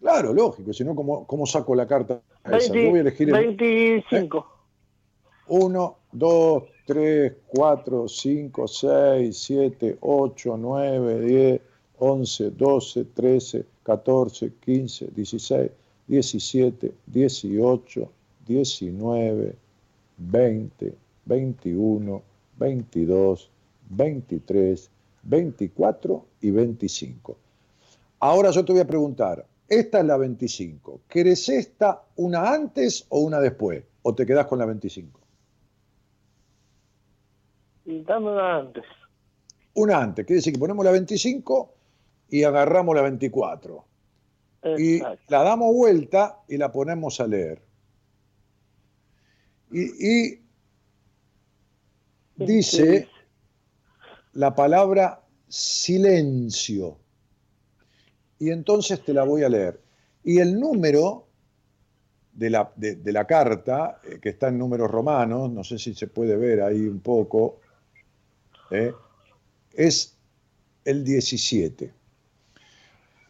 [0.01, 2.73] Claro, lógico, si no, ¿cómo, cómo saco la carta esa?
[2.73, 4.45] Yo voy a elegir el 25.
[5.47, 11.61] 1, 2, 3, 4, 5, 6, 7, 8, 9, 10,
[11.99, 15.71] 11, 12, 13, 14, 15, 16,
[16.07, 18.09] 17, 18,
[18.45, 19.55] 19,
[20.17, 20.93] 20,
[21.25, 22.21] 21,
[22.57, 23.51] 22,
[23.89, 24.91] 23,
[25.23, 27.37] 24 y 25.
[28.19, 31.01] Ahora yo te voy a preguntar, esta es la 25.
[31.07, 33.83] ¿Querés esta una antes o una después?
[34.01, 35.19] ¿O te quedás con la 25?
[37.85, 38.85] Y dame una antes.
[39.73, 41.73] Una antes, quiere decir que ponemos la 25
[42.29, 43.85] y agarramos la 24.
[44.77, 47.61] Y la damos vuelta y la ponemos a leer.
[49.71, 50.46] Y, y
[52.37, 53.09] dice
[54.33, 56.97] la palabra silencio.
[58.39, 59.81] Y entonces te la voy a leer.
[60.23, 61.27] Y el número
[62.33, 65.95] de la, de, de la carta, eh, que está en números romanos, no sé si
[65.95, 67.59] se puede ver ahí un poco,
[68.69, 68.93] ¿eh?
[69.73, 70.15] es
[70.85, 71.93] el 17.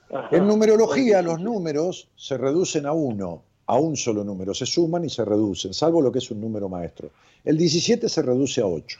[0.09, 0.35] Ajá.
[0.35, 5.09] En numerología los números se reducen a uno, a un solo número, se suman y
[5.09, 7.11] se reducen, salvo lo que es un número maestro.
[7.43, 8.99] El 17 se reduce a 8.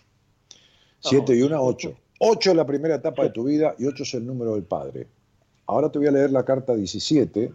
[1.00, 1.98] 7 y 1, 8.
[2.20, 5.08] 8 es la primera etapa de tu vida y 8 es el número del Padre.
[5.68, 7.52] Ahora te voy a leer la carta 17.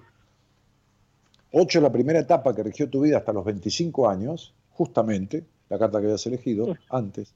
[1.53, 5.79] 8 es la primera etapa que rigió tu vida hasta los 25 años, justamente, la
[5.79, 7.35] carta que habías elegido antes.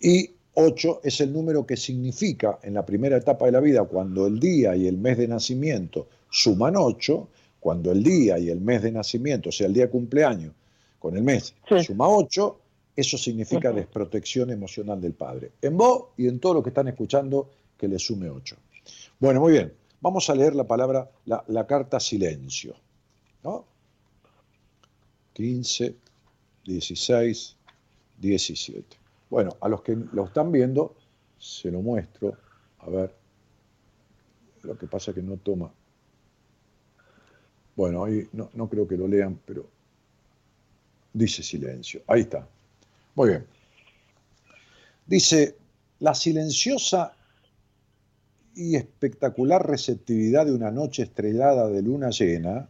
[0.00, 4.26] Y 8 es el número que significa en la primera etapa de la vida, cuando
[4.26, 7.28] el día y el mes de nacimiento suman 8,
[7.66, 10.54] cuando el día y el mes de nacimiento, o sea, el día de cumpleaños,
[11.00, 11.52] con el mes,
[11.84, 12.60] suma 8,
[12.94, 15.50] eso significa desprotección emocional del padre.
[15.60, 18.56] En vos y en todos los que están escuchando, que le sume 8.
[19.18, 19.72] Bueno, muy bien.
[20.00, 22.76] Vamos a leer la palabra, la, la carta silencio.
[23.42, 23.64] ¿no?
[25.32, 25.96] 15,
[26.66, 27.56] 16,
[28.16, 28.96] 17.
[29.28, 30.94] Bueno, a los que lo están viendo,
[31.36, 32.32] se lo muestro.
[32.78, 33.12] A ver.
[34.62, 35.72] Lo que pasa es que no toma.
[37.76, 39.66] Bueno, ahí no, no creo que lo lean, pero
[41.12, 42.02] dice silencio.
[42.06, 42.46] Ahí está.
[43.14, 43.46] Muy bien.
[45.06, 45.56] Dice,
[46.00, 47.12] la silenciosa
[48.54, 52.68] y espectacular receptividad de una noche estrellada de luna llena,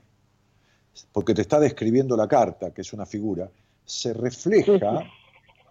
[1.13, 3.49] porque te está describiendo la carta, que es una figura,
[3.85, 5.05] se refleja,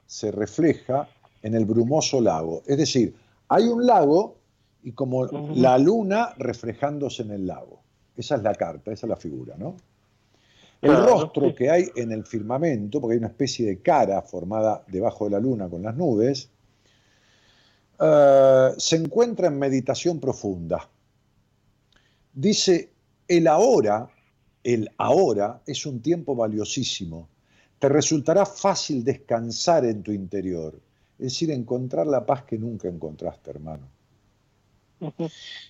[0.05, 1.09] se refleja
[1.41, 2.63] en el brumoso lago.
[2.65, 3.15] Es decir,
[3.49, 4.37] hay un lago
[4.83, 7.84] y como la luna reflejándose en el lago.
[8.17, 9.75] Esa es la carta, esa es la figura, ¿no?
[10.81, 11.05] El Claro.
[11.05, 15.31] rostro que hay en el firmamento, porque hay una especie de cara formada debajo de
[15.31, 16.49] la luna con las nubes,
[17.99, 20.87] eh, se encuentra en meditación profunda.
[22.33, 22.89] Dice,
[23.27, 24.09] el ahora,
[24.63, 27.29] el ahora es un tiempo valiosísimo.
[27.79, 30.79] Te resultará fácil descansar en tu interior,
[31.17, 33.94] es decir, encontrar la paz que nunca encontraste, hermano.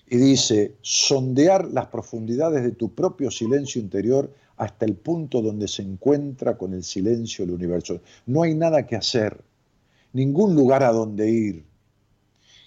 [0.08, 5.82] Y dice, sondear las profundidades de tu propio silencio interior hasta el punto donde se
[5.82, 8.00] encuentra con el silencio del universo.
[8.26, 9.40] No hay nada que hacer,
[10.12, 11.64] ningún lugar a donde ir.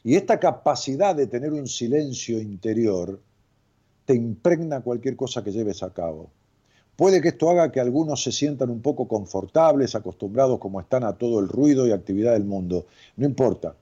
[0.04, 3.20] Y esta capacidad de tener un silencio interior
[4.06, 6.32] te impregna cualquier cosa que lleves a cabo.
[6.96, 11.14] Puede que esto haga que algunos se sientan un poco confortables, acostumbrados como están a
[11.14, 12.88] todo el ruido y actividad del mundo.
[13.16, 13.76] No importa.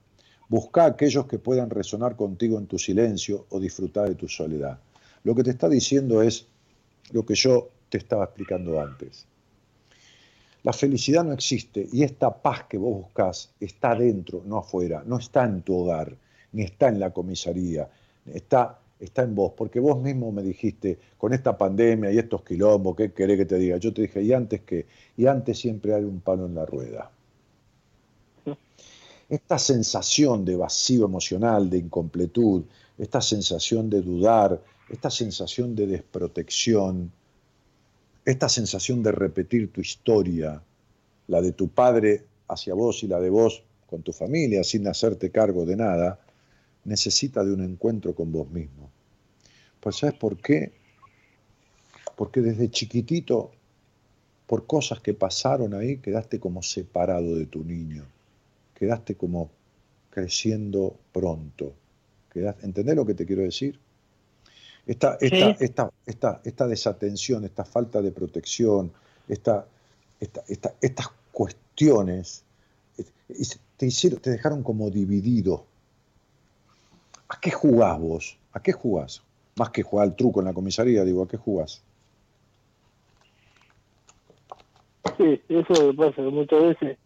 [0.49, 4.79] Busca a aquellos que puedan resonar contigo en tu silencio o disfrutar de tu soledad.
[5.23, 6.45] Lo que te está diciendo es
[7.11, 9.25] lo que yo te estaba explicando antes.
[10.63, 15.17] La felicidad no existe y esta paz que vos buscás está dentro, no afuera, no
[15.17, 16.13] está en tu hogar,
[16.51, 17.89] ni está en la comisaría,
[18.25, 22.95] está, está en vos, porque vos mismo me dijiste, con esta pandemia y estos quilombos,
[22.95, 23.77] ¿qué querés que te diga?
[23.77, 24.85] Yo te dije, ¿y antes qué?
[25.15, 27.11] Y antes siempre hay un palo en la rueda.
[29.29, 32.63] Esta sensación de vacío emocional, de incompletud,
[32.97, 37.11] esta sensación de dudar, esta sensación de desprotección,
[38.23, 40.61] esta sensación de repetir tu historia,
[41.27, 45.29] la de tu padre hacia vos y la de vos con tu familia, sin hacerte
[45.29, 46.19] cargo de nada,
[46.85, 48.89] necesita de un encuentro con vos mismo.
[49.79, 50.71] Pues ¿sabes por qué?
[52.15, 53.51] Porque desde chiquitito,
[54.45, 58.05] por cosas que pasaron ahí, quedaste como separado de tu niño,
[58.77, 59.49] quedaste como
[60.11, 61.73] creciendo pronto.
[62.35, 63.79] ¿Entendés lo que te quiero decir?
[64.85, 68.91] Esta, esta, esta, esta, esta desatención, esta falta de protección,
[69.27, 69.65] esta,
[70.19, 72.43] estas cuestiones
[73.77, 75.65] te, hicieron, te dejaron como dividido.
[77.29, 78.37] ¿A qué jugás vos?
[78.53, 79.23] ¿A qué jugás?
[79.55, 81.81] Más que jugar al truco en la comisaría, digo, ¿a qué jugás?
[85.17, 86.97] Sí, eso pasa muchas veces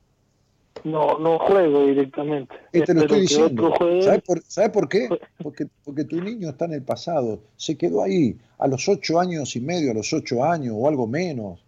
[0.84, 2.55] no, no juego directamente.
[2.71, 3.73] Te lo estoy diciendo.
[4.01, 5.09] ¿Sabes por, ¿Sabe por, qué?
[5.41, 9.55] Porque, porque tu niño está en el pasado, se quedó ahí, a los ocho años
[9.55, 11.63] y medio, a los ocho años o algo menos.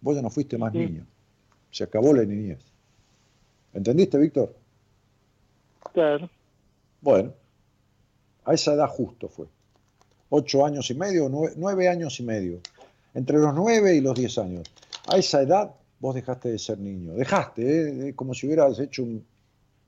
[0.00, 1.06] Vos ya no fuiste más niño.
[1.70, 2.58] Se acabó la niñez.
[3.72, 4.54] ¿Entendiste, Víctor?
[5.92, 6.28] Claro.
[7.00, 7.32] Bueno,
[8.44, 9.46] a esa edad justo fue.
[10.30, 12.60] Ocho años y medio, nueve, nueve años y medio.
[13.14, 14.70] Entre los nueve y los diez años.
[15.08, 17.12] A esa edad vos dejaste de ser niño.
[17.12, 18.14] Dejaste, ¿eh?
[18.14, 19.24] como si hubieras hecho un,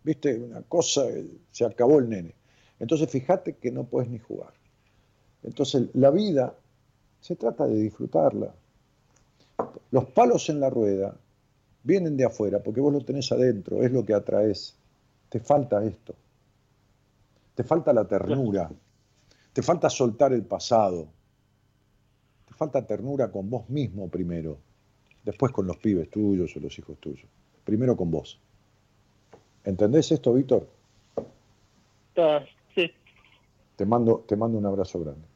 [0.05, 1.07] viste, una cosa,
[1.51, 2.35] se acabó el nene.
[2.79, 4.53] Entonces fíjate que no puedes ni jugar.
[5.43, 6.55] Entonces la vida
[7.21, 8.55] se trata de disfrutarla.
[9.91, 11.17] Los palos en la rueda
[11.83, 14.77] vienen de afuera porque vos lo tenés adentro, es lo que atraes.
[15.29, 16.15] Te falta esto.
[17.55, 18.71] Te falta la ternura.
[19.53, 21.09] Te falta soltar el pasado.
[22.47, 24.59] Te falta ternura con vos mismo primero
[25.25, 27.27] después con los pibes tuyos o los hijos tuyos.
[27.65, 28.39] Primero con vos.
[29.65, 30.67] ¿Entendés esto, Víctor?
[32.75, 32.91] Sí.
[33.77, 35.27] Te mando, te mando un abrazo grande.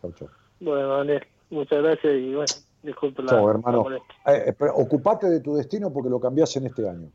[0.00, 0.28] Chao, chao.
[0.60, 1.26] Bueno, vale.
[1.50, 3.28] Muchas gracias y bueno, disculpe la.
[3.28, 3.86] Chao, hermano.
[4.26, 7.10] Eh, ocupate de tu destino porque lo cambiás en este año.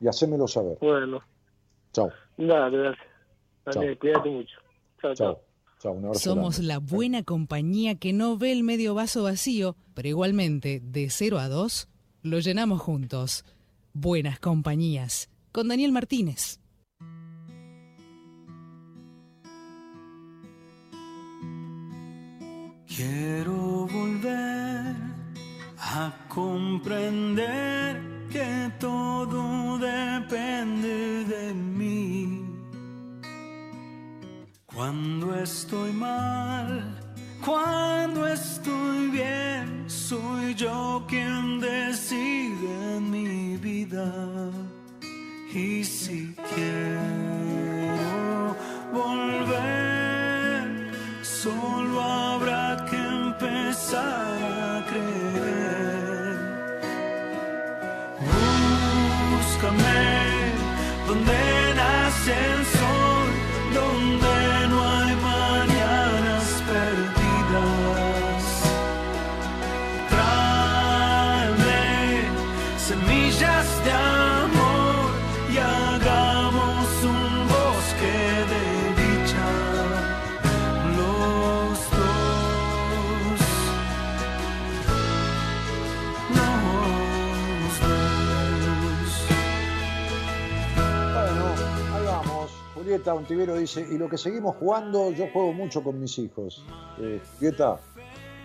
[0.00, 0.78] Y hacémelo saber.
[0.80, 1.20] Bueno.
[1.92, 2.10] Chao.
[2.36, 3.06] Dale, gracias.
[3.64, 4.58] Dale, cuídate mucho.
[5.00, 5.53] Chao, chao.
[6.14, 11.38] Somos la buena compañía que no ve el medio vaso vacío, pero igualmente, de 0
[11.38, 11.88] a 2,
[12.22, 13.44] lo llenamos juntos.
[13.92, 16.58] Buenas compañías, con Daniel Martínez.
[22.86, 24.96] Quiero volver
[25.76, 32.43] a comprender que todo depende de mí
[34.74, 36.82] cuando estoy mal,
[37.44, 44.12] cuando estoy bien, soy yo quien decide en mi vida.
[45.52, 47.86] Y si quiero
[48.92, 50.64] volver,
[51.22, 56.34] solo habrá que empezar a creer.
[59.30, 60.13] Búscame
[92.94, 96.64] Julieta Ontivero dice, y lo que seguimos jugando, yo juego mucho con mis hijos.
[97.00, 97.80] Eh, Julieta,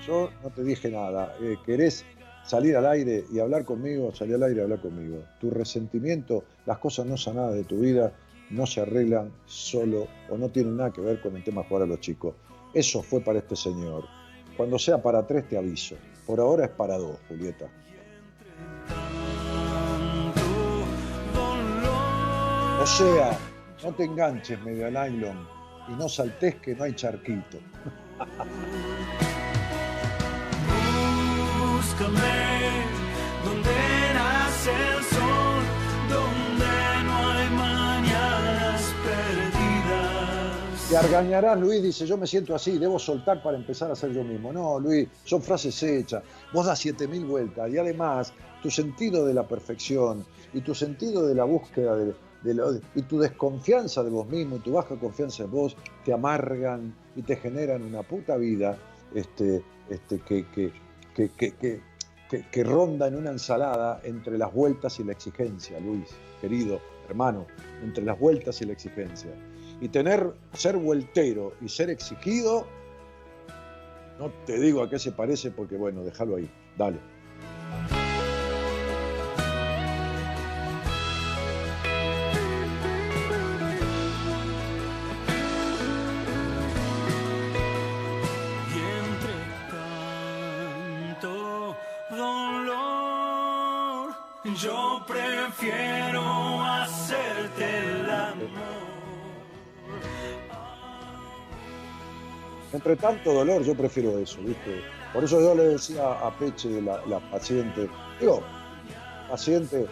[0.08, 1.36] yo no te dije nada.
[1.40, 2.04] Eh, ¿Querés
[2.44, 4.12] salir al aire y hablar conmigo?
[4.12, 5.20] Salir al aire y hablar conmigo.
[5.40, 8.12] Tu resentimiento, las cosas no sanadas de tu vida
[8.50, 11.86] no se arreglan solo o no tienen nada que ver con el tema jugar a
[11.86, 12.34] los chicos.
[12.74, 14.06] Eso fue para este señor.
[14.58, 15.96] Cuando sea para tres te aviso.
[16.26, 17.68] Por ahora es para dos, Julieta.
[22.82, 23.38] O sea,
[23.84, 25.48] no te enganches medio al nylon
[25.88, 27.60] y no saltes que no hay charquito.
[31.60, 32.86] Búscame
[33.46, 33.70] donde
[34.14, 35.64] nace el sol,
[36.10, 40.90] donde no hay mañanas perdidas.
[40.90, 44.24] Te argañarás, Luis, dice, yo me siento así, debo soltar para empezar a ser yo
[44.24, 44.52] mismo.
[44.52, 46.22] No, Luis, son frases hechas.
[46.54, 51.34] Vos das 7000 vueltas y además tu sentido de la perfección y tu sentido de
[51.34, 52.14] la búsqueda de,
[52.96, 55.76] y tu desconfianza de vos mismo y tu baja confianza en vos
[56.06, 58.78] te amargan y te generan una puta vida
[59.14, 60.72] este, este, que, que-
[61.36, 61.82] que-
[62.52, 66.10] que ronda en una ensalada entre las vueltas y la exigencia, Luis,
[66.40, 66.80] querido
[67.10, 67.48] hermano,
[67.84, 69.32] entre las vueltas y la exigencia.
[69.82, 72.68] Y tener, ser vueltero y ser exigido,
[74.20, 77.00] no te digo a qué se parece porque bueno, déjalo ahí, dale.
[92.10, 94.10] Dolor,
[94.56, 98.50] yo prefiero hacerte el amor.
[102.72, 104.82] Entre tanto dolor, yo prefiero eso, ¿viste?
[105.14, 108.44] Por eso yo le decía a Peche, la, paciente, digo,
[109.28, 109.88] paciente,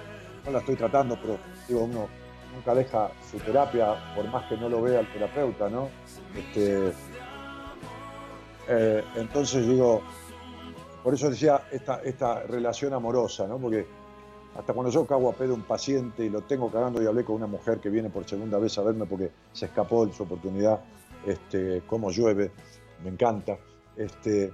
[0.46, 2.08] no la estoy tratando, pero digo, uno
[2.54, 5.90] nunca deja su terapia, por más que no lo vea el terapeuta, ¿no?
[6.36, 6.94] Este,
[8.68, 10.04] eh, entonces digo,
[11.08, 13.58] por eso decía esta, esta relación amorosa, ¿no?
[13.58, 13.86] Porque
[14.58, 17.24] hasta cuando yo cago a pedo a un paciente y lo tengo cagando y hablé
[17.24, 20.24] con una mujer que viene por segunda vez a verme porque se escapó de su
[20.24, 20.82] oportunidad,
[21.26, 22.52] este, cómo llueve,
[23.06, 23.58] me encanta.
[23.96, 24.52] Este,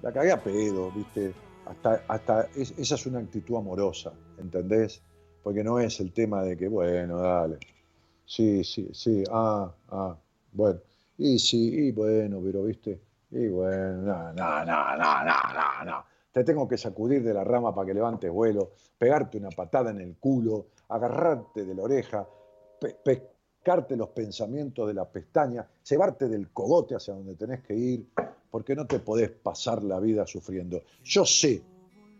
[0.00, 1.34] la cagué a pedo, ¿viste?
[1.66, 5.02] Hasta, hasta es- esa es una actitud amorosa, ¿entendés?
[5.42, 7.58] Porque no es el tema de que, bueno, dale.
[8.24, 10.16] Sí, sí, sí, ah, ah,
[10.54, 10.80] bueno.
[11.18, 12.98] Y sí, y bueno, pero, ¿viste?
[13.32, 16.04] Y bueno, no, no, no, no, no, no.
[16.30, 20.00] Te tengo que sacudir de la rama para que levantes vuelo, pegarte una patada en
[20.00, 22.26] el culo, agarrarte de la oreja,
[22.80, 28.06] pe- pescarte los pensamientos de la pestaña, llevarte del cogote hacia donde tenés que ir,
[28.50, 30.82] porque no te podés pasar la vida sufriendo.
[31.04, 31.62] Yo sé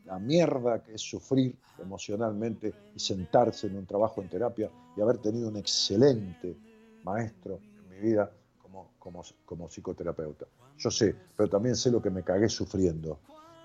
[0.06, 5.18] la mierda que es sufrir emocionalmente y sentarse en un trabajo en terapia y haber
[5.18, 6.56] tenido un excelente
[7.04, 8.30] maestro en mi vida
[8.62, 10.46] como, como, como psicoterapeuta.
[10.82, 13.20] Yo sé, pero también sé lo que me cagué sufriendo.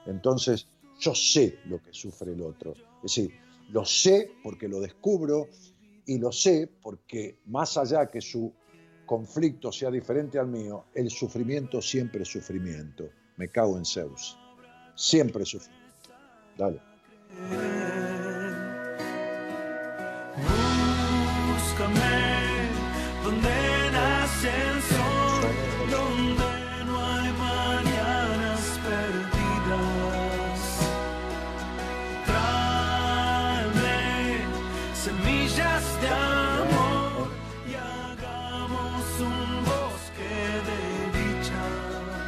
[0.05, 0.67] Entonces,
[0.99, 2.73] yo sé lo que sufre el otro.
[2.73, 3.31] Es decir,
[3.71, 5.47] lo sé porque lo descubro
[6.05, 8.53] y lo sé porque más allá que su
[9.07, 13.09] conflicto sea diferente al mío, el sufrimiento siempre es sufrimiento.
[13.37, 14.37] Me cago en Zeus.
[14.95, 16.11] Siempre es sufrimiento.
[16.55, 18.26] Dale.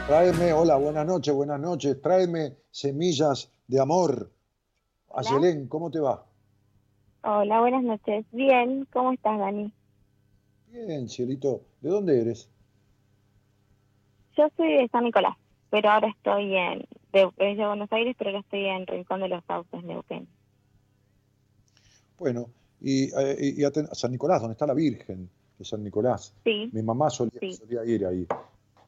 [0.09, 2.01] Tráeme, hola, buenas noches, buenas noches.
[2.01, 4.31] Tráeme semillas de amor.
[5.13, 6.25] Ayelén, ¿cómo te va?
[7.23, 8.25] Hola, buenas noches.
[8.31, 9.71] Bien, ¿cómo estás, Dani?
[10.71, 11.61] Bien, cielito.
[11.81, 12.49] ¿De dónde eres?
[14.35, 15.37] Yo soy de San Nicolás,
[15.69, 19.27] pero ahora estoy en de, es de Buenos Aires, pero ahora estoy en Rincón de
[19.29, 20.27] los Sauces, Neuquén.
[22.17, 22.49] Bueno,
[22.81, 25.29] y, eh, y- y a San Nicolás, donde está la Virgen
[25.59, 26.33] de San Nicolás.
[26.43, 26.67] Sí.
[26.73, 27.53] Mi mamá solía, Sí.
[27.53, 28.25] solía ir ahí.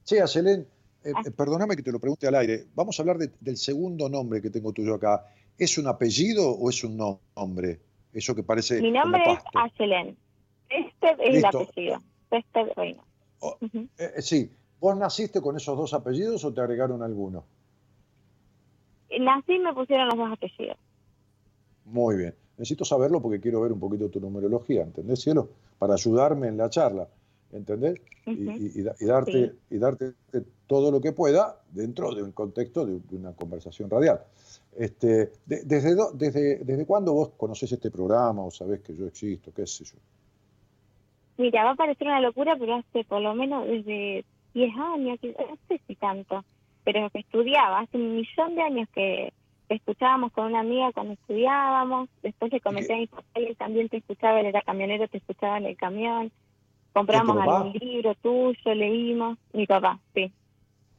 [0.03, 0.65] Che, Ayelén,
[1.03, 1.21] eh, Ah.
[1.25, 2.65] eh, perdóname que te lo pregunte al aire.
[2.75, 5.25] Vamos a hablar de- del segundo nombre que tengo tuyo acá.
[5.57, 7.79] ¿Es un apellido o es un no- nombre?
[8.13, 9.39] Eso que parece Mi nombre es.
[9.53, 10.17] Ayelén.
[10.69, 11.59] Este es Listo.
[11.61, 11.97] el apellido.
[12.31, 13.03] Este Reina.
[13.41, 13.79] Ujú.
[13.97, 17.43] Eh, eh, sí, ¿vos naciste con esos dos apellidos o te agregaron alguno?
[19.19, 20.77] Nací y me pusieron los dos apellidos.
[21.85, 22.35] Muy bien.
[22.57, 25.49] Necesito saberlo porque quiero ver un poquito tu numerología, ¿entendés, cielo?
[25.79, 27.07] Para ayudarme en la charla,
[27.53, 27.99] ¿entendés?
[28.25, 29.75] Y- y, y da- y darte, Sí.
[29.75, 30.13] y darte
[30.67, 34.21] todo lo que pueda dentro de un contexto de, una conversación radial.
[34.77, 39.05] Este, de- desde, do- desde, ¿Desde cuándo vos conocés este programa o sabés que yo
[39.07, 39.51] existo?
[39.53, 39.97] ¿Qué sé yo?
[41.37, 44.23] Mira, va a parecer una locura, pero hace por lo menos desde
[44.53, 46.43] 10 años, no sé si tanto,
[46.83, 49.33] pero que estudiaba, hace un millón de años que
[49.67, 53.55] te escuchábamos con una amiga cuando estudiábamos, después le comenté a mi papá y él
[53.57, 56.31] también te escuchaba, él era camionero, te escuchaba en el camión,
[56.93, 60.31] compramos algún libro tuyo, leímos, mi papá, sí.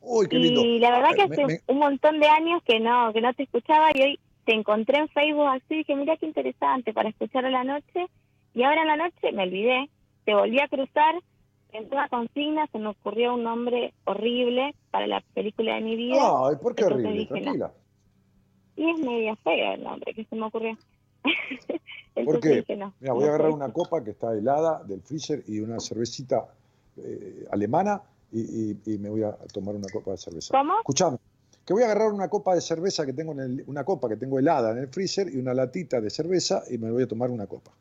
[0.01, 0.63] Uy, qué lindo.
[0.63, 3.45] Y la verdad que hace me- un montón de años que no, que no te
[3.45, 7.51] escuchaba y hoy te encontré en Facebook así, dije, mira qué interesante para escuchar a
[7.51, 8.07] la noche
[8.55, 9.89] y ahora en la noche me olvidé,
[10.25, 11.15] te volví a cruzar,
[11.73, 16.17] en toda consigna se me ocurrió un nombre horrible para la película de mi vida.
[16.21, 17.13] Ay, ¿por qué horrible?
[17.13, 17.41] dije, no.
[17.43, 17.73] Tranquila.
[18.77, 20.77] Y es medio feo el nombre que se me ocurrió.
[22.15, 22.57] ¿Por Entonces qué?
[22.61, 25.61] dije, no, Mira, voy no a agarrar una copa que está helada del freezer y
[25.61, 26.47] una cervecita
[26.97, 28.41] eh, alemana y,
[28.73, 30.57] y- y me voy a tomar una copa de cerveza.
[30.57, 30.75] ¿Cómo?
[30.79, 31.19] Escuchame,
[31.65, 34.17] que voy a agarrar una copa de cerveza que tengo en el- una copa que
[34.17, 37.31] tengo helada en el freezer y una latita de cerveza y me voy a tomar
[37.31, 37.73] una copa.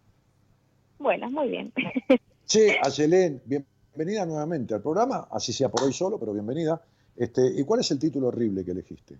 [0.99, 1.73] Bueno, muy bien.
[2.45, 6.81] Che, Ayelén, bienvenida nuevamente al programa, así sea por hoy solo, pero bienvenida.
[7.15, 9.17] Este, ¿Y cuál es el título horrible que elegiste?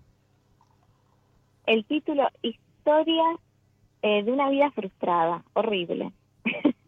[1.66, 3.24] El título, Historia
[4.02, 5.44] eh, de una vida frustrada.
[5.54, 6.12] Horrible.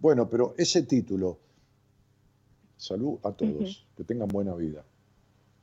[0.00, 1.36] Bueno, pero ese título,
[2.78, 4.82] salud a todos, que tengan buena vida.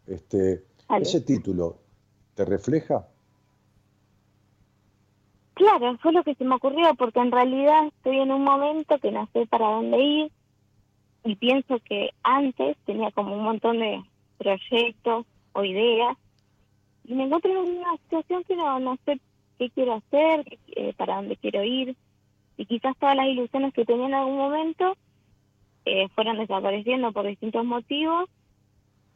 [0.06, 0.64] Este,
[1.02, 1.80] ese título,
[2.36, 3.08] ¿te refleja?
[5.56, 9.12] Claro, fue lo que se me ocurrió, porque en realidad estoy en un momento que
[9.12, 10.32] no sé para dónde ir
[11.24, 14.04] y pienso que antes tenía como un montón de
[14.38, 16.16] proyectos o ideas
[17.06, 19.20] y me encuentro en una situación que no, no sé
[19.58, 21.96] qué quiero hacer, eh, para dónde quiero ir
[22.58, 24.96] y quizás todas las ilusiones que tenía en algún momento
[25.86, 28.30] eh, fueron desapareciendo por distintos motivos,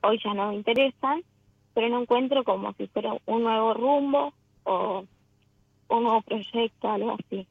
[0.04, 1.24] hoy ya no me interesan,
[1.74, 5.06] pero no encuentro como si fuera un nuevo rumbo o
[5.90, 7.48] un nuevo proyecto, algo así.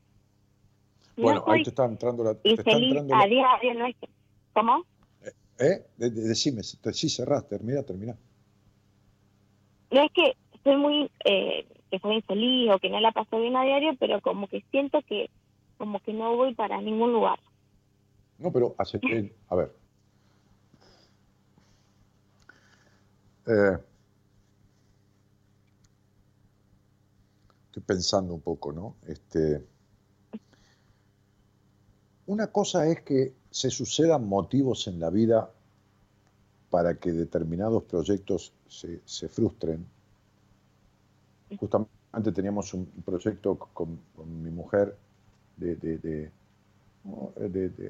[1.17, 2.35] No Bueno, ahí te está entrando la...
[2.35, 3.97] te está infeliz entrando a no es
[4.53, 4.85] ¿Cómo?
[5.59, 5.85] ¿Eh?
[5.99, 8.17] De- de- Decime, te- sí cerrás, termina, termina.
[9.91, 13.57] No es que soy muy, eh, que soy infeliz o que no la paso bien
[13.57, 15.31] a diario, pero como que siento que
[15.77, 17.39] como que no voy para ningún lugar.
[18.39, 19.01] No, pero hace,
[19.49, 19.75] a ver.
[23.47, 23.79] Eh,
[27.67, 28.97] estoy pensando un poco, ¿no?
[29.07, 29.65] Este,
[32.27, 35.51] una cosa es que se sucedan motivos en la vida
[36.69, 39.87] para que determinados proyectos se, se frustren.
[41.59, 44.97] Justamente teníamos un proyecto con, con mi mujer
[45.57, 46.31] de, de- de-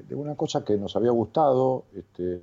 [0.01, 2.41] de- una cosa que nos había gustado este,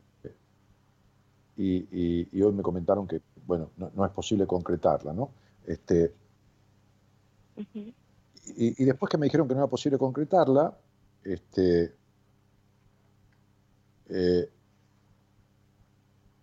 [1.56, 5.30] y, y- y hoy me comentaron que, bueno, no, no es posible concretarla, ¿no?
[5.66, 6.12] Este,
[8.56, 10.72] y, y después que me dijeron que no era posible concretarla,
[11.24, 11.92] este,
[14.08, 14.48] eh,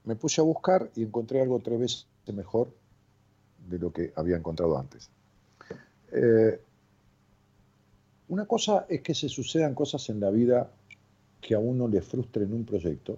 [0.04, 2.68] me puse a buscar y encontré algo tres veces mejor
[3.68, 5.10] de lo que había encontrado antes.
[6.12, 6.60] Eh,
[8.28, 10.72] una cosa es que se sucedan cosas en la vida
[11.42, 13.18] que a uno le frustren un proyecto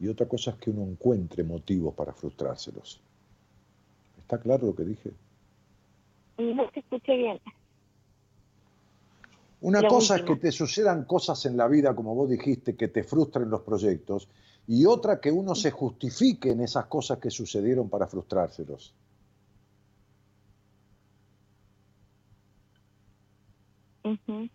[0.00, 3.00] y otra cosa es que uno encuentre motivos para frustrárselos.
[4.18, 5.10] ¿Está claro lo que dije?
[6.38, 7.40] No te escuché bien.
[9.60, 10.32] Una Lo cosa último.
[10.34, 13.60] es que te sucedan cosas en la vida, como vos dijiste, que te frustren los
[13.60, 14.26] proyectos,
[14.72, 18.94] y otra que uno se justifique en esas cosas que sucedieron para frustrárselos.
[24.04, 24.48] Ujú.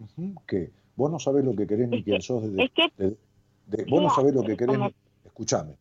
[0.00, 3.16] Ujú, Que vos no sabés lo que querés ni quién sos desde, es que- de-
[3.66, 4.94] de- vos no sabés lo que querés, ni-
[5.24, 5.76] escuchame,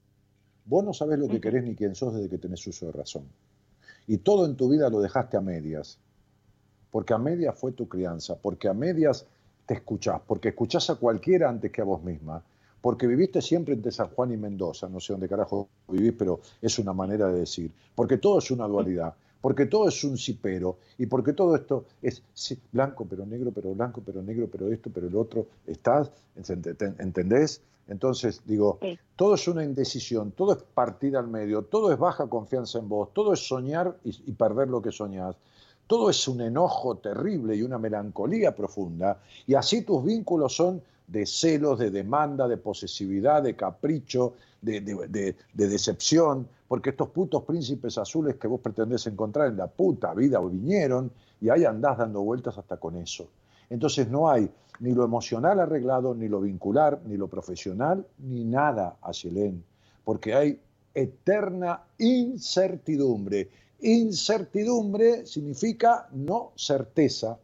[0.65, 3.23] vos no sabés lo que querés ni quién sos desde que tenés uso de razón.
[4.05, 5.97] Y todo en tu vida lo dejaste a medias,
[6.91, 9.25] porque a medias fue tu crianza, porque a medias
[9.65, 12.43] te escuchás, porque escuchás a cualquiera antes que a vos misma,
[12.83, 16.77] porque viviste siempre entre San Juan y Mendoza, no sé dónde carajo vivís, pero es
[16.79, 21.05] una manera de decir, porque todo es una dualidad, porque todo es un cipero, y
[21.05, 25.07] porque todo esto es sí, blanco pero negro, pero blanco pero negro, pero esto, pero
[25.07, 26.11] el otro, ¿estás?
[26.37, 27.61] Ent- ¿Entendés?
[27.87, 28.79] Entonces, digo,
[29.15, 33.13] todo es una indecisión, todo es partida al medio, todo es baja confianza en vos,
[33.13, 35.37] todo es soñar y, y perder lo que soñás.
[35.87, 41.25] Todo es un enojo terrible y una melancolía profunda, y así tus vínculos son de
[41.25, 47.43] celos, de demanda, de posesividad, de capricho, de, de- de- de decepción, porque estos putos
[47.43, 51.11] príncipes azules que vos pretendés encontrar en la puta vida vinieron
[51.41, 53.27] y ahí andás dando vueltas hasta con eso.
[53.69, 54.49] Entonces no hay
[54.79, 59.63] ni lo emocional arreglado, ni lo vincular, ni lo profesional, ni nada, Ayelén,
[60.03, 60.59] porque hay
[60.93, 63.49] eterna incertidumbre.
[63.81, 67.37] Incertidumbre significa no certeza,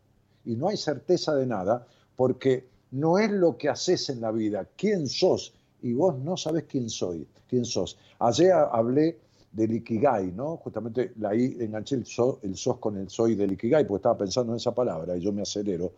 [0.46, 4.68] y no hay certeza de nada, porque no es lo que haces en la vida,
[4.78, 7.98] quién sos, y vos no sabés quién soy, quién sos.
[8.20, 9.18] Ayer hablé
[9.52, 10.58] del Ikigai, ¿no?
[10.58, 14.54] Justamente I, enganché el, so- el sos con el soy del Ikigai, porque estaba pensando
[14.54, 15.94] en esa palabra y yo me acelero,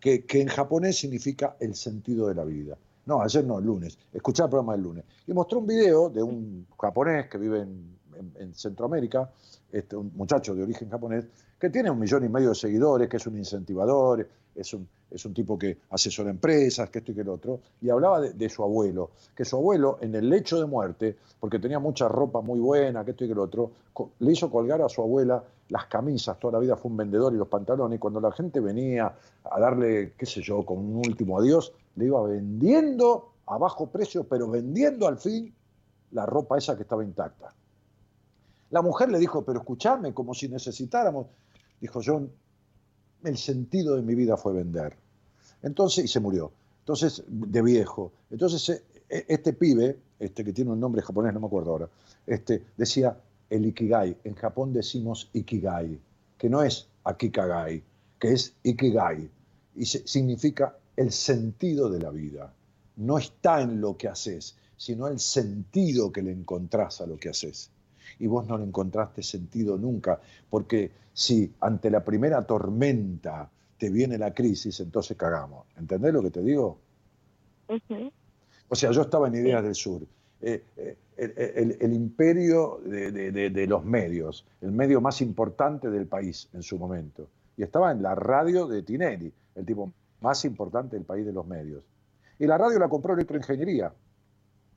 [0.00, 2.76] que, que en japonés significa el sentido de la vida.
[3.06, 3.98] No, ayer no, el lunes.
[4.12, 5.04] Escuché el programa del lunes.
[5.26, 7.96] Y mostró un video de un japonés que vive en-
[8.38, 9.30] en Centroamérica,
[9.70, 11.26] este, un muchacho de origen japonés,
[11.60, 14.26] que tiene un millón y medio de seguidores, que es un incentivador,
[14.56, 17.90] es un, es un tipo que asesora empresas, que esto y que el otro, y
[17.90, 22.08] hablaba de, su abuelo, que su abuelo en el lecho de muerte, porque tenía mucha
[22.08, 23.70] ropa muy buena, que esto y que el otro,
[24.18, 27.36] le hizo colgar a su abuela las camisas, toda la vida fue un vendedor y
[27.36, 29.14] los pantalones, y cuando la gente venía
[29.44, 34.24] a darle, qué sé yo, con un último adiós, le iba vendiendo a bajo precio,
[34.24, 35.52] pero vendiendo al fin
[36.12, 37.52] la ropa esa que estaba intacta.
[38.70, 41.26] La mujer le dijo, pero escuchame, como si necesitáramos.
[41.80, 42.30] Dijo, John,
[43.26, 44.96] el sentido de mi vida fue vender.
[45.62, 46.52] Entonces, y se murió.
[46.80, 48.12] Entonces, de viejo.
[48.30, 51.88] Entonces, eh, eh, este pibe, este que tiene un nombre japonés, no me acuerdo ahora,
[52.26, 53.18] este, decía
[53.50, 54.16] el ikigai.
[54.24, 55.98] En Japón decimos ikigai,
[56.38, 57.82] que no es akikagai,
[58.18, 59.28] que es ikigai.
[59.74, 62.54] Y significa el sentido de la vida.
[62.96, 67.28] No está en lo que haces, sino el sentido que le encontrás a lo que
[67.28, 67.70] haces.
[68.18, 74.18] Y vos no le encontraste sentido nunca, porque si ante la primera tormenta te viene
[74.18, 75.66] la crisis, entonces cagamos.
[75.76, 76.78] ¿Entendés lo que te digo?
[78.68, 80.02] O sea, yo estaba en Ideas del Sur.
[80.40, 80.96] Eh, eh,
[81.80, 87.28] el, imperio de, los medios, el medio más importante del país en su momento.
[87.56, 91.46] Y estaba en la radio de Tinelli, el tipo más importante del país de los
[91.46, 91.82] medios.
[92.38, 93.92] Y la radio la compró Electroingeniería,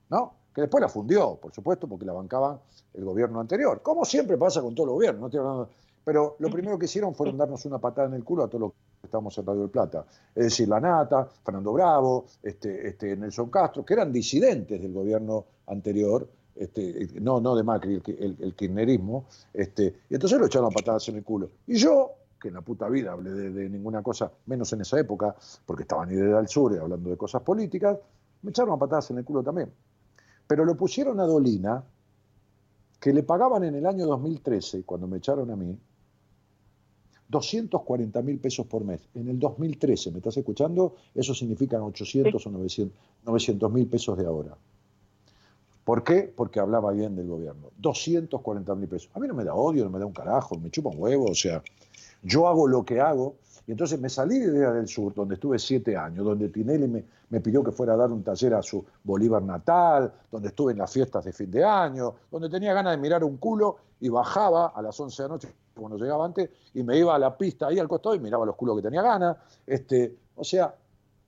[0.10, 0.34] ¿no?
[0.60, 2.60] Que después la fundió, por supuesto, porque la bancaba
[2.94, 3.82] el gobierno anterior.
[3.82, 5.70] Como siempre pasa con todo el gobierno, no
[6.04, 8.72] pero lo primero que hicieron fueron darnos una patada en el culo a todos los
[9.00, 10.06] que estamos en Radio del Plata.
[10.36, 15.46] Es decir, La Nata, Fernando Bravo, este, este, Nelson Castro, que eran disidentes del gobierno
[15.68, 16.28] anterior,
[16.58, 21.16] este, no, no de Macri, el, kirchnerismo, este, y entonces lo echaron a patadas en
[21.16, 21.52] el culo.
[21.68, 25.34] Y yo, que en la puta vida hablé de, ninguna cosa, menos en esa época,
[25.66, 27.98] porque estaba ni idea del sur y hablando de cosas políticas,
[28.42, 29.72] me echaron a patadas en el culo también.
[30.50, 31.84] Pero lo pusieron a Dolina,
[33.00, 35.78] que le pagaban en el año 2013, cuando me echaron a mí,
[37.28, 39.00] 240 mil pesos por mes.
[39.14, 40.96] En el 2013, ¿me estás escuchando?
[41.14, 44.58] Eso significa 800 o 900 mil pesos de ahora.
[45.84, 46.34] ¿Por qué?
[46.36, 47.70] Porque hablaba bien del gobierno.
[47.78, 49.12] 240 mil pesos.
[49.14, 51.26] A mí no me da odio, no me da un carajo, me chupa un huevo.
[51.26, 51.62] O sea,
[52.24, 53.36] yo hago lo que hago.
[53.70, 57.04] Y entonces me salí de Idea del Sur, donde estuve siete años, donde Tinelli me,
[57.30, 60.80] me pidió que fuera a dar un taller a su Bolívar natal, donde estuve en
[60.80, 64.70] las fiestas de fin de año, donde tenía ganas de mirar un culo y bajaba
[64.70, 67.68] a las 11 de la noche cuando llegaba antes, y me iba a la pista
[67.68, 69.38] ahí al costado y miraba los culos que tenía ganas.
[69.68, 70.74] Este, o sea,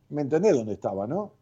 [0.09, 1.33] me entendés dónde estaba, ¿no?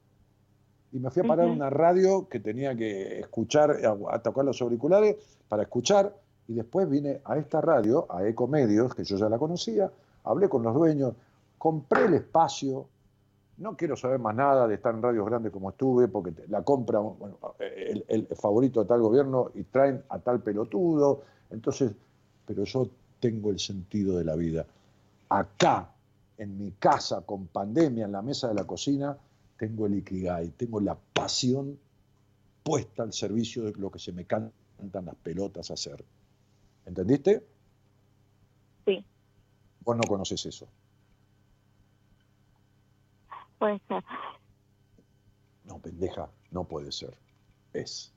[0.92, 3.72] Y me fui a parar una radio que tenía que escuchar,
[4.12, 5.16] a, tocar los auriculares
[5.48, 6.14] para escuchar,
[6.50, 9.90] y después vine a esta radio, a Ecomedios, que yo ya la conocía,
[10.30, 11.14] hablé con los dueños,
[11.58, 12.88] compré el espacio,
[13.58, 17.00] no quiero saber más nada de estar en radios grandes como estuve, porque la compra,
[17.60, 21.24] el, el, favorito de tal gobierno y traen a tal pelotudo.
[21.50, 21.92] Entonces,
[22.46, 22.88] pero yo
[23.20, 24.66] tengo el sentido de la vida.
[25.30, 25.90] Acá,
[26.38, 29.18] en mi casa, con pandemia, en la mesa de la cocina,
[29.58, 31.78] tengo el Ikigai, tengo la pasión
[32.64, 36.04] puesta al servicio de lo que se me cantan las pelotas a hacer.
[36.86, 37.44] ¿Entendiste?
[39.90, 40.68] Vos no conoces eso.
[43.58, 44.04] Puede ser.
[45.64, 47.18] No, pendeja, no puede ser.
[47.74, 48.14] Es.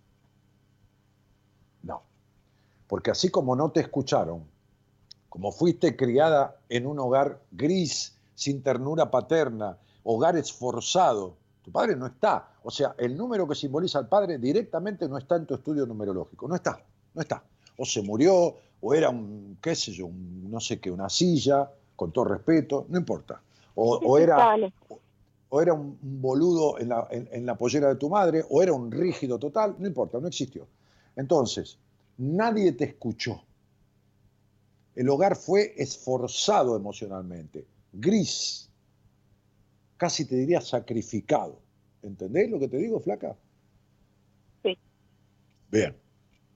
[1.82, 2.02] No.
[2.88, 4.44] Porque así como no te escucharon,
[5.30, 12.04] como fuiste criada en un hogar gris, sin ternura paterna, hogar esforzado, tu padre no
[12.04, 12.50] está.
[12.64, 16.46] O sea, el número que simboliza al padre directamente no está en tu estudio numerológico.
[16.46, 16.84] No está,
[17.14, 17.42] no está.
[17.78, 22.12] O se murió, o era un, qué sé yo, no sé qué, una silla, con
[22.12, 23.40] todo respeto, no importa.
[23.74, 24.54] O, era,
[25.48, 28.90] o, era un boludo en la, en la pollera de tu madre, o era un
[28.90, 30.66] rígido total, no importa, no existió.
[31.16, 31.78] Entonces,
[32.18, 33.42] nadie te escuchó.
[34.94, 38.68] El hogar fue esforzado emocionalmente, gris,
[39.96, 41.60] casi te diría sacrificado.
[42.02, 43.36] ¿Entendés lo que te digo, flaca?
[44.64, 44.76] Sí.
[45.70, 45.96] Bien,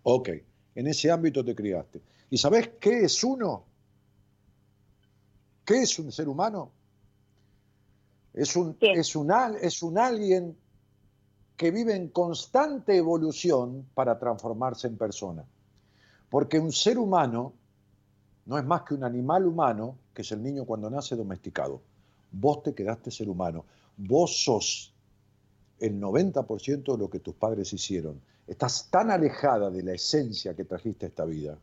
[0.03, 0.31] ok.
[0.75, 2.01] En ese ámbito te criaste.
[2.31, 3.65] ¿Y sabés qué es uno?
[5.65, 6.73] ¿Qué es un ser humano?
[8.33, 10.57] Es un, es un, es un alguien
[11.57, 15.45] que vive en constante evolución para transformarse en persona.
[16.29, 17.55] Porque un ser humano
[18.45, 21.81] no es más que un animal humano, que es el niño cuando nace domesticado.
[22.31, 23.65] Vos te quedaste ser humano.
[23.97, 24.93] Vos sos
[25.79, 28.21] el 90% de lo que tus padres hicieron.
[28.47, 31.59] Estás tan alejada de la esencia que trajiste a esta vida,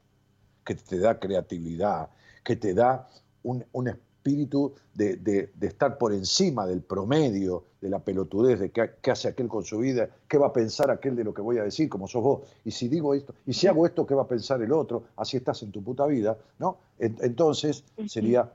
[0.63, 2.09] que te da creatividad,
[2.43, 3.09] que te da
[3.43, 3.87] un, un
[4.23, 9.65] espíritu de, estar por encima del promedio, de la pelotudez, de qué, hace aquel con
[9.65, 12.23] su vida, qué va a pensar aquel de lo que voy a decir, como sos
[12.23, 15.03] vos, y si digo esto, y si hago esto, qué va a pensar el otro,
[15.17, 16.77] así estás en tu puta vida, ¿no?
[16.99, 18.49] Entonces sería,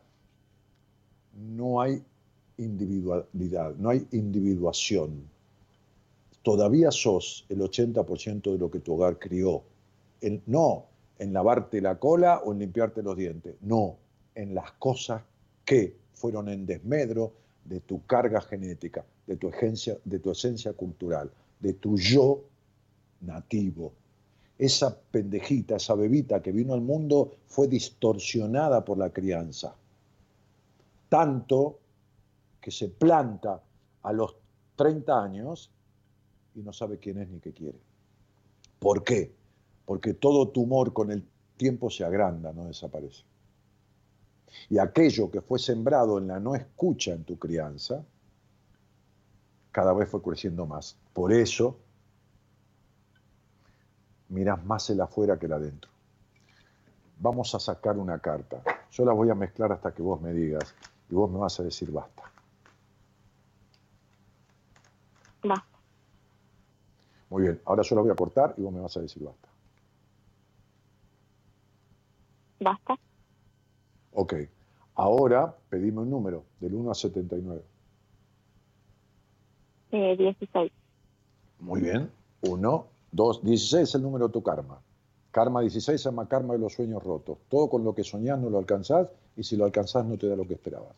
[1.35, 2.03] no hay
[2.57, 5.23] individualidad, no hay individuación.
[6.43, 9.63] Todavía sos el 80% de lo que tu hogar crió.
[10.47, 10.87] no
[11.19, 13.97] en lavarte la cola o en limpiarte los dientes, no,
[14.35, 15.23] en las cosas
[15.65, 17.33] que fueron en desmedro
[17.65, 21.31] de tu carga genética, de tu, esencia, de tu esencia cultural,
[21.61, 22.45] de tu yo
[23.21, 23.93] nativo.
[24.59, 29.75] Esa pendejita, esa bebita que vino al mundo fue distorsionada por la crianza.
[31.09, 31.79] Tanto
[32.61, 33.63] que se planta
[34.03, 34.37] a los
[34.77, 35.71] 30 años
[36.55, 37.79] y no sabe quién es ni qué quiere.
[38.79, 39.38] ¿Por qué?
[39.89, 43.25] Porque todo tumor con el tiempo se agranda, no desaparece.
[44.69, 48.05] Y aquello que fue sembrado en la no escucha en tu crianza,
[49.73, 50.99] cada vez fue creciendo más.
[51.15, 51.79] Por eso,
[54.29, 55.91] miras más el afuera que el adentro.
[57.19, 58.63] Vamos a sacar una carta.
[58.91, 60.75] Yo la voy a mezclar hasta que vos me digas
[61.09, 62.25] y vos me vas a decir basta.
[65.43, 65.79] Basta.
[67.31, 69.48] Muy bien, ahora yo la voy a cortar y vos me vas a decir basta.
[72.61, 72.99] Basta.
[74.13, 74.35] Ok,
[74.95, 77.63] ahora pedime un número del 1 a 79.
[79.93, 80.73] Eh, 16.
[81.61, 82.11] Muy bien,
[82.43, 84.81] 1, 2, 16 es el número de tu karma.
[85.31, 87.39] Karma 16 se llama karma de los sueños rotos.
[87.49, 90.37] Todo con lo que soñás no lo alcanzás y si lo alcanzás no te da
[90.37, 90.95] lo que esperabas.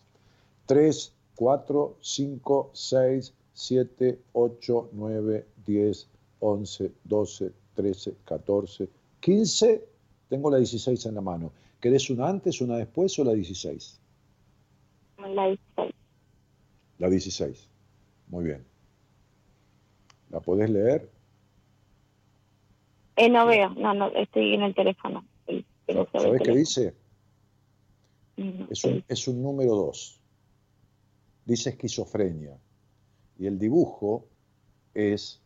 [0.66, 6.08] 3, 4, 5, 6, 7, 8, 9, 10,
[6.40, 8.88] 11, 12, 13, 14,
[9.20, 9.84] 15.
[10.30, 11.52] Tengo la 16 en la mano.
[11.80, 14.00] ¿Querés una antes, una después o la 16?
[15.18, 15.94] La 16.
[16.98, 17.68] La 16.
[18.28, 18.64] Muy bien.
[20.30, 21.10] ¿La podés leer?
[23.16, 25.24] Eh, no veo, no, no, estoy en el teléfono.
[25.48, 26.54] Sí, ve ¿Sabés el qué teléfono.
[26.54, 26.94] dice?
[28.70, 30.20] Es un, es un número 2.
[31.44, 32.56] Dice esquizofrenia.
[33.36, 34.26] Y el dibujo
[34.94, 35.42] es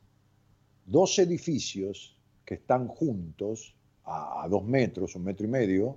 [0.84, 3.74] dos edificios que están juntos
[4.06, 5.96] a, dos metros, un metro y medio,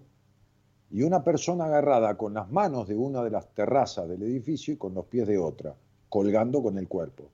[0.90, 4.78] y una persona agarrada con las manos de una de las terrazas del edificio y
[4.78, 5.76] con los pies de otra,
[6.10, 7.30] colgando con el cuerpo.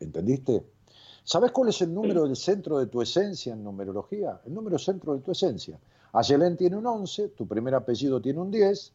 [0.00, 0.64] ¿Entendiste?
[1.24, 4.40] ¿Sabes cuál es el número del centro de tu esencia en numerología?
[4.44, 5.78] El número centro de tu esencia.
[6.12, 8.92] Ayelén tiene un 11, tu primer apellido tiene un 10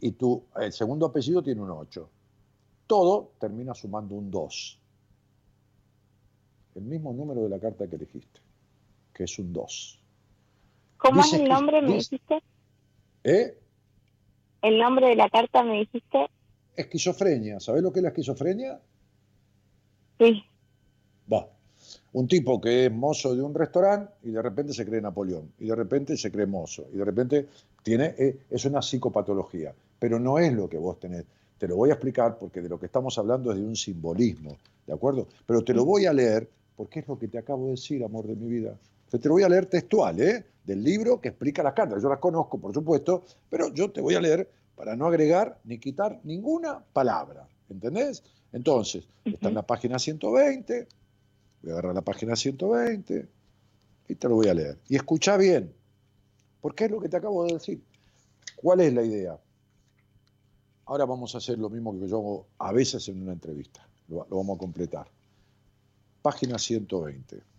[0.00, 2.08] y tu el segundo apellido tiene un 8.
[2.86, 4.78] Todo termina sumando un 2.
[6.74, 8.40] El mismo número de la carta que elegiste,
[9.12, 10.01] que es un 2.
[11.02, 12.42] ¿Cómo es el que- nombre, me dice- dijiste?
[13.24, 13.58] ¿Eh?
[14.62, 16.26] El nombre de la carta, me dijiste.
[16.76, 17.60] Esquizofrenia.
[17.60, 18.80] ¿Sabes lo que es la esquizofrenia?
[20.18, 20.42] Sí.
[21.32, 21.48] Va.
[22.12, 25.66] Un tipo que es mozo de un restaurante y de repente se cree Napoleón, y
[25.66, 27.48] de repente se cree mozo, y de repente
[27.82, 31.24] tiene, eh, es una psicopatología, pero no es lo que vos tenés.
[31.58, 34.56] Te lo voy a explicar porque de lo que estamos hablando es de un simbolismo,
[34.86, 35.26] ¿de acuerdo?
[35.46, 38.26] Pero te lo voy a leer porque es lo que te acabo de decir, amor
[38.26, 38.76] de mi vida.
[39.12, 40.46] Te te lo voy a leer textual, ¿eh?
[40.64, 42.02] Del libro que explica las cartas.
[42.02, 45.78] Yo las conozco, por supuesto, pero yo te voy a leer para no agregar ni
[45.78, 48.22] quitar ninguna palabra, ¿entendés?
[48.54, 50.88] Entonces, está en la página 120,
[51.60, 53.28] voy a agarrar la página 120
[54.08, 54.78] y te lo voy a leer.
[54.88, 55.74] Y escucha bien,
[56.62, 57.82] porque es lo que te acabo de decir.
[58.56, 59.38] ¿Cuál es la idea?
[60.86, 63.86] Ahora vamos a hacer lo mismo que yo hago a veces en una entrevista.
[64.08, 65.06] Lo, lo vamos a completar.
[66.22, 67.51] Página 120.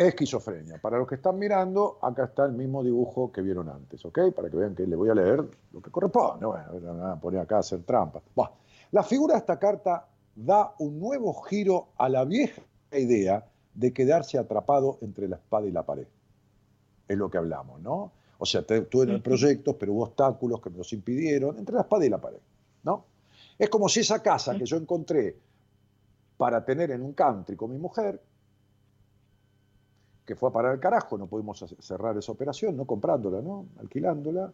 [0.00, 0.78] Esquizofrenia.
[0.78, 4.32] Para los que están mirando, acá está el mismo dibujo que vieron antes, ¿ok?
[4.34, 6.46] Para que vean que le voy a leer lo que corresponde.
[6.46, 8.22] Bueno, van a poner acá a hacer trampa.
[8.92, 12.62] La figura de esta carta da un nuevo giro a la vieja
[12.92, 16.06] idea de quedarse atrapado entre la espada y la pared.
[17.06, 18.12] Es lo que hablamos, ¿no?
[18.38, 21.82] O sea, tú en el proyecto, pero hubo obstáculos que me los impidieron, entre la
[21.82, 22.40] espada y la pared,
[22.84, 23.04] ¿no?
[23.58, 25.36] Es como si esa casa que yo encontré
[26.38, 28.18] para tener en un country con mi mujer,
[30.30, 33.66] que fue a parar al carajo, no pudimos cerrar esa operación, no comprándola, ¿no?
[33.80, 34.52] Alquilándola.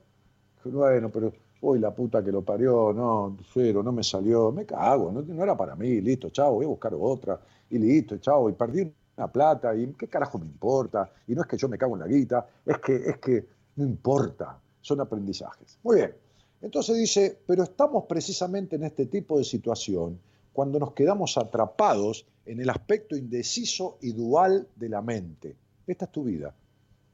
[0.64, 1.30] Bueno, pero
[1.60, 5.42] hoy la puta que lo parió, no, cero, no me salió, me cago, no, no
[5.42, 7.38] era para mí, listo, chao, voy a buscar otra,
[7.68, 11.46] y listo, chao, y perdí una plata, y qué carajo me importa, y no es
[11.46, 13.46] que yo me cago en la guita, es que, es que
[13.76, 15.78] no importa, son aprendizajes.
[15.82, 16.14] Muy bien,
[16.62, 20.18] entonces dice, pero estamos precisamente en este tipo de situación
[20.54, 25.54] cuando nos quedamos atrapados en el aspecto indeciso y dual de la mente.
[25.86, 26.54] Esta es tu vida,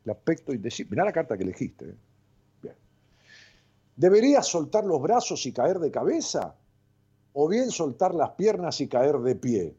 [0.05, 0.89] el aspecto indeciso.
[0.91, 1.85] Mirá la carta que elegiste.
[1.91, 1.95] ¿eh?
[2.63, 2.75] Bien.
[3.97, 6.55] ¿Deberías soltar los brazos y caer de cabeza?
[7.35, 9.75] ¿O bien soltar las piernas y caer de pie?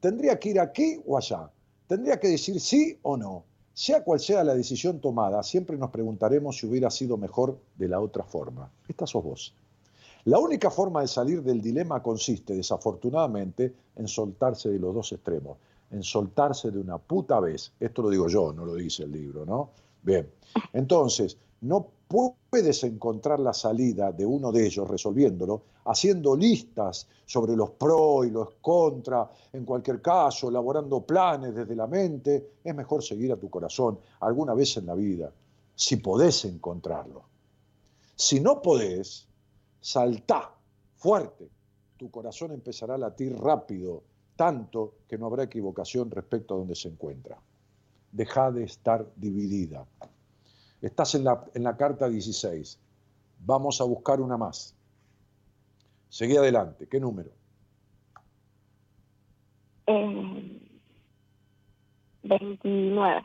[0.00, 1.50] ¿Tendría que ir aquí o allá?
[1.86, 3.44] ¿Tendría que decir sí o no?
[3.72, 8.00] Sea cual sea la decisión tomada, siempre nos preguntaremos si hubiera sido mejor de la
[8.00, 8.70] otra forma.
[8.88, 9.54] Esta sos vos.
[10.24, 15.58] La única forma de salir del dilema consiste, desafortunadamente, en soltarse de los dos extremos,
[15.90, 17.72] en soltarse de una puta vez.
[17.78, 19.70] Esto lo digo yo, no lo dice el libro, ¿no?
[20.02, 20.30] Bien.
[20.72, 27.70] Entonces, no puedes encontrar la salida de uno de ellos resolviéndolo, haciendo listas sobre los
[27.70, 33.32] pros y los contra, en cualquier caso, elaborando planes desde la mente, es mejor seguir
[33.32, 35.32] a tu corazón alguna vez en la vida,
[35.74, 37.22] si podés encontrarlo.
[38.14, 39.26] Si no podés,
[39.80, 40.52] saltá
[40.96, 41.48] fuerte,
[41.96, 44.02] tu corazón empezará a latir rápido,
[44.38, 47.36] tanto que no habrá equivocación respecto a donde se encuentra.
[48.12, 49.84] Deja de estar dividida.
[50.80, 52.78] Estás en la, en la carta 16.
[53.40, 54.76] Vamos a buscar una más.
[56.08, 56.86] Seguí adelante.
[56.86, 57.30] ¿Qué número?
[59.88, 60.60] Eh,
[62.22, 63.22] 29.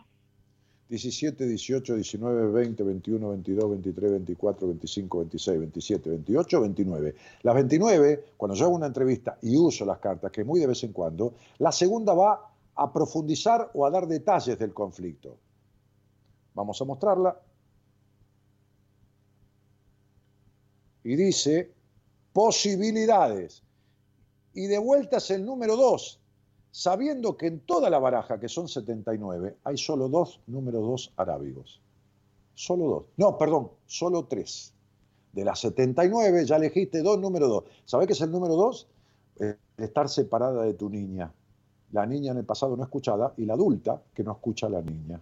[0.94, 7.16] 17, 18, 19, 20, 21, 22, 23, 24, 25, 26, 27, 28, 29.
[7.42, 10.68] Las 29, cuando yo hago una entrevista y uso las cartas, que es muy de
[10.68, 15.36] vez en cuando, la segunda va a profundizar o a dar detalles del conflicto.
[16.54, 17.42] Vamos a mostrarla.
[21.04, 21.72] Y dice
[22.34, 23.64] posibilidades.
[24.54, 26.20] Y de vuelta es el número 2,
[26.74, 31.80] sabiendo que en toda la baraja, que son 79, hay solo dos número 2 arábigos.
[32.56, 33.04] Solo dos.
[33.16, 34.74] No, perdón, solo tres.
[35.32, 37.64] De las 79 ya elegiste dos número 2.
[37.86, 38.88] ¿Sabés qué es el número 2?
[39.78, 41.32] estar separada de tu niña.
[41.92, 44.82] La niña en el pasado no escuchada y la adulta que no escucha a la
[44.82, 45.20] niña.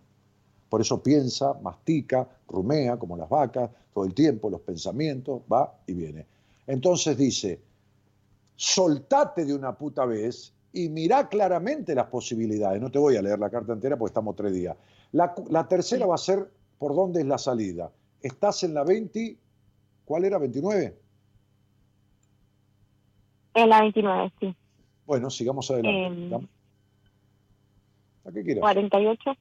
[0.69, 5.94] Por eso piensa, mastica, rumea como las vacas, todo el tiempo, los pensamientos, va y
[5.94, 6.26] viene.
[6.68, 7.61] Entonces dice,
[8.57, 12.81] soltate de una puta vez y mirá claramente las posibilidades.
[12.81, 14.76] No te voy a leer la carta entera porque estamos tres días.
[15.11, 17.91] La, la tercera va a ser por dónde es la salida.
[18.22, 19.38] Estás en la 20,
[20.06, 20.39] ¿cuál era?
[20.39, 20.93] ¿29?
[23.53, 24.56] En la 29, sí.
[25.06, 26.35] Bueno, sigamos adelante.
[26.35, 26.48] Em,
[28.26, 28.61] ¿A qué quieres?
[28.61, 29.31] 48.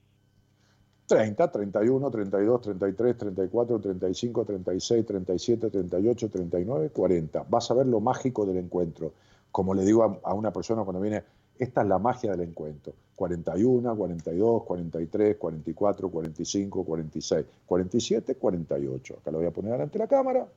[1.07, 7.47] 30, 31, 32, 33, 34, 35, 36, 37, 38, 39, 40.
[7.49, 9.13] Vas a ver lo mágico del encuentro.
[9.53, 11.23] Como le digo a, una persona cuando viene,
[11.59, 12.95] esta es la magia del encuentro.
[13.17, 19.19] 41, 42, 43, 44, 45, 46, 47, 48.
[19.21, 20.49] Acá lo voy a poner delante de la cámara.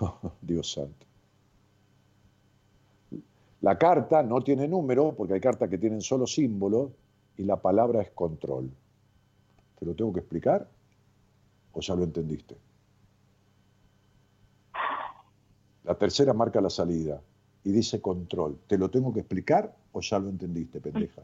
[0.42, 1.06] Dios santo.
[3.60, 6.90] La carta no tiene número, porque hay cartas que tienen solo símbolo,
[7.36, 8.70] y la palabra es control.
[9.78, 10.68] ¿Te lo tengo que explicar?
[11.72, 12.56] ¿O ya lo entendiste?
[15.84, 17.20] La tercera marca la salida
[17.64, 18.58] y dice control.
[18.66, 21.22] ¿Te lo tengo que explicar o ya lo entendiste, pendeja?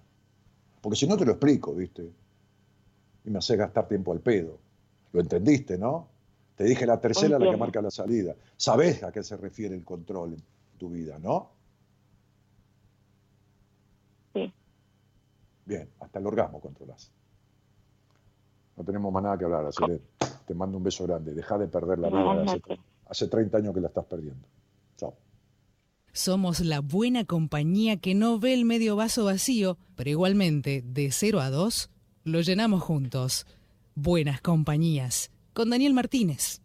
[0.80, 2.10] Porque si no te lo explico, ¿viste?
[3.24, 4.58] Y me hace gastar tiempo al pedo.
[5.12, 6.08] ¿Lo entendiste, no?
[6.56, 7.58] Te dije la tercera, la que Entiendo.
[7.58, 8.34] marca la salida.
[8.56, 10.42] Sabés a qué se refiere el control en
[10.78, 11.50] tu vida, ¿no?
[14.34, 14.52] Sí.
[15.64, 17.12] Bien, hasta el orgasmo controlás.
[18.76, 20.00] No tenemos más nada que hablar, Acele.
[20.46, 21.34] Te mando un beso grande.
[21.34, 22.58] Deja de perder la vida.
[23.08, 24.46] Hace 30 años que la estás perdiendo.
[24.96, 25.16] Chao.
[26.12, 31.40] Somos la buena compañía que no ve el medio vaso vacío, pero igualmente, de 0
[31.40, 31.90] a 2,
[32.24, 33.46] lo llenamos juntos.
[33.94, 35.30] Buenas compañías.
[35.52, 36.60] Con Daniel Martínez.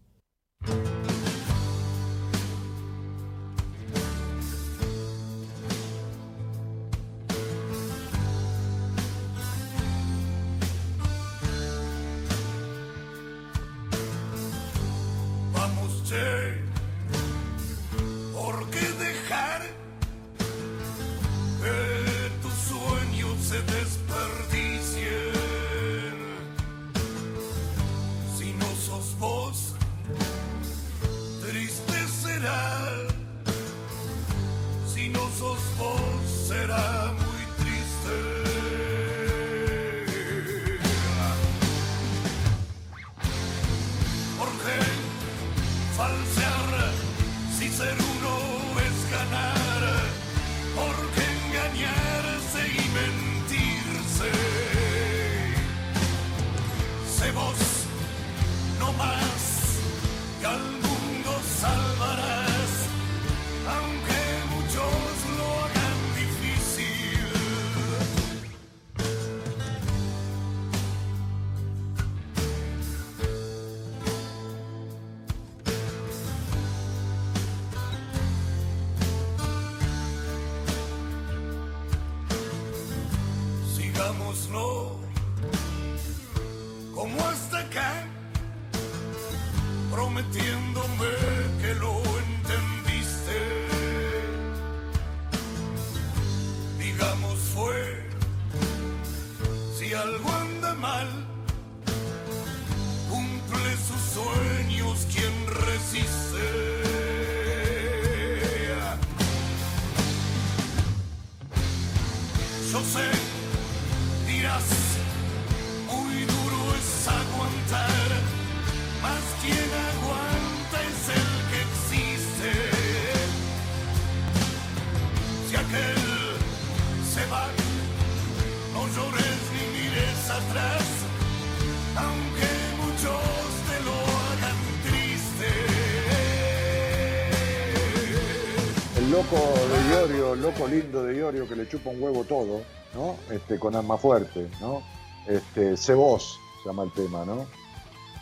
[140.44, 142.62] Loco lindo de Iorio que le chupa un huevo todo,
[142.94, 143.16] ¿no?
[143.34, 144.84] Este, con alma fuerte, ¿no?
[145.26, 147.48] Este, vos, se llama el tema, ¿no?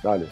[0.03, 0.27] Dale.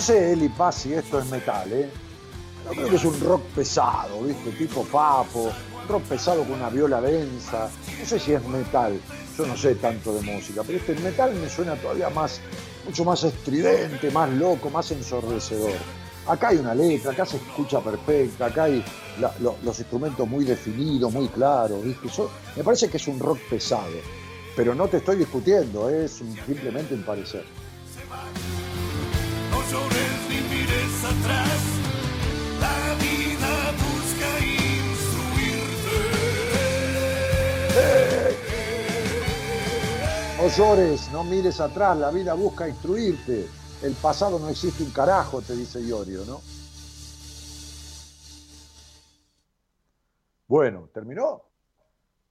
[0.00, 1.88] Sé, Eli Paz, si esto es metal, ¿eh?
[2.72, 4.50] Creo que es un rock pesado, ¿viste?
[4.52, 5.50] Tipo papo,
[5.88, 7.68] rock pesado con una viola densa.
[7.98, 9.00] No sé si es metal,
[9.36, 12.40] yo no sé tanto de música, pero este metal me suena todavía más,
[12.86, 15.72] mucho más estridente, más loco, más ensordecedor.
[16.28, 18.84] Acá hay una letra, acá se escucha perfecta, acá hay
[19.62, 22.08] los instrumentos muy definidos, muy claros, ¿viste?
[22.56, 23.86] Me parece que es un rock pesado,
[24.54, 27.44] pero no te estoy discutiendo, es un- simplemente un parecer.
[29.70, 31.60] No llores ni mires atrás,
[32.60, 35.98] la vida busca instruirte.
[40.38, 43.46] No llores, no mires atrás, la vida busca instruirte.
[43.82, 46.40] El pasado no existe un carajo, te dice Iorio, ¿no?
[50.48, 51.44] Bueno, ¿terminó?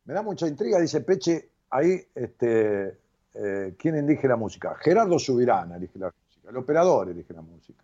[0.04, 3.00] Me da mucha intriga, dice Peche, ahí, este,
[3.34, 4.76] eh, ¿quién elige la música?
[4.76, 7.84] Gerardo Subirana elige la música, el operador elige la música.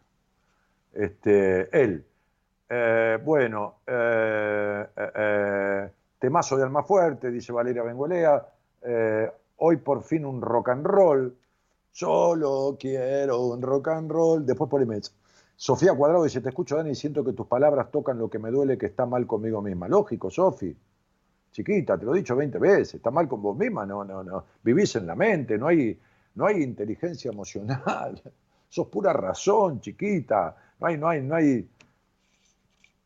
[0.94, 2.06] Este, él.
[2.68, 8.46] Eh, bueno, eh, eh, eh, temazo de alma fuerte, dice Valeria Bengolea.
[8.82, 11.36] Eh, hoy por fin un rock and roll.
[11.92, 14.46] Solo quiero un rock and roll.
[14.46, 15.04] Después por email.
[15.56, 18.52] Sofía Cuadrado dice, te escucho Dani y siento que tus palabras tocan lo que me
[18.52, 19.88] duele que está mal conmigo misma.
[19.88, 20.76] Lógico, Sofi.
[21.52, 24.44] Chiquita, te lo he dicho 20 veces, está mal con vos misma, no, no, no.
[24.62, 25.98] Vivís en la mente, no hay,
[26.34, 28.22] no hay inteligencia emocional.
[28.76, 30.54] Sos pura razón, chiquita.
[30.82, 31.66] No hay, no hay, no hay,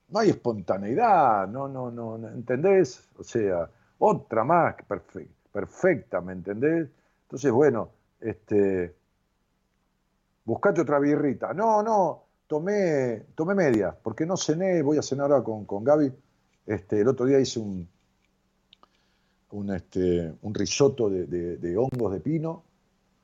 [0.09, 3.07] no hay espontaneidad, no, no, no, ¿entendés?
[3.19, 3.69] O sea,
[3.99, 4.73] otra más
[5.51, 6.89] perfecta, ¿me entendés?
[7.21, 8.95] Entonces, bueno, este,
[10.43, 11.53] buscate otra birrita.
[11.53, 16.11] No, no, tomé, tomé media, porque no cené, voy a cenar ahora con, con Gaby.
[16.65, 17.87] Este, el otro día hice un,
[19.51, 21.27] un, este, un risotto de-
[21.57, 22.63] de hongos de pino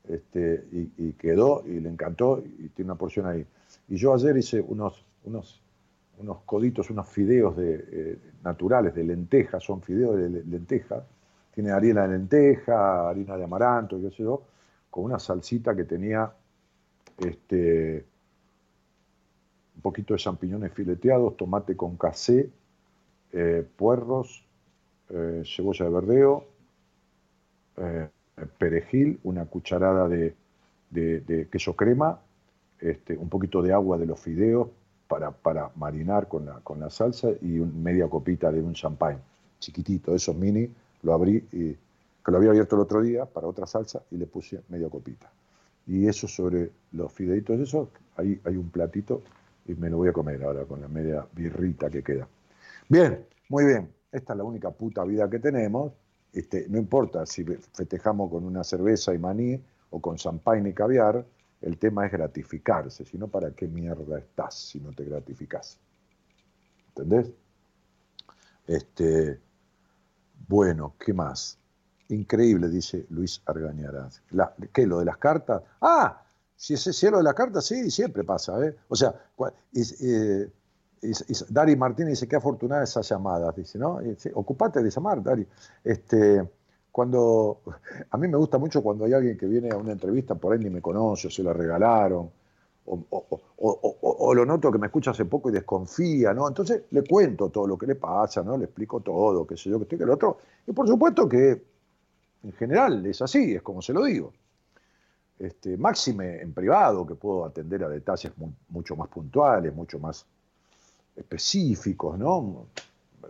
[0.08, 3.44] este, y, quedó y le encantó y tiene una porción ahí.
[3.88, 5.62] Y yo ayer hice unos, unos,
[6.18, 11.04] unos coditos, unos fideos de, eh, naturales de lenteja, son fideos de le- lenteja.
[11.54, 14.42] Tiene harina de lenteja, harina de amaranto, qué sé yo,
[14.90, 16.32] con una salsita que tenía
[17.18, 18.06] este,
[19.76, 22.50] un poquito de champiñones fileteados, tomate con casé,
[23.32, 24.44] eh, puerros,
[25.10, 26.46] eh, cebolla de verdeo,
[27.76, 28.08] eh,
[28.58, 30.34] perejil, una cucharada de,
[31.50, 32.20] queso crema,
[32.80, 34.68] este, un poquito de agua de los fideos
[35.08, 39.18] para, marinar con la, salsa y media copita de un champagne,
[39.58, 40.68] chiquitito, esos mini,
[41.02, 41.40] lo abrí
[42.26, 45.30] que lo había abierto el otro día para otra salsa y le puse media copita.
[45.86, 49.22] Y eso sobre los fideitos, eso, ahí hay un platito
[49.64, 52.26] y me lo voy a comer ahora con la media birrita que queda.
[52.88, 53.88] Bien, muy bien.
[54.10, 55.92] Esta es la única puta vida que tenemos.
[56.36, 59.58] Este, no importa si festejamos con una cerveza y maní
[59.88, 61.24] o con champagne y caviar,
[61.62, 65.78] el tema es gratificarse, si no, ¿para qué mierda estás si no te gratificás?
[66.88, 67.30] ¿Entendés?
[68.66, 69.38] Este,
[70.48, 71.58] bueno, ¿qué más?
[72.08, 74.22] Increíble, dice Luis Argañarás.
[74.30, 74.86] La- ¿Qué?
[74.86, 75.62] ¿Lo de las cartas?
[75.80, 76.22] Ah,
[76.54, 78.76] si ese cielo de las cartas, sí, siempre pasa, ¿eh?
[78.88, 79.14] O sea,
[79.72, 80.50] y- eh,
[81.48, 84.00] Dari Martínez dice, qué afortunada esas llamadas, dice, ¿no?
[84.02, 85.46] Y ocupate de llamar, Dari.
[85.84, 86.42] Este,
[86.90, 87.60] cuando,
[88.10, 90.58] a mí me gusta mucho cuando hay alguien que viene a una entrevista, por ahí
[90.58, 92.30] ni me conoce, o se la regalaron,
[92.86, 96.46] o, lo noto que me escucha hace poco y desconfía, ¿no?
[96.48, 98.56] Entonces le cuento todo lo que le pasa, ¿no?
[98.56, 100.38] Le explico todo, qué sé yo, que estoy que el otro.
[100.66, 101.62] Y por supuesto que
[102.44, 104.32] en general es así, es como se lo digo.
[105.38, 110.24] Este, máxime en privado, que puedo atender a detalles mu- mucho más puntuales, mucho más
[111.16, 112.66] específicos, ¿no?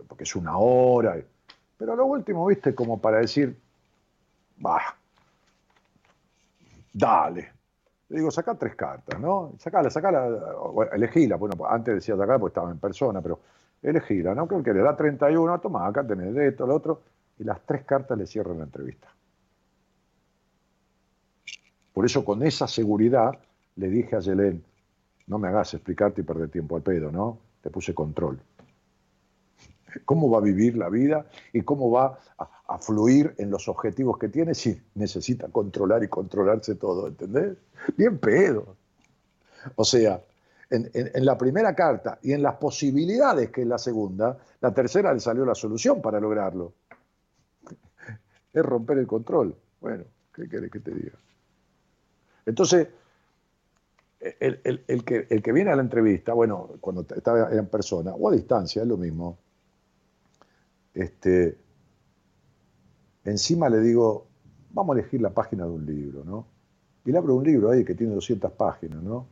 [0.07, 1.17] Porque es una hora.
[1.77, 3.57] Pero a lo último, viste, como para decir,
[4.63, 4.81] va,
[6.93, 7.53] dale.
[8.09, 9.53] Le digo, saca tres cartas, ¿no?
[9.59, 10.29] Sacala, sacala,
[10.93, 11.35] elegíla.
[11.35, 13.39] Bueno, pues antes decía sacar porque estaba en persona, pero
[13.81, 14.47] elegíla, ¿no?
[14.47, 17.01] Creo que le da 31, toma, acá tenés esto, lo otro,
[17.37, 19.07] y las tres cartas le cierran la entrevista.
[21.93, 23.37] Por eso con esa seguridad
[23.75, 24.63] le dije a Yelén,
[25.27, 27.39] no me hagas explicarte y perder tiempo al pedo, ¿no?
[27.61, 28.39] Te puse control.
[30.05, 34.29] ¿Cómo va a vivir la vida y cómo va a, fluir en los objetivos que
[34.29, 37.57] tiene si necesita controlar y controlarse todo, ¿entendés?
[37.97, 38.75] Bien pedo.
[39.75, 40.21] O sea,
[40.69, 44.73] en, en- en la primera carta y en las posibilidades que es la segunda, la
[44.73, 46.73] tercera le salió la solución para lograrlo.
[48.53, 49.55] Es romper el control.
[49.81, 50.03] Bueno,
[50.33, 51.17] ¿qué querés que te diga?
[52.45, 52.87] Entonces,
[54.19, 58.29] el, el- que, el que viene a la entrevista, bueno, cuando estaba en persona o
[58.29, 59.37] a distancia, es lo mismo.
[60.93, 61.57] Este,
[63.25, 64.27] encima le digo,
[64.71, 66.45] vamos a elegir la página de un libro, ¿no?
[67.05, 69.27] Y le abro un libro ahí que tiene 200 páginas, ¿no?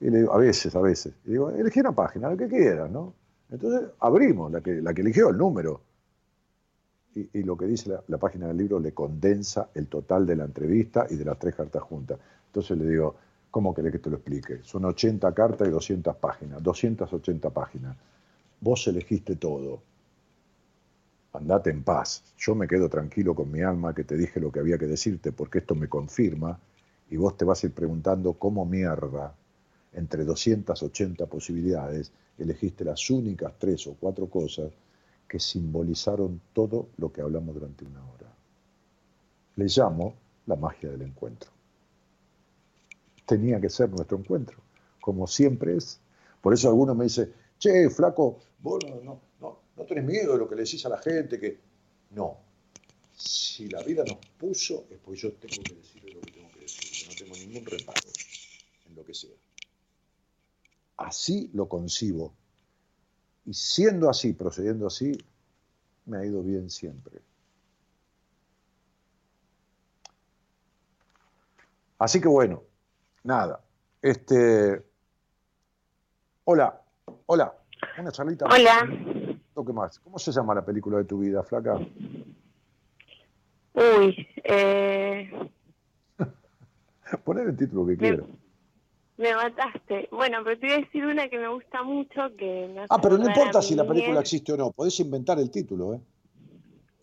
[0.00, 1.14] Y le digo, a veces, a veces.
[1.24, 3.14] Y digo, elegí una página, la que quieras, ¿no?
[3.50, 5.80] Entonces abrimos la que, la que eligió, el número.
[7.14, 10.36] Y, y lo que dice la, la página del libro le condensa el total de
[10.36, 12.18] la entrevista y de las tres cartas juntas.
[12.46, 13.16] Entonces le digo,
[13.56, 14.60] ¿cómo querés que te lo explique?
[14.64, 17.96] Son 80 cartas y 200 páginas, 280 páginas.
[18.60, 19.80] Vos elegiste todo.
[21.32, 22.22] Andate en paz.
[22.36, 25.32] Yo me quedo tranquilo con mi alma que te dije lo que había que decirte,
[25.32, 26.60] porque esto me confirma
[27.08, 29.34] y vos te vas a ir preguntando cómo mierda,
[29.94, 34.70] entre 280 posibilidades, elegiste las únicas tres o cuatro cosas
[35.26, 38.30] que simbolizaron todo lo que hablamos durante una hora.
[39.54, 40.12] Le llamo
[40.44, 41.55] la magia del encuentro.
[43.26, 44.58] Tenía que ser nuestro encuentro,
[45.00, 46.00] como siempre es.
[46.40, 50.48] Por eso algunos me dicen, che, flaco, vos no, no, no, tenés miedo de lo
[50.48, 51.58] que le decís a la gente, que
[52.10, 52.38] no.
[53.12, 56.60] Si la vida nos puso, es porque yo tengo que decirle lo que tengo que
[56.60, 58.08] decir, no tengo ningún reparo
[58.86, 59.34] en lo que sea.
[60.96, 62.32] Así lo concibo.
[63.44, 65.12] Y siendo así, procediendo así,
[66.04, 67.20] me ha ido bien siempre.
[71.98, 72.62] Así que bueno,
[73.26, 73.60] nada.
[74.00, 74.82] Este.
[76.44, 76.80] Hola,
[77.26, 77.52] hola,
[77.98, 78.46] una charlita.
[78.46, 78.58] más.
[78.58, 78.88] Hola.
[79.66, 79.98] ¿Qué más?
[80.00, 81.74] ¿Cómo se llama la película de tu vida, flaca?
[83.74, 85.30] Uy, eh,
[87.24, 88.26] Poner el título que Me- quieras.
[89.16, 90.08] me mataste.
[90.12, 93.18] Bueno, pero te voy a decir una que me gusta mucho, que me Ah, pero
[93.18, 96.00] no importa si la película existe o no, podés inventar el título, ¿eh?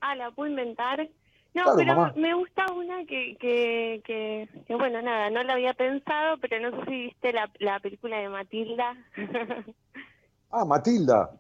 [0.01, 1.09] Ah, la puedo inventar.
[1.55, 2.13] No, Claro, pero mamá.
[2.15, 6.71] me gusta una que, que, que, que, bueno, nada, no la había pensado, pero no
[6.79, 8.95] sé si viste la, la película de Matilda.
[10.49, 11.31] Ah, Matilda.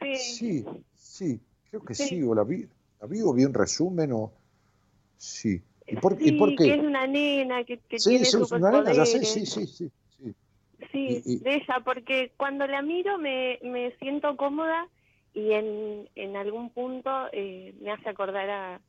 [0.00, 0.14] sí.
[0.16, 0.64] Sí,
[0.94, 1.40] sí,
[1.70, 2.04] creo que Sí.
[2.04, 2.66] sí, o la vi,
[3.00, 4.32] la vi o vi un resumen o...
[5.18, 5.60] Sí.
[5.86, 6.86] ¿Y por, Sí, ¿y por que es qué?
[6.86, 9.90] una nena que, que Sí, tiene sí, es una nena, ya sé, sí, sí, sí.
[10.16, 10.34] sí.
[10.90, 14.88] Sí, Y- y- de ella, porque cuando la miro me, me siento cómoda
[15.34, 18.80] y en, en algún punto eh, me hace acordar a,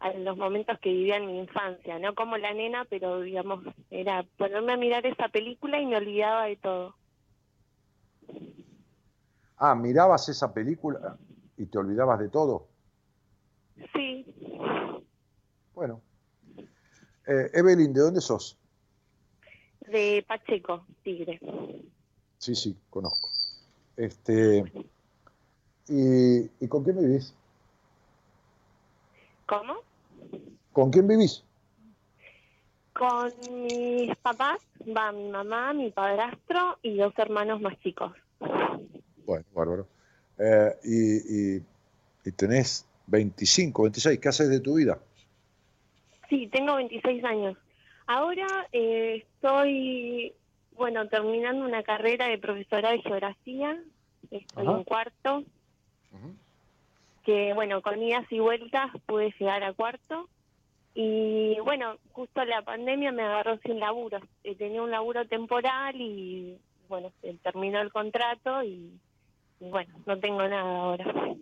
[0.00, 4.24] a los momentos que vivía en mi infancia, no como la nena, pero digamos, era
[4.36, 6.94] ponerme a mirar esa película y me olvidaba de todo.
[9.56, 11.16] Ah, mirabas esa película
[11.56, 12.68] y te olvidabas de todo.
[13.92, 14.24] Sí,
[15.74, 16.00] Bueno.
[17.26, 18.56] Eh, Evelyn, ¿de dónde sos?
[19.80, 21.40] de Pacheco, Tigre.
[22.38, 23.30] Sí, sí, conozco.
[23.96, 24.64] Este,
[25.88, 27.34] ¿y, ¿Y con quién vivís?
[29.46, 29.76] ¿Cómo?
[30.72, 31.44] ¿Con quién vivís?
[32.92, 33.32] Con
[33.62, 34.58] mis papás
[34.96, 38.12] va mi mamá, mi padrastro y dos hermanos más chicos.
[39.24, 39.86] Bueno, bárbaro.
[40.38, 41.62] Eh, y, y-
[42.24, 44.98] y tenés 25, 26, ¿qué haces de tu vida?
[46.28, 47.56] Sí, tengo 26 años.
[48.06, 50.34] Ahora eh, estoy,
[50.72, 53.82] bueno, terminando una carrera de profesora de geografía.
[54.30, 54.76] Estoy Ajá.
[54.78, 55.44] en cuarto.
[57.24, 60.28] Que, bueno, con idas y vueltas pude llegar a cuarto.
[61.00, 64.18] Y, bueno, justo la pandemia me agarró sin laburo.
[64.42, 66.58] Eh, Tenía un laburo temporal y,
[66.88, 68.98] bueno, se terminó el contrato y,
[69.60, 71.36] y, bueno, no tengo nada ahora.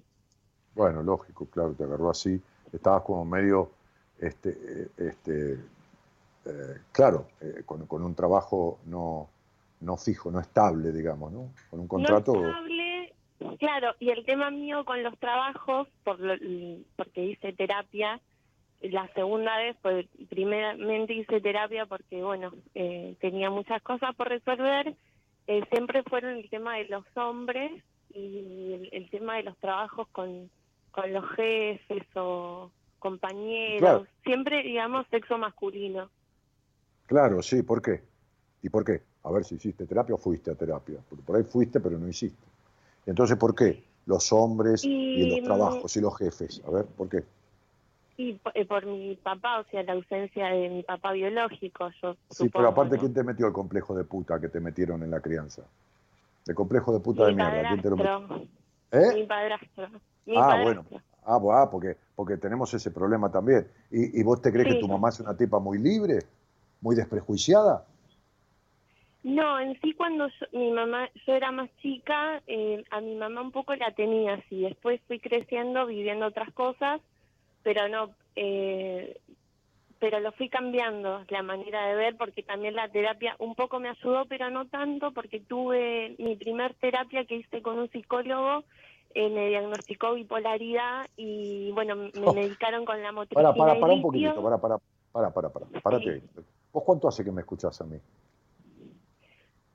[0.74, 2.38] Bueno, lógico, claro, te agarró así.
[2.70, 3.70] Estabas como medio,
[4.20, 9.30] este, eh, este, eh, claro, eh, con, con un trabajo no,
[9.80, 11.48] no fijo, no estable, digamos, ¿no?
[11.70, 12.34] Con un contrato.
[12.34, 13.14] No estable,
[13.58, 16.36] claro, y el tema mío con los trabajos, por lo-
[16.96, 18.20] porque hice terapia,
[18.82, 24.94] la segunda vez, pues primeramente hice terapia porque, bueno, eh, tenía muchas cosas por resolver,
[25.46, 27.82] eh, siempre fueron el tema de los hombres
[28.12, 30.50] y el, el tema de los trabajos con,
[30.90, 34.06] con los jefes o compañeros, Claro.
[34.24, 36.10] siempre, digamos, sexo masculino.
[37.06, 38.02] Claro, sí, ¿por qué?
[38.62, 39.02] ¿Y por qué?
[39.22, 40.98] A ver si hiciste terapia o fuiste a terapia.
[41.08, 42.42] Porque por ahí fuiste, pero no hiciste.
[43.06, 43.84] Entonces, ¿por qué?
[44.06, 46.62] Los hombres y, Y, los trabajos y los jefes.
[46.66, 47.22] A ver, ¿por qué?
[48.18, 52.14] Y po- eh, por mi papá, o sea, la ausencia de mi papá biológico, yo
[52.30, 53.00] Sí, supongo, pero aparte, ¿no?
[53.00, 55.62] ¿quién te metió el complejo de puta que te metieron en la crianza?
[56.46, 57.68] El complejo de puta de Mi mierda.
[57.68, 58.46] ¿Quién te lo metió?
[58.92, 59.14] ¿Eh?
[59.14, 59.88] Mi padrastro.
[60.24, 60.62] Mi Ah, padrastro.
[60.84, 61.02] bueno.
[61.24, 63.66] Ah, bu- ah, porque, porque tenemos ese problema también.
[63.90, 64.74] ¿Y, y vos te crees Sí.
[64.74, 66.20] que tu mamá es una tipa muy libre?
[66.80, 67.84] ¿Muy desprejuiciada?
[69.24, 73.40] No, en sí cuando yo, mi mamá, yo era más chica, eh, a mi mamá
[73.42, 74.60] un poco la tenía así.
[74.62, 77.00] Después fui creciendo, viviendo otras cosas,
[77.66, 79.18] pero no, eh,
[79.98, 83.88] pero lo fui cambiando la manera de ver porque también la terapia un poco me
[83.88, 88.62] ayudó, pero no tanto porque tuve mi primer terapia que hice con un psicólogo,
[89.14, 92.32] eh, me diagnosticó bipolaridad y bueno, me Oh.
[92.34, 94.78] medicaron con la motricidad Para, para, para un poquitito, para, para,
[95.10, 96.22] para, para, para, párate ahí.
[96.72, 97.98] ¿Vos cuánto hace que me escuchás a mí?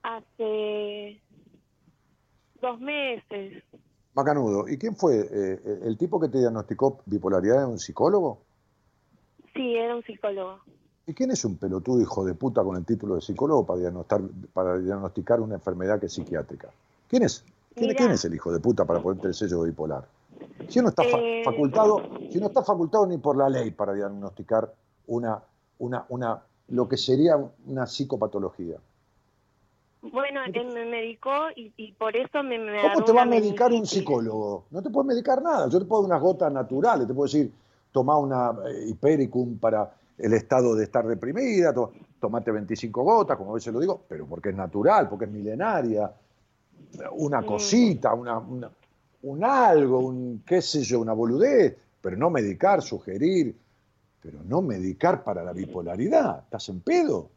[0.02, 1.22] Hace
[2.62, 3.62] dos meses.
[4.14, 5.20] Macanudo, ¿y quién fue?
[5.20, 8.40] Eh, el- ¿El tipo que te diagnosticó bipolaridad era un psicólogo?
[9.54, 10.60] Sí, era un psicólogo.
[11.08, 14.22] ¿Y quién es un pelotudo hijo de puta con el título de psicólogo para diagnosticar,
[14.54, 16.70] para diagnosticar una enfermedad que es psiquiátrica?
[17.08, 17.44] ¿Quién es?
[17.74, 20.06] ¿Quién, es el hijo de puta para ponerte el sello bipolar?
[20.68, 21.42] Si uno está fa- Eh.
[21.44, 22.02] facultado,
[22.32, 24.74] si no está facultado ni por la ley para diagnosticar
[25.08, 25.42] una,
[25.80, 28.78] una, una, lo que sería una psicopatología.
[30.02, 33.72] Bueno, él me medicó y, y por eso me, me ¿Cómo te va a medicar
[33.72, 34.66] un psicólogo?
[34.72, 35.70] No te puede medicar nada.
[35.70, 37.52] Yo te puedo dar unas gotas naturales, te puedo decir,
[37.92, 43.52] toma una eh, hipericum para el estado de estar deprimida, to- tomate 25 gotas, como
[43.52, 46.12] a veces lo digo, pero porque es natural, porque es milenaria.
[47.14, 48.72] Una cosita, una, una-
[49.24, 53.56] un algo, un qué sé yo, una boludez, pero no medicar, sugerir,
[54.20, 56.40] pero no medicar para la bipolaridad.
[56.46, 57.30] ¿Estás en pedo?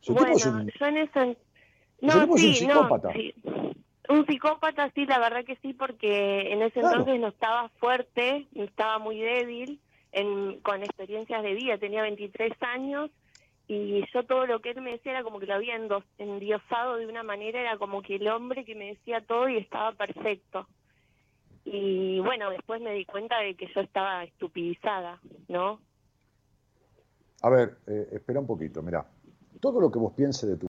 [0.00, 1.36] Tipo Bueno, es un- yo en ese
[2.02, 3.12] No, es un sí, no, psicópata.
[3.14, 3.34] sí.
[4.08, 6.98] Un psicópata, sí, la verdad que sí, porque en ese Claro.
[6.98, 9.80] entonces no estaba fuerte, estaba muy débil,
[10.10, 13.10] en, con experiencias de vida, tenía 23 años
[13.68, 15.76] y yo todo lo que él me decía era como que lo había
[16.18, 19.92] endiosado de una manera, era como que el hombre que me decía todo y estaba
[19.92, 20.66] perfecto.
[21.64, 25.80] Y bueno, después me di cuenta de que yo estaba estupidizada, ¿no?
[27.42, 29.06] A ver, eh, espera un poquito, mirá.
[29.60, 30.60] Todo lo que vos pienses de tu